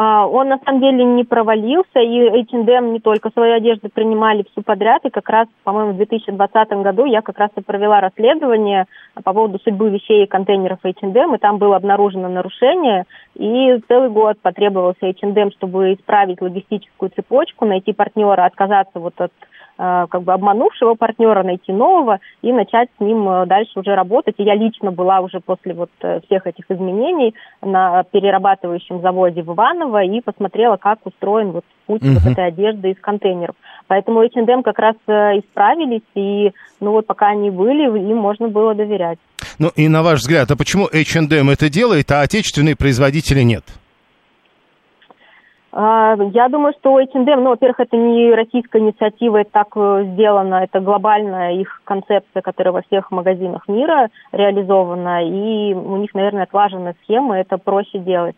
А, 0.00 0.28
он 0.28 0.46
на 0.48 0.60
самом 0.64 0.80
деле 0.80 1.04
не 1.04 1.24
провалился, 1.24 1.98
и 1.98 2.42
H&M 2.42 2.92
не 2.92 3.00
только 3.00 3.30
свою 3.30 3.56
одежду 3.56 3.88
принимали 3.92 4.46
всю 4.52 4.62
подряд, 4.62 5.04
и 5.04 5.10
как 5.10 5.28
раз, 5.28 5.48
по-моему, 5.64 5.90
в 5.90 5.96
2020 5.96 6.68
году 6.84 7.04
я 7.04 7.20
как 7.20 7.36
раз 7.36 7.50
и 7.56 7.60
провела 7.62 8.00
расследование 8.00 8.84
по 9.14 9.32
поводу 9.32 9.58
судьбы 9.58 9.90
вещей 9.90 10.22
и 10.22 10.28
контейнеров 10.28 10.78
H&M, 10.84 11.34
и 11.34 11.38
там 11.38 11.58
было 11.58 11.74
обнаружено 11.74 12.28
нарушение, 12.28 13.06
и 13.34 13.76
целый 13.88 14.10
год 14.10 14.38
потребовался 14.40 15.04
H&M, 15.04 15.50
чтобы 15.50 15.94
исправить 15.94 16.40
логистическую 16.40 17.10
цепочку, 17.10 17.64
найти 17.64 17.92
партнера, 17.92 18.44
отказаться 18.44 19.00
вот 19.00 19.20
от 19.20 19.32
как 19.78 20.22
бы 20.22 20.32
обманувшего 20.32 20.94
партнера, 20.94 21.44
найти 21.44 21.72
нового 21.72 22.18
и 22.42 22.52
начать 22.52 22.88
с 22.96 23.00
ним 23.00 23.28
э, 23.28 23.46
дальше 23.46 23.78
уже 23.78 23.94
работать. 23.94 24.34
И 24.38 24.42
я 24.42 24.54
лично 24.54 24.90
была 24.90 25.20
уже 25.20 25.40
после 25.40 25.72
вот 25.72 25.90
э, 26.02 26.20
всех 26.26 26.46
этих 26.46 26.64
изменений 26.68 27.34
на 27.62 28.02
перерабатывающем 28.02 29.00
заводе 29.00 29.42
в 29.42 29.54
Иваново 29.54 30.02
и 30.02 30.20
посмотрела, 30.20 30.76
как 30.76 30.98
устроен 31.06 31.52
вот 31.52 31.64
путь 31.86 32.02
uh-huh. 32.02 32.18
вот 32.18 32.32
этой 32.32 32.48
одежды 32.48 32.90
из 32.90 33.00
контейнеров. 33.00 33.54
Поэтому 33.86 34.20
H&M 34.20 34.62
как 34.62 34.78
раз 34.78 34.96
исправились, 35.06 36.02
и 36.14 36.52
ну 36.80 36.90
вот 36.90 37.06
пока 37.06 37.28
они 37.28 37.50
были, 37.50 37.84
им 37.84 38.18
можно 38.18 38.48
было 38.48 38.74
доверять. 38.74 39.18
Ну 39.58 39.70
и 39.76 39.88
на 39.88 40.02
ваш 40.02 40.20
взгляд, 40.20 40.50
а 40.50 40.56
почему 40.56 40.86
H&M 40.86 41.50
это 41.50 41.70
делает, 41.70 42.10
а 42.10 42.22
отечественные 42.22 42.76
производители 42.76 43.42
нет? 43.42 43.64
А, 45.80 46.16
я 46.32 46.48
думаю, 46.48 46.74
что 46.80 46.98
H&M, 46.98 47.44
ну, 47.44 47.50
во-первых, 47.50 47.78
это 47.78 47.96
не 47.96 48.34
российская 48.34 48.82
инициатива, 48.82 49.36
это 49.36 49.50
так 49.52 49.68
э, 49.76 50.06
сделано, 50.12 50.56
это 50.56 50.80
глобальная 50.80 51.52
их 51.52 51.82
концепция, 51.84 52.42
которая 52.42 52.72
во 52.72 52.82
всех 52.82 53.12
магазинах 53.12 53.68
мира 53.68 54.08
реализована, 54.32 55.24
и 55.24 55.74
у 55.74 55.96
них, 55.98 56.12
наверное, 56.14 56.42
отлаженная 56.42 56.96
схема, 57.04 57.38
это 57.38 57.58
проще 57.58 58.00
делать. 58.00 58.34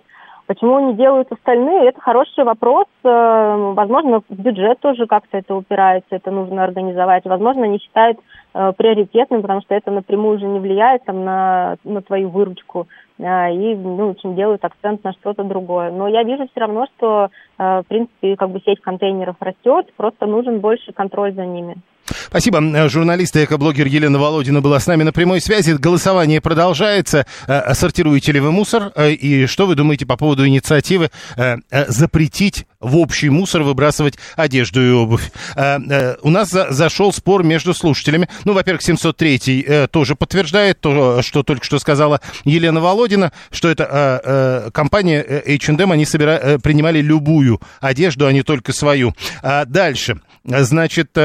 Почему 0.48 0.80
не 0.80 0.94
делают 0.96 1.32
остальные? 1.32 1.88
Это 1.88 2.00
хороший 2.02 2.44
вопрос. 2.44 2.84
Э, 3.04 3.72
возможно, 3.74 4.20
в 4.28 4.34
бюджет 4.34 4.78
тоже 4.80 5.06
как-то 5.06 5.38
это 5.38 5.54
упирается, 5.54 6.16
это 6.16 6.30
нужно 6.30 6.62
организовать. 6.62 7.24
Возможно, 7.24 7.64
не 7.64 7.78
считают 7.78 8.18
приоритетным, 8.52 9.42
потому 9.42 9.60
что 9.62 9.74
это 9.74 9.90
напрямую 9.90 10.36
уже 10.36 10.46
не 10.46 10.58
влияет 10.58 11.04
там, 11.04 11.24
на, 11.24 11.76
на 11.84 12.02
твою 12.02 12.30
выручку. 12.30 12.88
Э, 13.18 13.52
и, 13.52 13.74
ну, 13.74 14.10
общем, 14.10 14.34
делают 14.34 14.64
акцент 14.64 15.04
на 15.04 15.12
что-то 15.12 15.44
другое. 15.44 15.90
Но 15.90 16.08
я 16.08 16.22
вижу 16.22 16.48
все 16.50 16.60
равно, 16.60 16.86
что, 16.96 17.28
в 17.58 17.84
принципе, 17.88 18.36
как 18.36 18.50
бы 18.50 18.60
сеть 18.64 18.80
контейнеров 18.80 19.36
растет, 19.40 19.92
просто 19.96 20.26
нужен 20.26 20.60
больше 20.60 20.92
контроль 20.92 21.32
за 21.34 21.46
ними. 21.46 21.76
Спасибо. 22.10 22.88
Журналист 22.88 23.36
и 23.36 23.44
экоблогер 23.44 23.86
Елена 23.86 24.18
Володина 24.18 24.60
была 24.60 24.80
с 24.80 24.86
нами 24.86 25.02
на 25.02 25.12
прямой 25.12 25.40
связи. 25.40 25.72
Голосование 25.72 26.40
продолжается. 26.40 27.26
Э, 27.46 27.74
сортируете 27.74 28.32
ли 28.32 28.40
вы 28.40 28.52
мусор? 28.52 28.92
Э, 28.96 29.12
и 29.12 29.46
что 29.46 29.66
вы 29.66 29.74
думаете 29.74 30.06
по 30.06 30.16
поводу 30.16 30.46
инициативы 30.46 31.10
э, 31.36 31.56
запретить 31.70 32.66
в 32.80 32.96
общий 32.96 33.30
мусор 33.30 33.62
выбрасывать 33.62 34.14
одежду 34.36 34.84
и 34.84 34.90
обувь? 34.90 35.30
У 35.56 36.30
нас 36.30 36.48
зашел 36.50 37.12
спор 37.12 37.44
между 37.44 37.74
слушателями. 37.74 38.28
Ну, 38.44 38.52
во-первых, 38.52 38.82
703 38.82 39.88
тоже 39.90 40.16
подтверждает 40.16 40.80
то, 40.80 41.22
что 41.22 41.42
только 41.42 41.64
что 41.64 41.78
сказала 41.78 42.20
Елена 42.44 42.80
Володина, 42.80 43.32
что 43.50 43.68
это 43.68 44.70
компания 44.72 45.22
H&M, 45.22 45.92
они 45.92 46.04
собира... 46.04 46.58
принимали 46.62 47.00
любую 47.00 47.60
одежду, 47.80 48.26
а 48.26 48.32
не 48.32 48.42
только 48.42 48.72
свою. 48.72 49.14
Дальше. 49.42 50.20
Значит, 50.44 51.16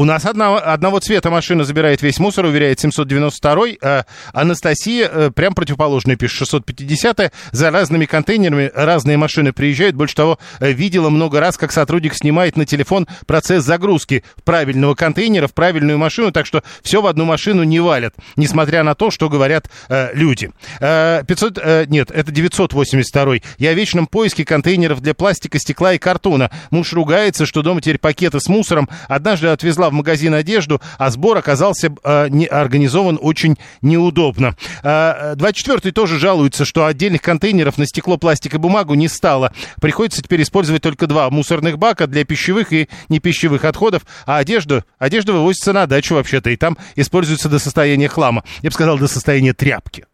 у 0.00 0.04
нас 0.04 0.24
одного, 0.24 0.56
одного 0.64 1.00
цвета 1.00 1.30
машина 1.30 1.64
забирает 1.64 2.00
весь 2.00 2.18
мусор, 2.18 2.46
уверяет 2.46 2.82
792-й. 2.82 3.78
А 3.82 4.06
Анастасия, 4.32 5.08
э, 5.12 5.30
прям 5.30 5.52
противоположная, 5.52 6.16
пишет 6.16 6.48
650-я. 6.48 7.32
За 7.50 7.70
разными 7.70 8.06
контейнерами 8.06 8.70
разные 8.74 9.16
машины 9.16 9.52
приезжают. 9.52 9.96
Больше 9.96 10.14
того, 10.14 10.38
э, 10.60 10.70
видела 10.90 11.08
много 11.08 11.38
раз, 11.38 11.56
как 11.56 11.70
сотрудник 11.70 12.14
снимает 12.14 12.56
на 12.56 12.66
телефон 12.66 13.06
процесс 13.24 13.62
загрузки 13.64 14.24
правильного 14.42 14.96
контейнера 14.96 15.46
в 15.46 15.54
правильную 15.54 15.98
машину, 15.98 16.32
так 16.32 16.46
что 16.46 16.64
все 16.82 17.00
в 17.00 17.06
одну 17.06 17.24
машину 17.24 17.62
не 17.62 17.78
валят, 17.78 18.16
несмотря 18.34 18.82
на 18.82 18.96
то, 18.96 19.12
что 19.12 19.28
говорят 19.28 19.70
э, 19.88 20.10
люди. 20.14 20.50
Э, 20.80 21.22
500, 21.24 21.58
э, 21.62 21.84
нет, 21.86 22.10
это 22.10 22.32
982-й. 22.32 23.44
Я 23.58 23.72
в 23.72 23.76
вечном 23.76 24.08
поиске 24.08 24.44
контейнеров 24.44 25.00
для 25.00 25.14
пластика, 25.14 25.60
стекла 25.60 25.94
и 25.94 25.98
картона. 25.98 26.50
Муж 26.72 26.92
ругается, 26.92 27.46
что 27.46 27.62
дома 27.62 27.80
теперь 27.80 27.98
пакеты 27.98 28.40
с 28.40 28.48
мусором. 28.48 28.88
Однажды 29.06 29.46
отвезла 29.46 29.90
в 29.90 29.92
магазин 29.92 30.34
одежду, 30.34 30.82
а 30.98 31.10
сбор 31.10 31.38
оказался 31.38 31.94
э, 32.02 32.26
не, 32.30 32.46
организован 32.46 33.16
очень 33.22 33.58
неудобно. 33.80 34.56
Э, 34.82 35.36
24-й 35.36 35.92
тоже 35.92 36.18
жалуется, 36.18 36.64
что 36.64 36.86
отдельных 36.86 37.22
контейнеров 37.22 37.78
на 37.78 37.86
стекло, 37.86 38.16
пластик 38.16 38.54
и 38.54 38.58
бумагу 38.58 38.94
не 38.94 39.06
стало. 39.06 39.52
Приходится 39.80 40.20
теперь 40.20 40.42
использовать 40.42 40.79
только 40.80 41.06
два 41.06 41.30
мусорных 41.30 41.78
бака 41.78 42.06
для 42.06 42.24
пищевых 42.24 42.72
и 42.72 42.88
непищевых 43.08 43.64
отходов, 43.64 44.02
а 44.26 44.38
одежда, 44.38 44.84
одежда 44.98 45.32
вывозится 45.32 45.72
на 45.72 45.86
дачу 45.86 46.14
вообще-то, 46.14 46.50
и 46.50 46.56
там 46.56 46.76
используется 46.96 47.48
до 47.48 47.58
состояния 47.58 48.08
хлама. 48.08 48.44
Я 48.62 48.70
бы 48.70 48.74
сказал, 48.74 48.98
до 48.98 49.08
состояния 49.08 49.52
тряпки 49.52 50.06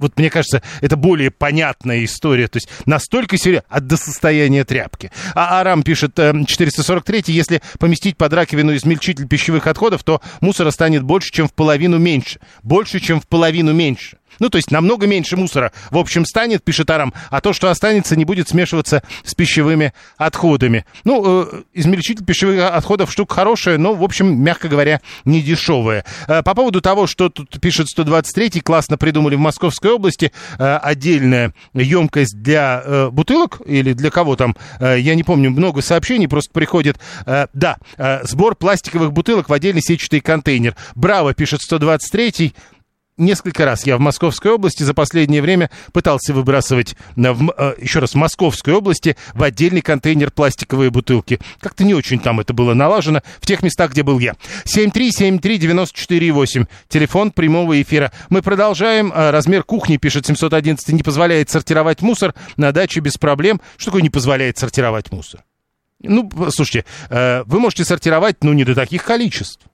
вот 0.00 0.18
мне 0.18 0.30
кажется, 0.30 0.62
это 0.80 0.96
более 0.96 1.30
понятная 1.30 2.04
история. 2.04 2.48
То 2.48 2.56
есть 2.56 2.68
настолько 2.86 3.36
серьезно, 3.36 3.66
от 3.68 3.86
до 3.86 3.96
состояния 3.96 4.64
тряпки. 4.64 5.12
А 5.34 5.60
Арам 5.60 5.82
пишет, 5.82 6.16
443, 6.16 7.18
э, 7.18 7.22
если 7.26 7.62
поместить 7.78 8.16
под 8.16 8.32
раковину 8.32 8.74
измельчитель 8.74 9.28
пищевых 9.28 9.66
отходов, 9.66 10.02
то 10.02 10.20
мусора 10.40 10.70
станет 10.70 11.02
больше, 11.02 11.30
чем 11.30 11.46
в 11.46 11.52
половину 11.52 11.98
меньше. 11.98 12.40
Больше, 12.62 12.98
чем 12.98 13.20
в 13.20 13.28
половину 13.28 13.72
меньше. 13.72 14.16
Ну, 14.40 14.48
то 14.48 14.56
есть 14.56 14.70
намного 14.70 15.06
меньше 15.06 15.36
мусора, 15.36 15.72
в 15.90 15.98
общем, 15.98 16.24
станет, 16.24 16.64
пишет 16.64 16.90
Арам, 16.90 17.14
а 17.30 17.40
то, 17.40 17.52
что 17.52 17.70
останется, 17.70 18.16
не 18.16 18.24
будет 18.24 18.48
смешиваться 18.48 19.02
с 19.22 19.34
пищевыми 19.34 19.92
отходами. 20.16 20.84
Ну, 21.04 21.44
э, 21.44 21.62
измельчитель 21.74 22.24
пищевых 22.24 22.74
отходов 22.74 23.12
штука 23.12 23.34
хорошая, 23.34 23.78
но, 23.78 23.94
в 23.94 24.02
общем, 24.02 24.42
мягко 24.42 24.68
говоря, 24.68 25.00
не 25.24 25.40
дешевая. 25.40 26.04
Э, 26.26 26.42
по 26.42 26.54
поводу 26.54 26.80
того, 26.80 27.06
что 27.06 27.28
тут 27.28 27.60
пишет 27.60 27.86
123-й, 27.96 28.60
классно 28.60 28.98
придумали 28.98 29.36
в 29.36 29.40
Московской 29.40 29.92
области, 29.92 30.32
э, 30.58 30.76
отдельная 30.76 31.54
емкость 31.74 32.40
для 32.42 32.82
э, 32.84 33.10
бутылок 33.10 33.60
или 33.66 33.92
для 33.92 34.10
кого 34.10 34.36
там, 34.36 34.56
э, 34.80 34.98
я 34.98 35.14
не 35.14 35.22
помню, 35.22 35.50
много 35.50 35.82
сообщений 35.82 36.28
просто 36.28 36.52
приходит. 36.52 36.98
Э, 37.26 37.46
да, 37.52 37.76
э, 37.98 38.24
сбор 38.24 38.56
пластиковых 38.56 39.12
бутылок 39.12 39.48
в 39.48 39.52
отдельный 39.52 39.82
сетчатый 39.82 40.20
контейнер. 40.20 40.74
Браво, 40.94 41.34
пишет 41.34 41.60
123-й 41.68 42.54
несколько 43.20 43.64
раз 43.64 43.86
я 43.86 43.96
в 43.96 44.00
Московской 44.00 44.50
области 44.52 44.82
за 44.82 44.92
последнее 44.94 45.42
время 45.42 45.70
пытался 45.92 46.34
выбрасывать, 46.34 46.96
в, 47.14 47.54
э, 47.56 47.74
еще 47.80 48.00
раз, 48.00 48.10
в 48.12 48.16
Московской 48.16 48.74
области 48.74 49.16
в 49.34 49.42
отдельный 49.42 49.82
контейнер 49.82 50.30
пластиковые 50.30 50.90
бутылки. 50.90 51.40
Как-то 51.60 51.84
не 51.84 51.94
очень 51.94 52.18
там 52.18 52.40
это 52.40 52.52
было 52.52 52.74
налажено 52.74 53.22
в 53.40 53.46
тех 53.46 53.62
местах, 53.62 53.92
где 53.92 54.02
был 54.02 54.18
я. 54.18 54.34
7373948, 54.64 56.66
телефон 56.88 57.30
прямого 57.30 57.80
эфира. 57.80 58.12
Мы 58.28 58.42
продолжаем. 58.42 59.12
Э, 59.12 59.30
размер 59.30 59.62
кухни, 59.62 59.98
пишет 59.98 60.26
711, 60.26 60.92
не 60.92 61.02
позволяет 61.02 61.48
сортировать 61.50 62.02
мусор 62.02 62.34
на 62.56 62.72
даче 62.72 63.00
без 63.00 63.16
проблем. 63.16 63.60
Что 63.76 63.90
такое 63.90 64.02
не 64.02 64.10
позволяет 64.10 64.58
сортировать 64.58 65.12
мусор? 65.12 65.44
Ну, 66.02 66.30
слушайте, 66.50 66.86
э, 67.10 67.42
вы 67.44 67.60
можете 67.60 67.84
сортировать, 67.84 68.42
ну, 68.42 68.52
не 68.52 68.64
до 68.64 68.74
таких 68.74 69.04
количеств. 69.04 69.69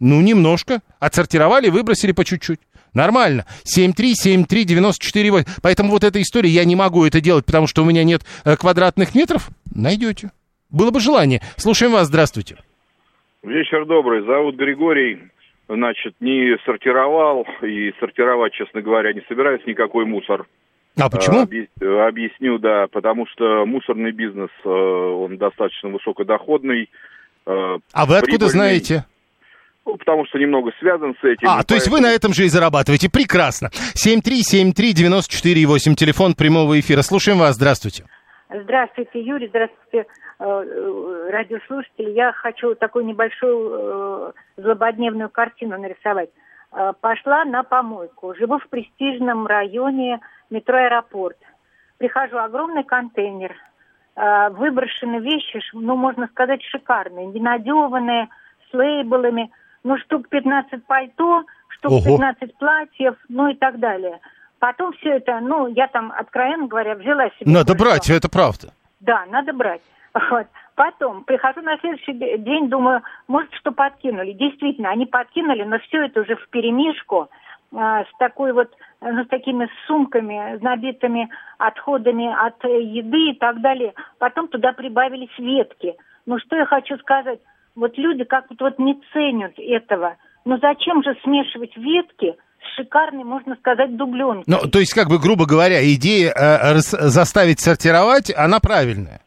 Ну, 0.00 0.20
немножко. 0.20 0.80
Отсортировали, 0.98 1.68
выбросили 1.68 2.12
по 2.12 2.24
чуть-чуть. 2.24 2.60
Нормально. 2.94 3.44
7373948. 3.64 5.46
Поэтому 5.62 5.90
вот 5.90 6.04
эта 6.04 6.22
история, 6.22 6.48
я 6.48 6.64
не 6.64 6.76
могу 6.76 7.04
это 7.04 7.20
делать, 7.20 7.44
потому 7.44 7.66
что 7.66 7.82
у 7.82 7.84
меня 7.84 8.04
нет 8.04 8.22
э, 8.44 8.56
квадратных 8.56 9.14
метров. 9.14 9.48
Найдете. 9.74 10.30
Было 10.70 10.90
бы 10.90 11.00
желание. 11.00 11.40
Слушаем 11.56 11.92
вас. 11.92 12.06
Здравствуйте. 12.06 12.56
Вечер 13.42 13.84
добрый. 13.84 14.24
Зовут 14.24 14.56
Григорий. 14.56 15.18
Значит, 15.68 16.14
не 16.20 16.56
сортировал 16.64 17.46
и 17.62 17.92
сортировать, 17.98 18.52
честно 18.52 18.82
говоря, 18.82 19.12
не 19.12 19.22
собираюсь 19.28 19.64
никакой 19.66 20.04
мусор. 20.04 20.46
А 20.98 21.10
почему? 21.10 21.40
Объясню, 21.40 22.58
да, 22.58 22.86
потому 22.92 23.26
что 23.26 23.64
мусорный 23.66 24.12
бизнес, 24.12 24.50
э, 24.64 24.68
он 24.68 25.38
достаточно 25.38 25.88
высокодоходный. 25.88 26.90
Э, 27.46 27.78
а 27.92 28.06
вы 28.06 28.18
откуда 28.18 28.48
знаете? 28.48 29.04
Ну, 29.86 29.96
потому 29.98 30.24
что 30.26 30.38
немного 30.38 30.70
связан 30.78 31.14
с 31.20 31.24
этим. 31.24 31.46
А, 31.46 31.58
то 31.58 31.66
поэтому... 31.68 31.76
есть 31.76 31.88
вы 31.88 32.00
на 32.00 32.10
этом 32.10 32.32
же 32.32 32.44
и 32.44 32.48
зарабатываете. 32.48 33.10
Прекрасно. 33.10 33.68
7373948, 33.94 35.94
телефон 35.94 36.32
прямого 36.34 36.80
эфира. 36.80 37.02
Слушаем 37.02 37.38
вас. 37.38 37.56
Здравствуйте. 37.56 38.04
Здравствуйте, 38.48 39.20
Юрий. 39.20 39.48
Здравствуйте, 39.48 40.06
э, 40.38 40.44
э, 40.44 41.28
радиослушатели. 41.30 42.12
Я 42.12 42.32
хочу 42.32 42.74
такую 42.76 43.04
небольшую 43.04 43.72
э, 43.72 44.32
злободневную 44.56 45.28
картину 45.28 45.78
нарисовать. 45.78 46.30
Пошла 47.00 47.44
на 47.44 47.62
помойку. 47.62 48.34
Живу 48.34 48.58
в 48.58 48.66
престижном 48.68 49.46
районе 49.46 50.18
метро 50.50 50.76
«Аэропорт». 50.76 51.36
Прихожу, 51.98 52.36
огромный 52.36 52.82
контейнер. 52.82 53.54
Выброшены 54.16 55.20
вещи, 55.20 55.60
ну, 55.72 55.94
можно 55.94 56.26
сказать, 56.26 56.64
шикарные, 56.64 57.26
ненадеванные, 57.26 58.28
с 58.68 58.74
лейблами– 58.74 59.52
ну, 59.84 59.98
штук 59.98 60.28
15 60.28 60.84
пальто, 60.86 61.44
штук 61.68 61.92
Ого. 61.92 62.16
15 62.16 62.56
платьев, 62.58 63.16
ну 63.28 63.48
и 63.48 63.54
так 63.54 63.78
далее. 63.78 64.18
Потом 64.58 64.92
все 64.94 65.10
это, 65.16 65.40
ну, 65.40 65.66
я 65.68 65.88
там, 65.88 66.12
откровенно 66.16 66.66
говоря, 66.66 66.94
взяла 66.94 67.28
себе... 67.38 67.52
Надо 67.52 67.74
брать, 67.74 68.08
это 68.08 68.30
правда. 68.30 68.72
Да, 69.00 69.24
надо 69.30 69.52
брать. 69.52 69.82
Вот. 70.30 70.46
Потом 70.76 71.24
прихожу 71.24 71.60
на 71.60 71.76
следующий 71.78 72.12
день, 72.38 72.68
думаю, 72.68 73.02
может, 73.28 73.52
что 73.54 73.72
подкинули. 73.72 74.32
Действительно, 74.32 74.90
они 74.90 75.06
подкинули, 75.06 75.62
но 75.64 75.78
все 75.80 76.04
это 76.04 76.20
уже 76.20 76.36
в 76.36 76.48
перемешку 76.48 77.28
а, 77.74 78.04
с 78.04 78.08
такой 78.18 78.52
вот, 78.52 78.72
ну, 79.00 79.24
с 79.24 79.28
такими 79.28 79.68
сумками, 79.86 80.58
набитыми 80.60 81.28
отходами 81.58 82.26
от 82.26 82.62
еды 82.64 83.30
и 83.30 83.34
так 83.34 83.60
далее. 83.60 83.92
Потом 84.18 84.48
туда 84.48 84.72
прибавились 84.72 85.36
ветки. 85.38 85.96
Ну, 86.26 86.38
что 86.38 86.56
я 86.56 86.66
хочу 86.66 86.96
сказать? 86.98 87.40
Вот 87.76 87.98
люди 87.98 88.24
как-то 88.24 88.54
вот 88.60 88.78
не 88.78 89.00
ценят 89.12 89.52
этого. 89.58 90.16
Но 90.44 90.58
зачем 90.58 91.02
же 91.02 91.16
смешивать 91.22 91.76
ветки 91.76 92.36
с 92.60 92.76
шикарной, 92.76 93.24
можно 93.24 93.56
сказать, 93.56 93.96
дубленкой? 93.96 94.44
Ну, 94.46 94.68
то 94.70 94.78
есть, 94.78 94.94
как 94.94 95.08
бы, 95.08 95.18
грубо 95.18 95.46
говоря, 95.46 95.82
идея 95.94 96.32
э, 96.32 96.74
заставить 96.78 97.60
сортировать, 97.60 98.32
она 98.36 98.60
правильная? 98.60 99.20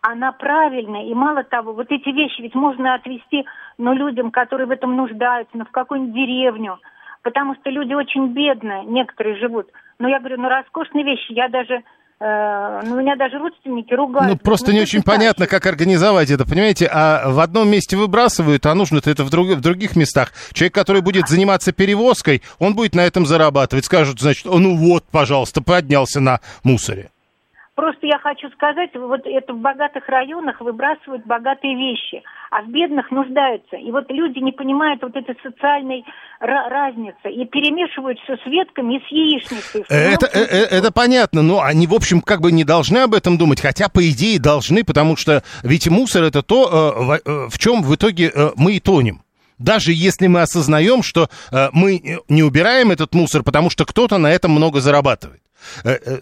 Она 0.00 0.32
правильная. 0.32 1.04
И 1.04 1.14
мало 1.14 1.42
того, 1.42 1.72
вот 1.72 1.90
эти 1.90 2.08
вещи 2.10 2.40
ведь 2.40 2.54
можно 2.54 2.94
отвезти, 2.94 3.44
ну, 3.76 3.92
людям, 3.92 4.30
которые 4.30 4.66
в 4.68 4.70
этом 4.70 4.96
нуждаются, 4.96 5.56
ну, 5.58 5.64
в 5.64 5.70
какую-нибудь 5.70 6.14
деревню. 6.14 6.78
Потому 7.22 7.56
что 7.56 7.70
люди 7.70 7.92
очень 7.92 8.28
бедные, 8.28 8.84
некоторые 8.84 9.36
живут. 9.36 9.66
Но 9.98 10.08
я 10.08 10.20
говорю, 10.20 10.40
ну, 10.40 10.48
роскошные 10.48 11.04
вещи. 11.04 11.32
Я 11.32 11.48
даже 11.48 11.82
ну, 12.18 12.98
меня 12.98 13.14
даже 13.16 13.38
родственники 13.38 13.92
ругают. 13.92 14.28
Ну, 14.28 14.38
просто 14.38 14.68
ну, 14.68 14.74
не 14.74 14.80
очень 14.82 15.02
понятно, 15.02 15.46
как 15.46 15.66
организовать 15.66 16.30
это, 16.30 16.46
понимаете? 16.46 16.88
А 16.90 17.28
в 17.30 17.40
одном 17.40 17.68
месте 17.68 17.96
выбрасывают, 17.96 18.64
а 18.64 18.74
нужно 18.74 18.98
это 19.04 19.22
в, 19.22 19.30
друг, 19.30 19.48
в 19.48 19.60
других 19.60 19.96
местах. 19.96 20.32
Человек, 20.52 20.74
который 20.74 21.02
будет 21.02 21.28
заниматься 21.28 21.72
перевозкой, 21.72 22.42
он 22.58 22.74
будет 22.74 22.94
на 22.94 23.02
этом 23.02 23.26
зарабатывать. 23.26 23.84
Скажут, 23.84 24.20
значит, 24.20 24.46
ну 24.46 24.76
вот, 24.76 25.04
пожалуйста, 25.10 25.60
поднялся 25.62 26.20
на 26.20 26.40
мусоре. 26.64 27.10
Просто 27.76 28.06
я 28.06 28.18
хочу 28.18 28.48
сказать, 28.52 28.88
вот 28.94 29.20
это 29.26 29.52
в 29.52 29.58
богатых 29.58 30.08
районах 30.08 30.62
выбрасывают 30.62 31.26
богатые 31.26 31.76
вещи, 31.76 32.22
а 32.50 32.62
в 32.62 32.68
бедных 32.68 33.10
нуждаются. 33.10 33.76
И 33.76 33.90
вот 33.92 34.10
люди 34.10 34.38
не 34.38 34.52
понимают 34.52 35.02
вот 35.02 35.14
этой 35.14 35.36
социальной 35.42 36.02
разницы 36.40 37.30
и 37.30 37.44
перемешивают 37.44 38.18
все 38.20 38.38
с 38.38 38.46
ветками 38.46 38.96
и 38.96 39.00
с 39.00 39.12
яичницей. 39.12 39.84
Это, 39.90 40.24
это, 40.24 40.38
э, 40.38 40.78
это 40.78 40.90
понятно, 40.90 41.42
но 41.42 41.60
они, 41.60 41.86
в 41.86 41.92
общем, 41.92 42.22
как 42.22 42.40
бы 42.40 42.50
не 42.50 42.64
должны 42.64 42.96
об 42.96 43.12
этом 43.12 43.36
думать, 43.36 43.60
хотя, 43.60 43.90
по 43.90 44.00
идее, 44.08 44.40
должны, 44.40 44.82
потому 44.82 45.16
что 45.16 45.42
ведь 45.62 45.86
мусор 45.86 46.24
это 46.24 46.42
то, 46.42 47.20
э, 47.26 47.48
в 47.50 47.58
чем 47.58 47.82
в 47.82 47.94
итоге 47.94 48.32
мы 48.56 48.76
и 48.76 48.80
тонем. 48.80 49.20
Даже 49.58 49.92
если 49.92 50.28
мы 50.28 50.40
осознаем, 50.40 51.02
что 51.02 51.28
э, 51.52 51.68
мы 51.72 52.20
не 52.28 52.42
убираем 52.42 52.90
этот 52.90 53.14
мусор, 53.14 53.42
потому 53.42 53.68
что 53.68 53.84
кто-то 53.84 54.16
на 54.16 54.30
этом 54.30 54.52
много 54.52 54.80
зарабатывает. 54.80 55.42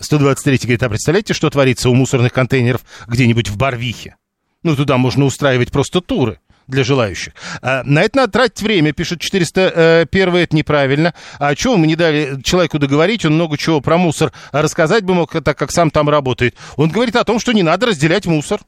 123 0.01 0.55
э, 0.55 0.59
говорит, 0.63 0.83
а 0.83 0.89
представляете, 0.89 1.35
что 1.35 1.51
творится 1.51 1.91
у 1.91 1.95
мусорных 1.95 2.33
контейнеров 2.33 2.83
где-нибудь 3.07 3.49
в 3.49 3.57
Барвихе? 3.57 4.17
Ну, 4.63 4.77
туда 4.77 4.97
можно 4.97 5.25
устраивать 5.25 5.71
просто 5.71 6.01
туры 6.01 6.39
для 6.67 6.85
желающих. 6.85 7.35
А, 7.63 7.83
на 7.85 8.03
это 8.03 8.19
надо 8.19 8.33
тратить 8.33 8.63
время, 8.63 8.93
пишет 8.93 9.21
401, 9.21 10.37
это 10.37 10.57
неправильно. 10.57 11.15
А 11.39 11.55
чего 11.55 11.77
мы 11.77 11.87
не 11.87 11.97
дали 11.97 12.41
человеку 12.43 12.79
договорить, 12.79 13.25
он 13.25 13.35
много 13.35 13.59
чего 13.59 13.81
про 13.81 13.99
мусор 13.99 14.33
рассказать 14.53 15.05
бы 15.05 15.15
мог, 15.15 15.33
так 15.43 15.59
как 15.59 15.71
сам 15.71 15.91
там 15.91 16.09
работает. 16.09 16.55
Он 16.77 16.89
говорит 16.89 17.17
о 17.17 17.25
том, 17.25 17.39
что 17.39 17.53
не 17.53 17.63
надо 17.63 17.87
разделять 17.87 18.27
мусор. 18.27 18.61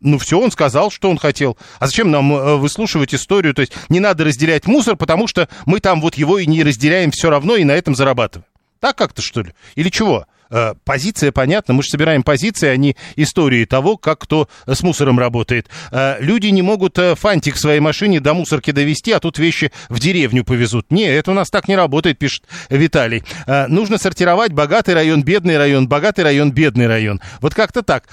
Ну, 0.00 0.18
все, 0.18 0.40
он 0.40 0.50
сказал, 0.50 0.90
что 0.90 1.10
он 1.10 1.18
хотел. 1.18 1.58
А 1.78 1.86
зачем 1.86 2.10
нам 2.10 2.32
э, 2.32 2.56
выслушивать 2.56 3.14
историю? 3.14 3.52
То 3.52 3.60
есть 3.60 3.72
не 3.90 4.00
надо 4.00 4.24
разделять 4.24 4.66
мусор, 4.66 4.96
потому 4.96 5.26
что 5.26 5.48
мы 5.66 5.80
там 5.80 6.00
вот 6.00 6.14
его 6.14 6.38
и 6.38 6.46
не 6.46 6.62
разделяем 6.62 7.10
все 7.10 7.28
равно, 7.28 7.56
и 7.56 7.64
на 7.64 7.72
этом 7.72 7.94
зарабатываем. 7.94 8.49
Так 8.80 8.96
как-то, 8.96 9.22
что 9.22 9.42
ли? 9.42 9.54
Или 9.74 9.90
чего? 9.90 10.26
Э, 10.50 10.74
позиция 10.84 11.32
понятна, 11.32 11.74
мы 11.74 11.82
же 11.82 11.90
собираем 11.90 12.22
позиции, 12.22 12.68
а 12.68 12.76
не 12.76 12.96
истории 13.16 13.64
того, 13.64 13.96
как 13.96 14.20
кто 14.20 14.48
с 14.66 14.82
мусором 14.82 15.18
работает. 15.18 15.68
Э, 15.92 16.16
люди 16.20 16.48
не 16.48 16.62
могут 16.62 16.98
э, 16.98 17.14
фантик 17.14 17.54
в 17.54 17.60
своей 17.60 17.80
машине 17.80 18.20
до 18.20 18.34
мусорки 18.34 18.72
довести, 18.72 19.12
а 19.12 19.20
тут 19.20 19.38
вещи 19.38 19.70
в 19.88 20.00
деревню 20.00 20.44
повезут. 20.44 20.90
Не, 20.90 21.04
это 21.04 21.30
у 21.30 21.34
нас 21.34 21.50
так 21.50 21.68
не 21.68 21.76
работает, 21.76 22.18
пишет 22.18 22.44
Виталий. 22.68 23.22
Нужно 23.68 23.98
сортировать 23.98 24.52
богатый 24.52 24.94
район, 24.94 25.22
бедный 25.22 25.56
район, 25.56 25.88
богатый 25.88 26.24
район, 26.24 26.52
бедный 26.52 26.86
район. 26.86 27.20
Вот 27.40 27.54
как-то 27.54 27.82
так. 27.82 28.08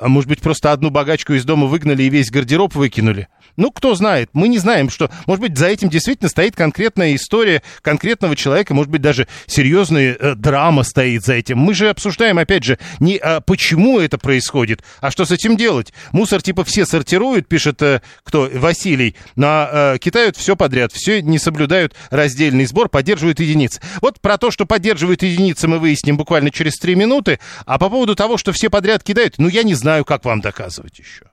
Может 0.00 0.28
быть, 0.28 0.40
просто 0.40 0.72
одну 0.72 0.90
богачку 0.90 1.32
из 1.34 1.44
дома 1.44 1.66
выгнали 1.66 2.02
и 2.04 2.10
весь 2.10 2.30
гардероб 2.30 2.74
выкинули? 2.74 3.28
Ну, 3.56 3.70
кто 3.70 3.94
знает, 3.94 4.30
мы 4.32 4.48
не 4.48 4.58
знаем, 4.58 4.88
что, 4.88 5.10
может 5.26 5.42
быть, 5.42 5.58
за 5.58 5.66
этим 5.66 5.90
действительно 5.90 6.28
стоит 6.28 6.56
конкретная 6.56 7.14
история 7.14 7.62
конкретного 7.82 8.34
человека, 8.34 8.72
может 8.72 8.90
быть, 8.90 9.02
даже 9.02 9.28
серьезная 9.46 10.16
э, 10.18 10.34
драма 10.34 10.84
стоит 10.84 11.24
за 11.24 11.34
этим. 11.34 11.58
Мы 11.58 11.71
же 11.74 11.88
обсуждаем, 11.88 12.38
опять 12.38 12.64
же, 12.64 12.78
не 13.00 13.16
а, 13.16 13.40
почему 13.40 14.00
это 14.00 14.18
происходит, 14.18 14.82
а 15.00 15.10
что 15.10 15.24
с 15.24 15.30
этим 15.30 15.56
делать. 15.56 15.92
Мусор 16.12 16.42
типа 16.42 16.64
все 16.64 16.86
сортируют, 16.86 17.48
пишет 17.48 17.82
э, 17.82 18.02
кто, 18.22 18.48
Василий, 18.52 19.16
на 19.36 19.68
э, 19.72 19.98
китают 19.98 20.36
все 20.36 20.56
подряд, 20.56 20.92
все 20.92 21.22
не 21.22 21.38
соблюдают 21.38 21.94
раздельный 22.10 22.66
сбор, 22.66 22.88
поддерживают 22.88 23.40
единицы. 23.40 23.80
Вот 24.00 24.20
про 24.20 24.38
то, 24.38 24.50
что 24.50 24.66
поддерживают 24.66 25.22
единицы, 25.22 25.68
мы 25.68 25.78
выясним 25.78 26.16
буквально 26.16 26.50
через 26.50 26.74
три 26.74 26.94
минуты, 26.94 27.38
а 27.66 27.78
по 27.78 27.88
поводу 27.88 28.14
того, 28.14 28.36
что 28.36 28.52
все 28.52 28.70
подряд 28.70 29.02
кидают, 29.02 29.34
ну, 29.38 29.48
я 29.48 29.62
не 29.62 29.74
знаю, 29.74 30.04
как 30.04 30.24
вам 30.24 30.40
доказывать 30.40 30.98
еще. 30.98 31.31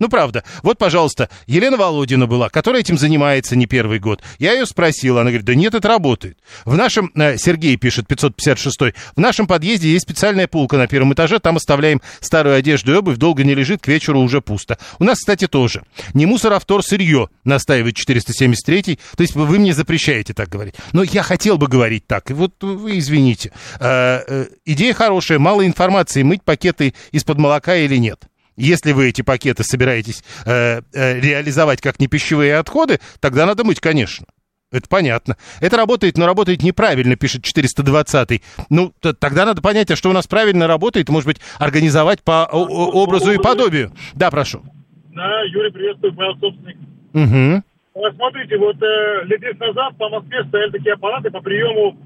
Ну, 0.00 0.08
правда. 0.08 0.42
Вот, 0.62 0.78
пожалуйста, 0.78 1.28
Елена 1.46 1.76
Володина 1.76 2.26
была, 2.26 2.48
которая 2.48 2.80
этим 2.80 2.98
занимается 2.98 3.54
не 3.54 3.66
первый 3.66 3.98
год. 3.98 4.22
Я 4.38 4.54
ее 4.54 4.64
спросил, 4.64 5.18
она 5.18 5.30
говорит, 5.30 5.44
да 5.44 5.54
нет, 5.54 5.74
это 5.74 5.86
работает. 5.88 6.38
В 6.64 6.74
нашем, 6.74 7.12
э, 7.14 7.36
Сергей 7.36 7.76
пишет, 7.76 8.08
556 8.08 8.94
в 9.14 9.20
нашем 9.20 9.46
подъезде 9.46 9.92
есть 9.92 10.04
специальная 10.04 10.48
полка 10.48 10.78
на 10.78 10.86
первом 10.86 11.12
этаже, 11.12 11.38
там 11.38 11.56
оставляем 11.56 12.00
старую 12.20 12.56
одежду 12.56 12.92
и 12.92 12.96
обувь, 12.96 13.18
долго 13.18 13.44
не 13.44 13.54
лежит, 13.54 13.82
к 13.82 13.88
вечеру 13.88 14.20
уже 14.20 14.40
пусто. 14.40 14.78
У 14.98 15.04
нас, 15.04 15.18
кстати, 15.18 15.46
тоже. 15.46 15.82
Не 16.14 16.24
мусор, 16.24 16.54
а 16.54 16.58
втор 16.58 16.82
сырье, 16.82 17.28
настаивает 17.44 17.94
473 17.94 18.98
То 19.16 19.22
есть 19.22 19.34
вы 19.34 19.58
мне 19.58 19.74
запрещаете 19.74 20.32
так 20.32 20.48
говорить. 20.48 20.76
Но 20.92 21.02
я 21.02 21.22
хотел 21.22 21.58
бы 21.58 21.68
говорить 21.68 22.06
так, 22.06 22.30
и 22.30 22.34
вот 22.34 22.54
вы 22.62 22.98
извините. 22.98 23.52
Э, 23.78 24.22
э, 24.26 24.46
идея 24.64 24.94
хорошая, 24.94 25.38
мало 25.38 25.66
информации, 25.66 26.22
мыть 26.22 26.42
пакеты 26.42 26.94
из-под 27.12 27.36
молока 27.36 27.76
или 27.76 27.96
нет. 27.96 28.30
Если 28.60 28.92
вы 28.92 29.08
эти 29.08 29.22
пакеты 29.22 29.64
собираетесь 29.64 30.22
э, 30.44 30.82
э, 30.92 31.18
реализовать 31.18 31.80
как 31.80 31.98
непищевые 31.98 32.58
отходы, 32.58 33.00
тогда 33.18 33.46
надо 33.46 33.64
мыть, 33.64 33.80
конечно. 33.80 34.26
Это 34.70 34.86
понятно. 34.88 35.36
Это 35.60 35.78
работает, 35.78 36.18
но 36.18 36.26
работает 36.26 36.62
неправильно, 36.62 37.16
пишет 37.16 37.44
420-й. 37.44 38.42
Ну, 38.68 38.92
тогда 39.00 39.46
надо 39.46 39.62
понять, 39.62 39.90
а 39.90 39.96
что 39.96 40.10
у 40.10 40.12
нас 40.12 40.26
правильно 40.26 40.66
работает, 40.66 41.08
может 41.08 41.26
быть, 41.26 41.40
организовать 41.58 42.22
по 42.22 42.44
образу 42.44 43.32
и 43.32 43.38
подобию. 43.38 43.92
Да, 44.14 44.30
прошу. 44.30 44.62
Да, 45.08 45.42
Юрий, 45.44 45.72
приветствую, 45.72 46.12
моя 46.12 46.32
собственник. 46.34 46.76
Угу. 47.14 48.12
Смотрите, 48.14 48.58
вот 48.58 48.76
э, 48.80 49.24
лет 49.24 49.40
10 49.40 49.58
назад 49.58 49.96
по 49.96 50.08
Москве 50.10 50.44
стояли 50.44 50.70
такие 50.70 50.92
аппараты 50.92 51.30
по 51.30 51.40
приему 51.40 51.96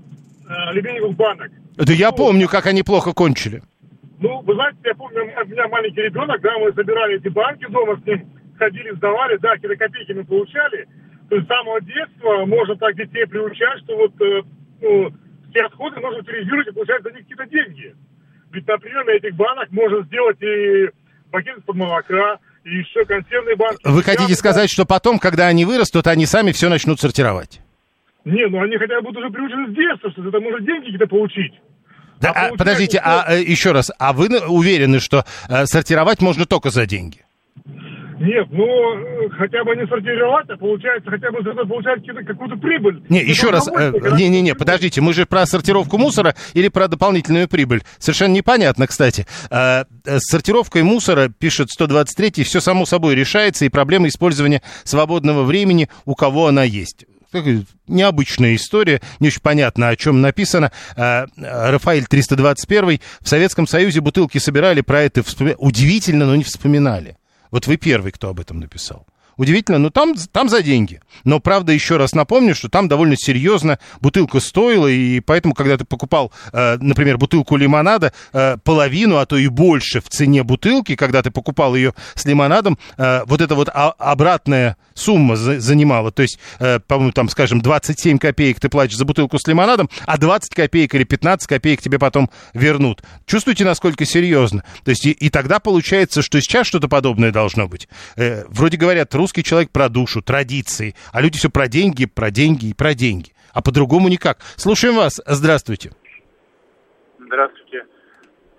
э, 0.48 0.72
лебедевых 0.72 1.16
банок. 1.16 1.50
Это 1.76 1.92
я 1.92 2.12
помню, 2.12 2.48
как 2.48 2.66
они 2.66 2.82
плохо 2.84 3.12
кончили. 3.12 3.62
Ну, 4.24 4.40
вы 4.40 4.54
знаете, 4.54 4.78
я 4.84 4.94
помню, 4.94 5.22
у 5.22 5.48
меня 5.48 5.68
маленький 5.68 6.00
ребенок, 6.00 6.40
да, 6.40 6.56
мы 6.58 6.72
собирали 6.72 7.16
эти 7.16 7.28
банки 7.28 7.66
дома 7.68 8.00
с 8.00 8.06
ним, 8.06 8.26
ходили, 8.58 8.96
сдавали, 8.96 9.36
да, 9.36 9.52
какие-то 9.52 9.76
копейки 9.76 10.12
мы 10.12 10.24
получали. 10.24 10.88
То 11.28 11.36
есть 11.36 11.44
с 11.44 11.48
самого 11.48 11.78
детства 11.82 12.46
можно 12.46 12.74
так 12.76 12.96
детей 12.96 13.26
приучать, 13.26 13.80
что 13.84 13.94
вот 13.98 14.12
э, 14.22 14.40
ну, 14.80 15.12
все 15.50 15.60
отходы 15.66 16.00
можно 16.00 16.20
утилизировать 16.20 16.68
и 16.68 16.72
получать 16.72 17.02
за 17.02 17.10
них 17.10 17.20
какие-то 17.20 17.46
деньги. 17.50 17.94
Ведь, 18.50 18.66
например, 18.66 19.04
на 19.04 19.10
этих 19.10 19.36
банах 19.36 19.70
можно 19.70 20.02
сделать 20.04 20.40
и 20.40 20.88
пакет 21.30 21.58
из-под 21.58 21.76
молока, 21.76 22.38
и 22.64 22.78
еще 22.78 23.04
консервные 23.04 23.56
банки. 23.56 23.82
Вы 23.84 24.02
хотите 24.02 24.32
сказать, 24.32 24.70
что 24.70 24.86
потом, 24.86 25.18
когда 25.18 25.48
они 25.48 25.66
вырастут, 25.66 26.06
они 26.06 26.24
сами 26.24 26.52
все 26.52 26.70
начнут 26.70 26.98
сортировать? 26.98 27.60
Не, 28.24 28.48
ну 28.48 28.62
они 28.62 28.78
хотя 28.78 29.02
бы 29.02 29.08
будут 29.08 29.18
уже 29.18 29.30
приучены 29.30 29.70
с 29.70 29.74
детства, 29.76 30.10
что 30.12 30.26
это 30.26 30.40
можно 30.40 30.60
деньги 30.60 30.84
какие-то 30.84 31.08
получить. 31.08 31.52
Да, 32.24 32.32
а, 32.34 32.46
а 32.48 32.56
подождите, 32.56 33.00
а 33.04 33.26
э, 33.28 33.42
еще 33.42 33.72
раз, 33.72 33.90
а 33.98 34.12
вы 34.14 34.28
уверены, 34.48 34.98
что 34.98 35.24
э, 35.48 35.66
сортировать 35.66 36.22
можно 36.22 36.46
только 36.46 36.70
за 36.70 36.86
деньги? 36.86 37.24
Нет, 38.20 38.46
ну 38.50 38.64
хотя 39.36 39.62
бы 39.64 39.76
не 39.76 39.86
сортировать, 39.86 40.48
а 40.48 40.56
получается 40.56 41.10
хотя 41.10 41.30
бы 41.30 41.42
за 41.42 41.50
это 41.50 41.66
получать 41.66 42.00
какую-то 42.26 42.56
прибыль. 42.56 43.02
Не, 43.10 43.20
еще 43.20 43.50
раз, 43.50 43.68
э, 43.68 43.92
не-не-не, 44.16 44.54
подождите, 44.54 45.02
мы 45.02 45.12
же 45.12 45.26
про 45.26 45.44
сортировку 45.44 45.98
мусора 45.98 46.34
или 46.54 46.68
про 46.68 46.88
дополнительную 46.88 47.48
прибыль? 47.48 47.82
Совершенно 47.98 48.32
непонятно, 48.32 48.86
кстати. 48.86 49.26
Э, 49.50 49.84
с 50.04 50.30
сортировкой 50.30 50.82
мусора, 50.82 51.28
пишет 51.28 51.68
123, 51.70 52.44
все 52.44 52.60
само 52.60 52.86
собой 52.86 53.14
решается, 53.14 53.66
и 53.66 53.68
проблема 53.68 54.08
использования 54.08 54.62
свободного 54.84 55.42
времени, 55.42 55.90
у 56.06 56.14
кого 56.14 56.46
она 56.46 56.62
есть 56.62 57.04
необычная 57.86 58.54
история, 58.54 59.00
не 59.20 59.28
очень 59.28 59.40
понятно, 59.40 59.88
о 59.88 59.96
чем 59.96 60.20
написано. 60.20 60.72
А, 60.96 61.26
Рафаэль 61.36 62.06
321 62.06 63.00
в 63.20 63.28
Советском 63.28 63.66
Союзе 63.66 64.00
бутылки 64.00 64.38
собирали, 64.38 64.80
про 64.80 65.02
это 65.02 65.22
вспоминали. 65.22 65.56
Удивительно, 65.58 66.26
но 66.26 66.36
не 66.36 66.44
вспоминали. 66.44 67.16
Вот 67.50 67.66
вы 67.66 67.76
первый, 67.76 68.12
кто 68.12 68.28
об 68.28 68.40
этом 68.40 68.60
написал. 68.60 69.06
Удивительно, 69.36 69.78
но 69.78 69.90
там, 69.90 70.14
там 70.32 70.48
за 70.48 70.62
деньги. 70.62 71.00
Но, 71.24 71.40
правда, 71.40 71.72
еще 71.72 71.96
раз 71.96 72.14
напомню, 72.14 72.54
что 72.54 72.68
там 72.68 72.88
довольно 72.88 73.16
серьезно 73.16 73.78
бутылка 74.00 74.40
стоила, 74.40 74.86
и 74.86 75.20
поэтому, 75.20 75.54
когда 75.54 75.76
ты 75.76 75.84
покупал, 75.84 76.32
э, 76.52 76.76
например, 76.80 77.18
бутылку 77.18 77.56
лимонада, 77.56 78.12
э, 78.32 78.56
половину, 78.62 79.16
а 79.16 79.26
то 79.26 79.36
и 79.36 79.48
больше 79.48 80.00
в 80.00 80.08
цене 80.08 80.42
бутылки, 80.42 80.96
когда 80.96 81.22
ты 81.22 81.30
покупал 81.30 81.74
ее 81.74 81.94
с 82.14 82.24
лимонадом, 82.24 82.78
э, 82.96 83.22
вот 83.26 83.40
эта 83.40 83.54
вот 83.54 83.68
обратная 83.72 84.76
сумма 84.94 85.36
за, 85.36 85.60
занимала. 85.60 86.10
То 86.12 86.22
есть, 86.22 86.38
э, 86.60 86.78
по-моему, 86.80 87.12
там, 87.12 87.28
скажем, 87.28 87.60
27 87.60 88.18
копеек 88.18 88.60
ты 88.60 88.68
платишь 88.68 88.96
за 88.96 89.04
бутылку 89.04 89.38
с 89.38 89.46
лимонадом, 89.46 89.90
а 90.06 90.18
20 90.18 90.54
копеек 90.54 90.94
или 90.94 91.04
15 91.04 91.46
копеек 91.48 91.82
тебе 91.82 91.98
потом 91.98 92.30
вернут. 92.52 93.02
Чувствуете, 93.26 93.64
насколько 93.64 94.04
серьезно? 94.04 94.64
То 94.84 94.90
есть, 94.90 95.04
и, 95.06 95.10
и 95.10 95.28
тогда 95.30 95.58
получается, 95.58 96.22
что 96.22 96.40
сейчас 96.40 96.66
что-то 96.66 96.88
подобное 96.88 97.32
должно 97.32 97.68
быть. 97.68 97.88
Э, 98.16 98.44
вроде 98.48 98.76
говорят, 98.76 99.14
русский 99.24 99.42
человек 99.42 99.70
про 99.70 99.88
душу, 99.88 100.20
традиции, 100.20 100.94
а 101.10 101.22
люди 101.22 101.38
все 101.38 101.48
про 101.48 101.66
деньги, 101.66 102.04
про 102.04 102.30
деньги 102.30 102.66
и 102.66 102.74
про 102.74 102.92
деньги. 102.92 103.32
А 103.54 103.62
по-другому 103.62 104.08
никак. 104.08 104.36
Слушаем 104.56 104.96
вас. 104.96 105.18
Здравствуйте. 105.24 105.92
Здравствуйте. 107.18 107.86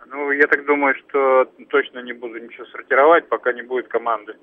Ну, 0.07 0.31
я 0.31 0.47
так 0.47 0.65
думаю, 0.65 0.95
что 0.95 1.45
точно 1.69 1.99
не 1.99 2.13
буду 2.13 2.39
ничего 2.39 2.65
сортировать, 2.71 3.29
пока 3.29 3.53
не 3.53 3.61
будет 3.61 3.87
команды. 3.89 4.33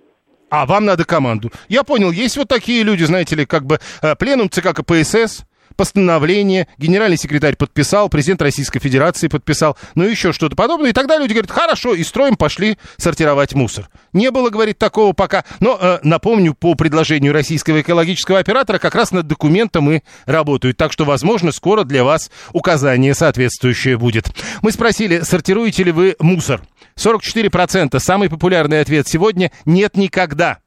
А 0.49 0.65
вам 0.65 0.85
надо 0.85 1.05
команду. 1.05 1.51
Я 1.69 1.83
понял, 1.83 2.13
есть 2.13 2.37
вот 2.37 2.47
такие 2.47 2.85
люди, 2.85 3.03
знаете 3.03 3.35
ли, 3.35 3.45
как 3.45 3.65
бы 3.65 3.79
э, 4.01 4.15
пленум 4.15 4.49
ЦК 4.49 4.77
КПСС, 4.77 5.45
постановление, 5.77 6.69
генеральный 6.79 7.17
секретарь 7.17 7.57
подписал, 7.57 8.09
президент 8.09 8.43
Российской 8.43 8.81
Федерации 8.81 9.29
подписал, 9.29 9.77
ну 9.95 10.05
еще 10.05 10.33
что-то 10.33 10.57
подобное. 10.57 10.91
И 10.91 10.93
тогда 10.93 11.19
люди 11.19 11.33
говорят, 11.33 11.51
хорошо, 11.51 11.95
и 11.95 12.03
строим, 12.05 12.37
пошли 12.37 12.79
сортировать 12.97 13.55
мусор. 13.55 13.89
Не 14.13 14.31
было, 14.31 14.51
говорит, 14.51 14.79
такого 14.79 15.13
пока. 15.13 15.45
Но 15.61 15.79
э, 15.81 15.99
напомню, 16.03 16.55
по 16.55 16.75
предложению 16.75 17.33
российского 17.33 17.81
экологического 17.81 18.39
оператора 18.39 18.79
как 18.79 18.95
раз 18.95 19.13
над 19.13 19.27
документом 19.27 19.91
и 19.91 20.01
работают. 20.27 20.77
Так 20.77 20.93
что, 20.93 21.05
возможно, 21.05 21.53
скоро 21.53 21.85
для 21.85 22.05
вас 22.05 22.31
указание 22.53 23.15
соответствующее 23.15 23.97
будет. 23.97 24.27
Мы 24.63 24.73
спросили, 24.73 25.21
сортируете 25.21 25.85
ли 25.85 25.93
вы 25.93 26.17
мусор? 26.19 26.63
44%. 26.97 27.99
Самый 27.99 28.29
популярный 28.29 28.81
ответ 28.81 29.09
сегодня– 29.09 29.51
нет 29.65 29.97
никогда. 29.97 30.59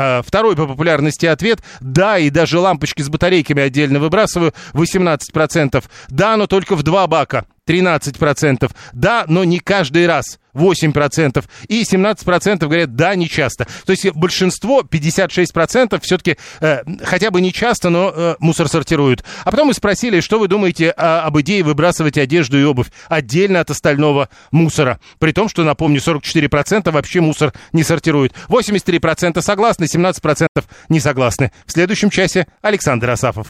А, 0.00 0.22
Второй 0.22 0.54
по 0.54 0.66
популярности 0.66 1.26
ответ– 1.26 1.60
да, 1.80 2.18
и 2.18 2.30
даже 2.30 2.58
лампочки 2.60 3.02
с 3.02 3.08
батарейками 3.08 3.62
отдельно 3.62 3.98
выбрасываю, 3.98 4.54
18%. 4.72 5.84
Да, 6.08 6.36
но 6.36 6.46
только 6.46 6.76
в 6.76 6.82
два 6.84 7.06
бака, 7.06 7.46
13%. 7.66 8.70
Да, 8.92 9.24
но 9.26 9.42
не 9.42 9.58
каждый 9.58 10.06
раз, 10.06 10.38
8%. 10.58 11.44
И 11.68 11.82
17% 11.82 12.58
говорят 12.58 12.94
«да, 12.94 13.14
не 13.14 13.28
часто». 13.28 13.66
То 13.84 13.92
есть 13.92 14.10
большинство, 14.12 14.82
56%, 14.82 16.00
все-таки 16.02 16.36
э, 16.60 16.80
хотя 17.04 17.30
бы 17.30 17.40
не 17.40 17.52
часто, 17.52 17.90
но 17.90 18.12
э, 18.14 18.36
мусор 18.40 18.68
сортируют. 18.68 19.24
А 19.44 19.50
потом 19.50 19.68
мы 19.68 19.74
спросили, 19.74 20.20
что 20.20 20.38
вы 20.38 20.48
думаете 20.48 20.90
о, 20.90 21.22
об 21.22 21.38
идее 21.40 21.62
выбрасывать 21.62 22.18
одежду 22.18 22.58
и 22.58 22.64
обувь 22.64 22.88
отдельно 23.08 23.60
от 23.60 23.70
остального 23.70 24.28
мусора. 24.50 25.00
При 25.18 25.32
том, 25.32 25.48
что, 25.48 25.64
напомню, 25.64 26.00
44% 26.00 26.90
вообще 26.90 27.20
мусор 27.20 27.52
не 27.72 27.82
сортируют. 27.82 28.32
83% 28.48 29.40
согласны, 29.42 29.84
17% 29.84 30.48
не 30.88 31.00
согласны. 31.00 31.52
В 31.66 31.72
следующем 31.72 32.10
часе 32.10 32.46
Александр 32.62 33.10
Асафов. 33.10 33.36